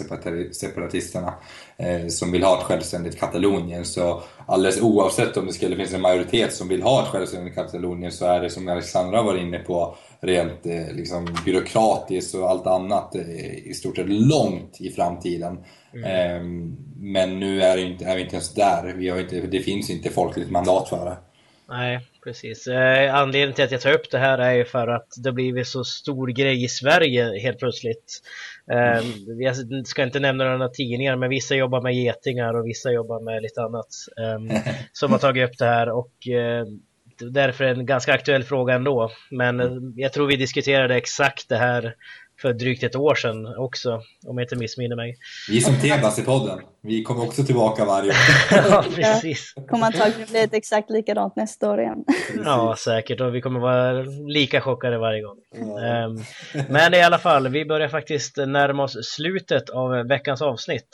separatisterna 0.52 1.34
eh, 1.76 2.06
som 2.08 2.32
vill 2.32 2.44
ha 2.44 2.58
ett 2.58 2.64
självständigt 2.64 3.20
Katalonien. 3.20 3.84
Så 3.84 4.22
alldeles 4.46 4.80
oavsett 4.80 5.36
om 5.36 5.46
det 5.46 5.52
skulle 5.52 5.76
finnas 5.76 5.94
en 5.94 6.00
majoritet 6.00 6.54
som 6.54 6.68
vill 6.68 6.82
ha 6.82 7.02
ett 7.02 7.08
självständigt 7.08 7.54
Katalonien 7.54 8.12
så 8.12 8.26
är 8.26 8.40
det 8.40 8.50
som 8.50 8.68
Alexandra 8.68 9.22
var 9.22 9.36
inne 9.36 9.58
på 9.58 9.96
rent 10.24 10.66
eh, 10.66 10.94
liksom, 10.96 11.28
byråkratiskt 11.44 12.34
och 12.34 12.50
allt 12.50 12.66
annat 12.66 13.14
eh, 13.14 13.68
i 13.68 13.74
stort 13.74 13.96
sett 13.96 14.08
långt 14.08 14.80
i 14.80 14.90
framtiden. 14.90 15.58
Mm. 15.94 16.04
Ehm, 16.04 16.76
men 16.96 17.40
nu 17.40 17.62
är, 17.62 17.76
inte, 17.76 18.04
är, 18.04 18.16
vi 18.16 18.22
inte 18.22 18.34
ens 18.34 18.54
där. 18.54 18.94
Vi 18.96 19.08
har 19.08 19.20
inte, 19.20 19.40
det 19.40 19.60
finns 19.60 19.90
inte 19.90 20.10
folkligt 20.10 20.50
mandat 20.50 20.88
för 20.88 21.04
det. 21.04 21.16
Nej, 21.68 22.00
precis. 22.24 22.66
Eh, 22.66 23.14
anledningen 23.14 23.54
till 23.54 23.64
att 23.64 23.72
jag 23.72 23.80
tar 23.80 23.92
upp 23.92 24.10
det 24.10 24.18
här 24.18 24.38
är 24.38 24.52
ju 24.52 24.64
för 24.64 24.88
att 24.88 25.08
det 25.16 25.32
blivit 25.32 25.66
så 25.66 25.84
stor 25.84 26.26
grej 26.26 26.64
i 26.64 26.68
Sverige 26.68 27.40
helt 27.40 27.58
plötsligt. 27.58 28.20
Jag 29.40 29.86
ska 29.86 30.02
inte 30.02 30.20
nämna 30.20 30.44
några 30.44 30.68
tidningar, 30.68 31.16
men 31.16 31.30
vissa 31.30 31.54
jobbar 31.54 31.80
med 31.80 31.94
getingar 31.94 32.54
och 32.54 32.66
vissa 32.66 32.92
jobbar 32.92 33.20
med 33.20 33.42
lite 33.42 33.62
annat 33.62 33.88
eh, 34.18 34.60
som 34.92 35.12
har 35.12 35.18
tagit 35.18 35.50
upp 35.50 35.58
det 35.58 35.64
här. 35.64 35.88
Och 35.88 36.12
därför 37.18 37.64
en 37.64 37.86
ganska 37.86 38.12
aktuell 38.12 38.44
fråga 38.44 38.74
ändå. 38.74 39.10
Men 39.30 39.60
mm. 39.60 39.92
jag 39.96 40.12
tror 40.12 40.26
vi 40.26 40.36
diskuterade 40.36 40.96
exakt 40.96 41.48
det 41.48 41.56
här 41.56 41.94
för 42.40 42.52
drygt 42.52 42.82
ett 42.82 42.96
år 42.96 43.14
sedan 43.14 43.46
också, 43.58 44.02
om 44.26 44.38
jag 44.38 44.44
inte 44.44 44.56
missminner 44.56 44.96
mig. 44.96 45.16
Vi 45.48 45.60
som 45.60 45.80
Tebas 45.80 46.18
i 46.18 46.22
podden, 46.22 46.60
vi 46.82 47.02
kommer 47.02 47.24
också 47.24 47.44
tillbaka 47.44 47.84
varje 47.84 48.10
år. 48.10 48.16
ja, 48.70 48.84
precis. 48.94 49.52
Det 49.56 49.66
kommer 49.66 49.86
antagligen 49.86 50.26
bli 50.30 50.40
ett 50.40 50.54
exakt 50.54 50.90
likadant 50.90 51.36
nästa 51.36 51.70
år 51.70 51.80
igen. 51.80 52.04
ja, 52.44 52.76
säkert. 52.78 53.20
Och 53.20 53.34
vi 53.34 53.40
kommer 53.40 53.60
vara 53.60 53.92
lika 54.26 54.60
chockade 54.60 54.98
varje 54.98 55.22
gång. 55.22 55.36
Ja. 55.54 56.04
Um, 56.06 56.24
men 56.68 56.94
i 56.94 57.02
alla 57.02 57.18
fall, 57.18 57.48
vi 57.48 57.64
börjar 57.64 57.88
faktiskt 57.88 58.36
närma 58.36 58.82
oss 58.82 58.96
slutet 59.02 59.70
av 59.70 60.08
veckans 60.08 60.42
avsnitt. 60.42 60.88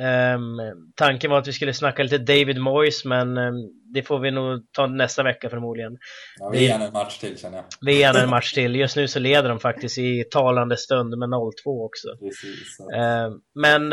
Um, 0.00 0.60
tanken 0.96 1.30
var 1.30 1.38
att 1.38 1.48
vi 1.48 1.52
skulle 1.52 1.74
snacka 1.74 2.02
lite 2.02 2.18
David 2.18 2.60
Moyes, 2.60 3.04
men 3.04 3.38
um, 3.38 3.54
det 3.94 4.02
får 4.02 4.18
vi 4.18 4.30
nog 4.30 4.60
ta 4.72 4.86
nästa 4.86 5.22
vecka 5.22 5.50
förmodligen. 5.50 5.98
Ja, 6.38 6.48
vi 6.48 6.64
ger 6.64 6.80
en 6.80 6.92
match 6.92 7.18
till 7.18 7.38
känner 7.38 7.56
jag. 7.56 7.64
Vi 7.80 7.98
ger 7.98 8.16
en 8.16 8.30
match 8.30 8.52
till. 8.52 8.76
Just 8.76 8.96
nu 8.96 9.08
så 9.08 9.18
leder 9.18 9.48
de 9.48 9.60
faktiskt 9.60 9.98
i 9.98 10.24
talande 10.30 10.76
stund 10.76 11.18
med 11.18 11.28
0-2 11.28 11.50
också. 11.66 12.08
Precis. 12.20 12.80
Um, 12.80 13.40
men 13.54 13.92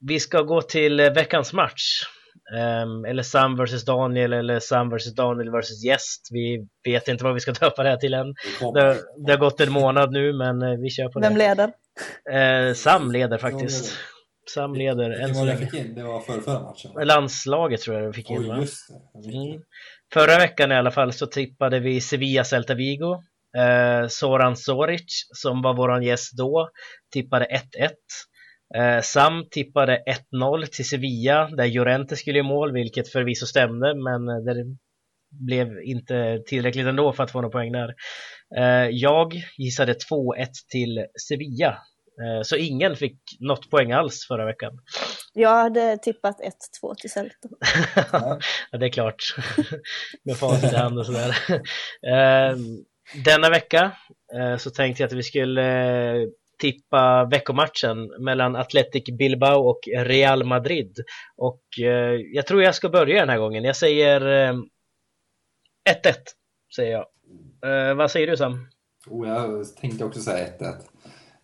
vi 0.00 0.20
ska 0.20 0.42
gå 0.42 0.62
till 0.62 0.96
veckans 0.96 1.52
match. 1.52 2.02
Um, 2.82 3.04
eller 3.04 3.22
Sam 3.22 3.56
vs 3.56 3.84
Daniel 3.84 4.32
eller 4.32 4.60
Sam 4.60 4.90
vs 4.90 5.14
Daniel 5.14 5.50
vs 5.50 5.84
Gäst. 5.84 6.28
Vi 6.30 6.68
vet 6.84 7.08
inte 7.08 7.24
vad 7.24 7.34
vi 7.34 7.40
ska 7.40 7.52
döpa 7.60 7.82
det 7.82 7.88
här 7.88 7.96
till 7.96 8.14
än. 8.14 8.34
Det, 8.74 8.96
det, 9.26 9.32
har 9.32 9.38
gått 9.38 9.60
en 9.60 9.72
månad 9.72 10.12
nu 10.12 10.32
men 10.32 10.62
uh, 10.62 10.80
vi 10.80 10.90
kör 10.90 11.08
på 11.08 11.20
Vem 11.20 11.34
det. 11.34 11.38
Vem 11.38 11.70
leder? 12.28 12.68
Uh, 12.68 12.74
Sam 12.74 13.12
leder 13.12 13.38
faktiskt. 13.38 13.98
Sam 14.54 14.74
leder 14.74 15.10
än 15.10 15.34
så 15.34 15.44
länge. 15.44 15.68
Det 15.94 16.02
var 16.02 16.20
förra, 16.20 16.40
förra 16.40 16.60
matchen? 16.60 16.90
Landslaget 17.06 17.80
tror 17.80 18.00
jag 18.00 18.14
fick 18.14 18.30
in 18.30 18.48
va? 18.48 18.58
just. 18.60 18.90
Mm. 19.24 19.62
Förra 20.12 20.38
veckan 20.38 20.72
i 20.72 20.74
alla 20.74 20.90
fall 20.90 21.12
så 21.12 21.26
tippade 21.26 21.80
vi 21.80 22.00
Sevilla 22.00 22.44
Celta 22.44 22.74
Vigo. 22.74 23.22
Uh, 23.58 24.08
Soran 24.08 24.56
Soric 24.56 25.28
som 25.34 25.62
var 25.62 25.74
våran 25.74 26.02
gäst 26.02 26.36
då 26.36 26.68
tippade 27.12 27.46
1-1. 27.46 27.90
Eh, 28.74 29.00
Sam 29.00 29.44
tippade 29.50 30.02
1-0 30.32 30.66
till 30.66 30.88
Sevilla 30.88 31.48
där 31.56 31.66
Llorente 31.66 32.16
skulle 32.16 32.38
i 32.38 32.42
mål, 32.42 32.72
vilket 32.72 33.08
förvisso 33.08 33.46
stämde, 33.46 33.94
men 33.94 34.28
eh, 34.28 34.44
det 34.44 34.76
blev 35.46 35.82
inte 35.82 36.42
tillräckligt 36.46 36.86
ändå 36.86 37.12
för 37.12 37.24
att 37.24 37.30
få 37.30 37.40
några 37.40 37.52
poäng 37.52 37.72
där. 37.72 37.94
Eh, 38.58 38.88
jag 38.90 39.34
gissade 39.58 39.92
2-1 39.92 40.46
till 40.70 41.06
Sevilla, 41.28 41.68
eh, 41.68 41.76
så 42.44 42.56
ingen 42.56 42.96
fick 42.96 43.18
något 43.40 43.70
poäng 43.70 43.92
alls 43.92 44.26
förra 44.28 44.46
veckan. 44.46 44.72
Jag 45.32 45.62
hade 45.62 45.98
tippat 45.98 46.40
1-2 46.82 46.94
till 46.94 47.10
Celta. 47.10 47.48
ja, 48.70 48.78
det 48.78 48.86
är 48.86 48.90
klart. 48.90 49.36
Med 50.24 50.36
facit 50.36 50.72
i 50.72 50.76
hand 50.76 50.98
och 50.98 51.06
sådär. 51.06 51.36
Eh, 52.06 52.56
denna 53.24 53.50
vecka 53.50 53.92
eh, 54.34 54.56
så 54.56 54.70
tänkte 54.70 55.02
jag 55.02 55.06
att 55.08 55.12
vi 55.12 55.22
skulle 55.22 56.26
tippa 56.62 57.24
veckomatchen 57.24 58.24
mellan 58.24 58.56
Athletic 58.56 59.04
Bilbao 59.18 59.68
och 59.68 59.80
Real 59.96 60.44
Madrid. 60.44 60.98
Och 61.36 61.62
eh, 61.78 62.20
jag 62.32 62.46
tror 62.46 62.62
jag 62.62 62.74
ska 62.74 62.88
börja 62.88 63.20
den 63.20 63.28
här 63.28 63.38
gången. 63.38 63.64
Jag 63.64 63.76
säger 63.76 64.20
1-1, 64.20 64.56
eh, 65.86 66.14
säger 66.76 66.92
jag. 66.92 67.06
Eh, 67.90 67.94
vad 67.94 68.10
säger 68.10 68.26
du 68.26 68.36
Sam? 68.36 68.68
Oh, 69.06 69.28
jag 69.28 69.76
tänkte 69.76 70.04
också 70.04 70.20
säga 70.20 70.46
1-1. 70.58 70.74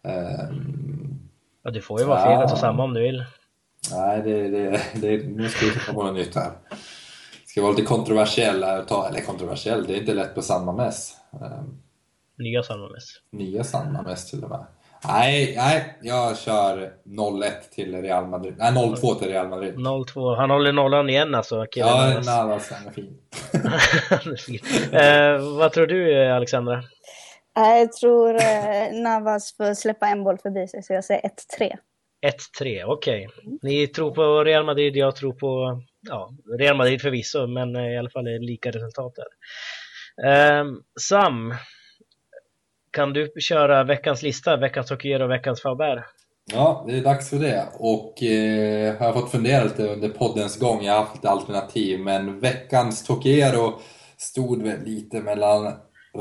Um, 0.09 1.28
ja, 1.62 1.70
du 1.70 1.80
får 1.80 2.00
ju 2.00 2.06
vara 2.06 2.24
fel 2.24 2.42
och 2.42 2.50
ta 2.50 2.56
samma 2.56 2.84
om 2.84 2.94
du 2.94 3.02
vill. 3.02 3.24
Nej, 3.92 4.22
det, 4.24 4.48
det, 4.48 4.80
det, 4.94 5.26
nu 5.26 5.48
ska 5.48 5.66
vi 5.66 5.72
titta 5.72 5.92
på 5.92 6.02
något 6.02 6.14
nytt 6.14 6.34
här. 6.34 6.52
Ska 7.46 7.62
vara 7.62 7.72
lite 7.72 7.86
kontroversiell, 7.86 8.62
eller 8.62 9.26
kontroversiell, 9.26 9.86
det 9.86 9.94
är 9.94 10.00
inte 10.00 10.14
lätt 10.14 10.34
på 10.34 10.42
samma 10.42 10.72
mäss. 10.72 11.16
Um, 11.32 11.82
nya 12.38 12.62
samma 12.62 12.88
mäss. 12.88 13.04
Nya 13.30 13.64
samma 13.64 14.02
mäss 14.02 14.30
till 14.30 14.44
och 14.44 14.50
med. 14.50 14.66
Nej, 15.04 15.54
nej, 15.56 15.98
jag 16.02 16.38
kör 16.38 16.92
0-1 17.04 17.50
till 17.74 18.02
Real 18.02 18.26
Madrid. 18.26 18.54
Nej, 18.59 18.72
0-2 18.72 19.14
till 19.14 19.28
Real 19.28 19.48
Madrid. 19.48 19.74
0-2. 19.74 20.36
Han 20.36 20.50
håller 20.50 20.72
nollan 20.72 21.11
igen 21.11 21.34
alltså, 21.34 21.66
killen. 21.70 21.88
Ja, 21.88 22.20
Navas, 22.26 22.70
han 22.70 22.86
är 22.86 22.92
fin. 22.92 23.18
eh, 24.92 25.59
vad 25.59 25.72
tror 25.72 25.86
du, 25.86 26.26
Alexandra? 26.32 26.82
Jag 27.59 27.92
tror 27.92 28.34
eh, 28.34 29.02
Navas 29.02 29.56
får 29.56 29.74
släppa 29.74 30.06
en 30.06 30.24
boll 30.24 30.38
förbi 30.38 30.68
sig, 30.68 30.82
så 30.82 30.92
jag 30.92 31.04
säger 31.04 31.20
1-3. 31.20 31.76
1-3, 32.61 32.84
okej. 32.84 33.26
Okay. 33.26 33.28
Ni 33.62 33.86
tror 33.86 34.11
på 34.14 34.44
Real 34.44 34.64
Madrid, 34.64 34.96
jag 34.96 35.16
tror 35.16 35.32
på 35.32 35.82
ja, 36.00 36.30
Real 36.59 36.76
Madrid 36.76 37.00
förvisso, 37.00 37.46
men 37.46 37.76
i 37.76 37.98
alla 37.98 38.11
fall 38.11 38.24
lika 38.24 38.70
resultat 38.70 39.12
där. 39.16 39.28
Eh, 40.30 40.64
Sam, 41.00 41.54
kan 42.90 43.12
du 43.12 43.32
köra 43.40 43.84
veckans 43.84 44.22
lista, 44.22 44.56
veckans 44.56 44.88
Tokiero 44.88 45.24
och 45.24 45.30
veckans 45.30 45.62
Faber? 45.62 46.06
Ja, 46.52 46.84
det 46.88 46.96
är 46.96 47.02
dags 47.02 47.30
för 47.30 47.36
det. 47.36 47.68
Och 47.78 48.22
eh, 48.22 48.98
har 48.98 49.06
jag 49.06 49.14
fått 49.14 49.30
fundera 49.30 49.64
lite 49.64 49.88
under 49.88 50.09
poddens 50.09 50.59
gång. 50.59 50.84
Jag 50.84 50.92
har 50.92 51.00
haft 51.00 51.14
lite 51.14 51.30
alternativ, 51.30 52.00
men 52.00 52.40
veckans 52.40 53.04
Tokiero 53.04 53.80
stod 54.16 54.62
väl 54.62 54.84
lite 54.84 55.20
mellan 55.20 55.72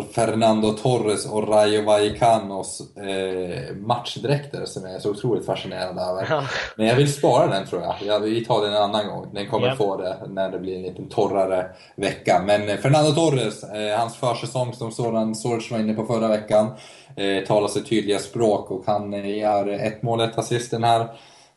Fernando 0.04 0.72
Torres 0.72 1.26
och 1.26 1.48
Rayo 1.48 1.86
Vallecanos 1.86 2.82
eh, 2.98 3.76
matchdräkter 3.76 4.66
som 4.66 4.86
jag 4.86 4.96
är 4.96 5.00
så 5.00 5.10
otroligt 5.10 5.46
fascinerad 5.46 5.98
över. 5.98 6.28
Ja. 6.30 6.44
Men 6.76 6.88
jag 6.88 6.96
vill 6.96 7.14
spara 7.14 7.48
den 7.48 7.68
tror 7.68 7.82
jag. 7.82 7.96
jag 8.06 8.20
vi 8.20 8.46
tar 8.46 8.62
den 8.62 8.74
en 8.74 8.84
annan 8.84 9.08
gång. 9.08 9.28
Den 9.34 9.48
kommer 9.48 9.66
yeah. 9.66 9.78
få 9.78 9.98
det 9.98 10.18
när 10.28 10.52
det 10.52 10.60
blir 10.60 10.76
en 10.76 10.82
lite 10.82 11.04
torrare 11.10 11.66
vecka. 11.96 12.44
Men 12.46 12.70
eh, 12.70 12.78
Fernando 12.78 13.12
Torres, 13.12 13.64
eh, 13.64 14.00
hans 14.00 14.16
försäsong 14.16 14.74
som 14.74 14.92
sådan, 14.92 15.36
Sorge 15.36 15.68
var 15.72 15.80
inne 15.80 15.94
på 15.94 16.06
förra 16.06 16.28
veckan, 16.28 16.72
eh, 17.16 17.44
talar 17.44 17.68
sitt 17.68 17.90
tydliga 17.90 18.20
språk 18.20 18.72
och 18.72 18.84
han 18.86 19.14
eh, 19.14 19.38
gör 19.38 19.68
ett 19.68 20.02
mål, 20.02 20.22
ett 20.22 20.38
assist 20.38 20.72
den 20.72 20.84
här 20.84 21.08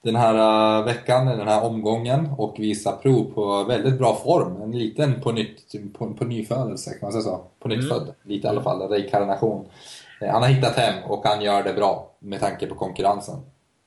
den 0.02 0.16
här 0.16 0.34
uh, 0.78 0.84
veckan, 0.84 1.26
den 1.26 1.48
här 1.48 1.64
omgången 1.64 2.28
och 2.38 2.56
visar 2.58 2.92
prov 2.92 3.24
på 3.34 3.64
väldigt 3.64 3.98
bra 3.98 4.14
form. 4.14 4.62
En 4.62 4.78
liten 4.78 5.20
på, 5.20 5.32
nytt, 5.32 5.72
på, 5.98 6.14
på 6.14 6.24
nyfödelse, 6.24 6.90
kan 6.90 6.98
man 7.02 7.12
säga 7.12 7.22
så? 7.22 7.44
På 7.62 7.68
nytt 7.68 7.90
mm. 7.90 8.08
lite 8.22 8.46
i 8.46 8.50
alla 8.50 8.62
fall, 8.62 8.88
reinkarnation. 8.88 9.68
Uh, 10.22 10.28
han 10.28 10.42
har 10.42 10.48
hittat 10.48 10.76
hem 10.76 11.04
och 11.04 11.24
han 11.24 11.42
gör 11.42 11.62
det 11.62 11.72
bra 11.72 12.10
med 12.18 12.40
tanke 12.40 12.66
på 12.66 12.74
konkurrensen. 12.74 13.36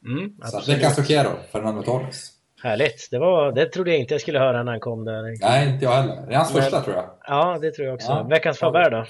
Mm, 0.06 0.34
så 0.44 0.72
veckans 0.72 0.96
Toquero, 0.96 1.30
Fernando 1.52 1.82
Torres. 1.82 2.30
Härligt, 2.64 3.08
det, 3.12 3.20
var, 3.20 3.52
det 3.52 3.66
trodde 3.66 3.92
jag 3.92 4.00
inte 4.00 4.14
jag 4.14 4.22
skulle 4.22 4.40
höra 4.40 4.64
när 4.64 4.72
han 4.72 4.80
kom 4.80 5.06
där. 5.06 5.38
Nej, 5.42 5.70
inte 5.70 5.86
jag 5.86 5.92
heller. 5.92 6.16
Det 6.28 6.34
är 6.34 6.38
hans 6.38 6.54
Men, 6.54 6.62
första 6.62 6.82
tror 6.82 6.96
jag. 6.96 7.06
Ja, 7.28 7.58
det 7.62 7.72
tror 7.72 7.88
jag 7.88 7.96
också. 7.96 8.12
Ja. 8.12 8.24
Veckans 8.24 8.60
Faber 8.60 8.90
då? 8.90 9.06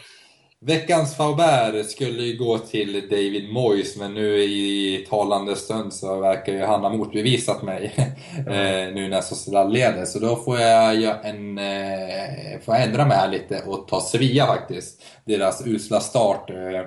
Veckans 0.65 1.15
Faubert 1.15 1.85
skulle 1.89 2.23
ju 2.23 2.37
gå 2.37 2.57
till 2.57 3.07
David 3.09 3.53
Moyes, 3.53 3.97
men 3.97 4.13
nu 4.13 4.43
i 4.43 5.05
talande 5.09 5.55
stund 5.55 5.93
så 5.93 6.19
verkar 6.19 6.53
ju 6.53 6.63
han 6.63 6.81
ha 6.81 6.89
motbevisat 6.89 7.63
mig 7.63 7.93
mm. 8.47 8.93
nu 8.93 9.07
när 9.07 9.21
Sociedad 9.21 9.73
leder. 9.73 10.05
Så 10.05 10.19
då 10.19 10.35
får 10.35 10.59
jag, 10.59 11.25
en, 11.25 11.57
eh, 11.57 12.59
får 12.65 12.75
jag 12.75 12.83
ändra 12.83 13.05
mig 13.05 13.17
här 13.17 13.31
lite 13.31 13.61
och 13.65 13.87
ta 13.87 14.01
Sevilla 14.01 14.47
faktiskt. 14.47 15.03
Deras 15.25 15.67
usla 15.67 15.99
start. 15.99 16.49
Eh, 16.49 16.81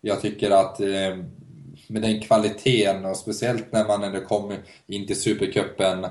jag 0.00 0.20
tycker 0.20 0.50
att 0.50 0.80
med 1.86 2.02
den 2.02 2.20
kvaliteten 2.20 3.04
och 3.04 3.16
speciellt 3.16 3.72
när 3.72 3.86
man 3.86 4.04
ändå 4.04 4.20
kom 4.20 4.52
in 4.86 5.06
till 5.06 5.20
Supercupen 5.20 6.06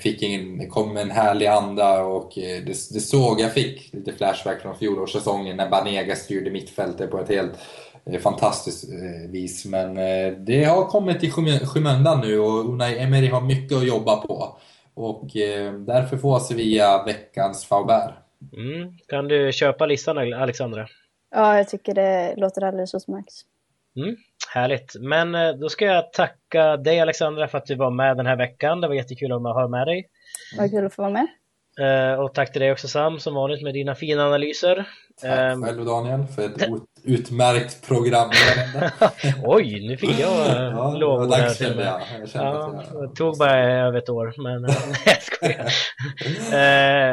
fick 0.00 0.22
in, 0.22 0.70
kom 0.70 0.94
med 0.94 1.02
en 1.02 1.10
härlig 1.10 1.46
anda 1.46 2.02
och 2.02 2.38
eh, 2.38 2.62
det, 2.64 2.92
det 2.92 3.00
såg, 3.00 3.40
jag 3.40 3.52
fick 3.52 3.92
lite 3.92 4.12
flashback 4.12 4.62
från 4.62 4.78
fjolårssäsongen 4.78 5.56
när 5.56 5.70
Banega 5.70 6.16
styrde 6.16 6.50
mittfältet 6.50 7.10
på 7.10 7.18
ett 7.18 7.28
helt 7.28 7.52
eh, 8.04 8.20
fantastiskt 8.20 8.84
vis. 9.28 9.64
Men 9.64 9.94
det 10.44 10.64
har 10.64 10.84
kommit 10.84 11.24
i 11.24 11.30
skymundan 11.30 12.20
nu 12.20 12.38
och 12.38 12.68
Unai 12.68 12.98
Emery 12.98 13.28
har 13.28 13.40
mycket 13.40 13.76
att 13.76 13.86
jobba 13.86 14.16
på. 14.16 14.58
Och 14.94 15.26
därför 15.86 16.16
får 16.16 16.38
Sevilla 16.38 17.04
veckans 17.04 17.64
Faubert. 17.64 18.14
Mm. 18.56 18.98
Kan 19.08 19.28
du 19.28 19.52
köpa 19.52 19.86
listan 19.86 20.18
Alexandra? 20.18 20.86
Ja, 21.34 21.56
jag 21.56 21.68
tycker 21.68 21.94
det 21.94 22.34
låter 22.36 22.64
alldeles 22.64 22.94
utmärkt. 22.94 23.32
Mm. 24.02 24.16
Härligt, 24.48 24.96
men 25.00 25.34
eh, 25.34 25.52
då 25.52 25.68
ska 25.68 25.84
jag 25.84 26.12
tacka 26.12 26.76
dig 26.76 27.00
Alexandra 27.00 27.48
för 27.48 27.58
att 27.58 27.66
du 27.66 27.74
var 27.74 27.90
med 27.90 28.16
den 28.16 28.26
här 28.26 28.36
veckan. 28.36 28.80
Det 28.80 28.88
var 28.88 28.94
jättekul 28.94 29.32
att 29.32 29.42
ha 29.42 29.68
med 29.68 29.86
dig. 29.86 30.08
Vad 30.58 30.70
kul 30.70 30.86
att 30.86 30.94
få 30.94 31.02
vara 31.02 31.12
med. 31.12 31.26
Eh, 31.80 32.20
och 32.20 32.34
tack 32.34 32.52
till 32.52 32.60
dig 32.60 32.72
också 32.72 32.88
Sam, 32.88 33.20
som 33.20 33.34
vanligt 33.34 33.62
med 33.62 33.74
dina 33.74 33.94
fina 33.94 34.26
analyser. 34.26 34.88
Tack 35.22 35.54
um, 35.54 35.64
själv 35.64 35.84
Daniel 35.84 36.26
för 36.26 36.42
ett 36.42 36.68
utmärkt 37.04 37.88
program. 37.88 38.30
Oj, 39.44 39.88
nu 39.88 39.96
fick 39.96 40.18
jag 40.20 40.48
ja, 40.48 40.94
lovord 40.98 41.32
här. 41.32 41.54
Kände 41.54 41.84
jag. 41.84 42.00
jag 42.34 42.44
ja, 42.44 42.84
det 43.00 43.16
tog 43.16 43.38
bara 43.38 43.86
över 43.86 43.98
ett 43.98 44.08
år, 44.08 44.34
men 44.42 44.62
jag 45.06 45.22
skojar. 45.22 45.64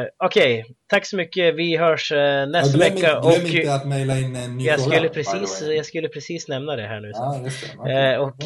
uh, 0.02 0.08
Okej, 0.24 0.62
okay. 0.62 0.74
tack 0.90 1.06
så 1.06 1.16
mycket. 1.16 1.56
Vi 1.56 1.78
hörs 1.78 2.12
uh, 2.12 2.18
nästa 2.52 2.78
glöm 2.78 2.94
vecka. 2.94 3.12
Glöm 3.12 3.26
och, 3.26 3.34
inte 3.34 3.74
att 3.74 3.86
mejla 3.86 4.20
in 4.20 4.36
en 4.36 4.58
ny 4.58 4.66
jag. 4.66 4.80
Skulle 4.80 5.10
precis, 5.10 5.64
jag 5.76 5.86
skulle 5.86 6.10
precis 6.10 6.48
nämna 6.48 6.76
det 6.76 6.88
här 6.88 7.00
nu. 7.00 7.12
Ja, 7.14 7.42
okay. 7.82 8.16
uh, 8.16 8.22
och 8.22 8.38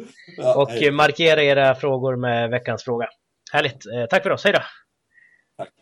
Och 0.57 0.93
markera 0.93 1.43
era 1.43 1.75
frågor 1.75 2.17
med 2.17 2.51
veckans 2.51 2.85
fråga. 2.85 3.09
Härligt. 3.53 3.87
Eh, 3.87 4.07
tack 4.11 4.23
för 4.23 4.31
oss, 4.31 4.45
hej 4.45 4.53
då! 4.53 4.63
Tack. 5.59 5.73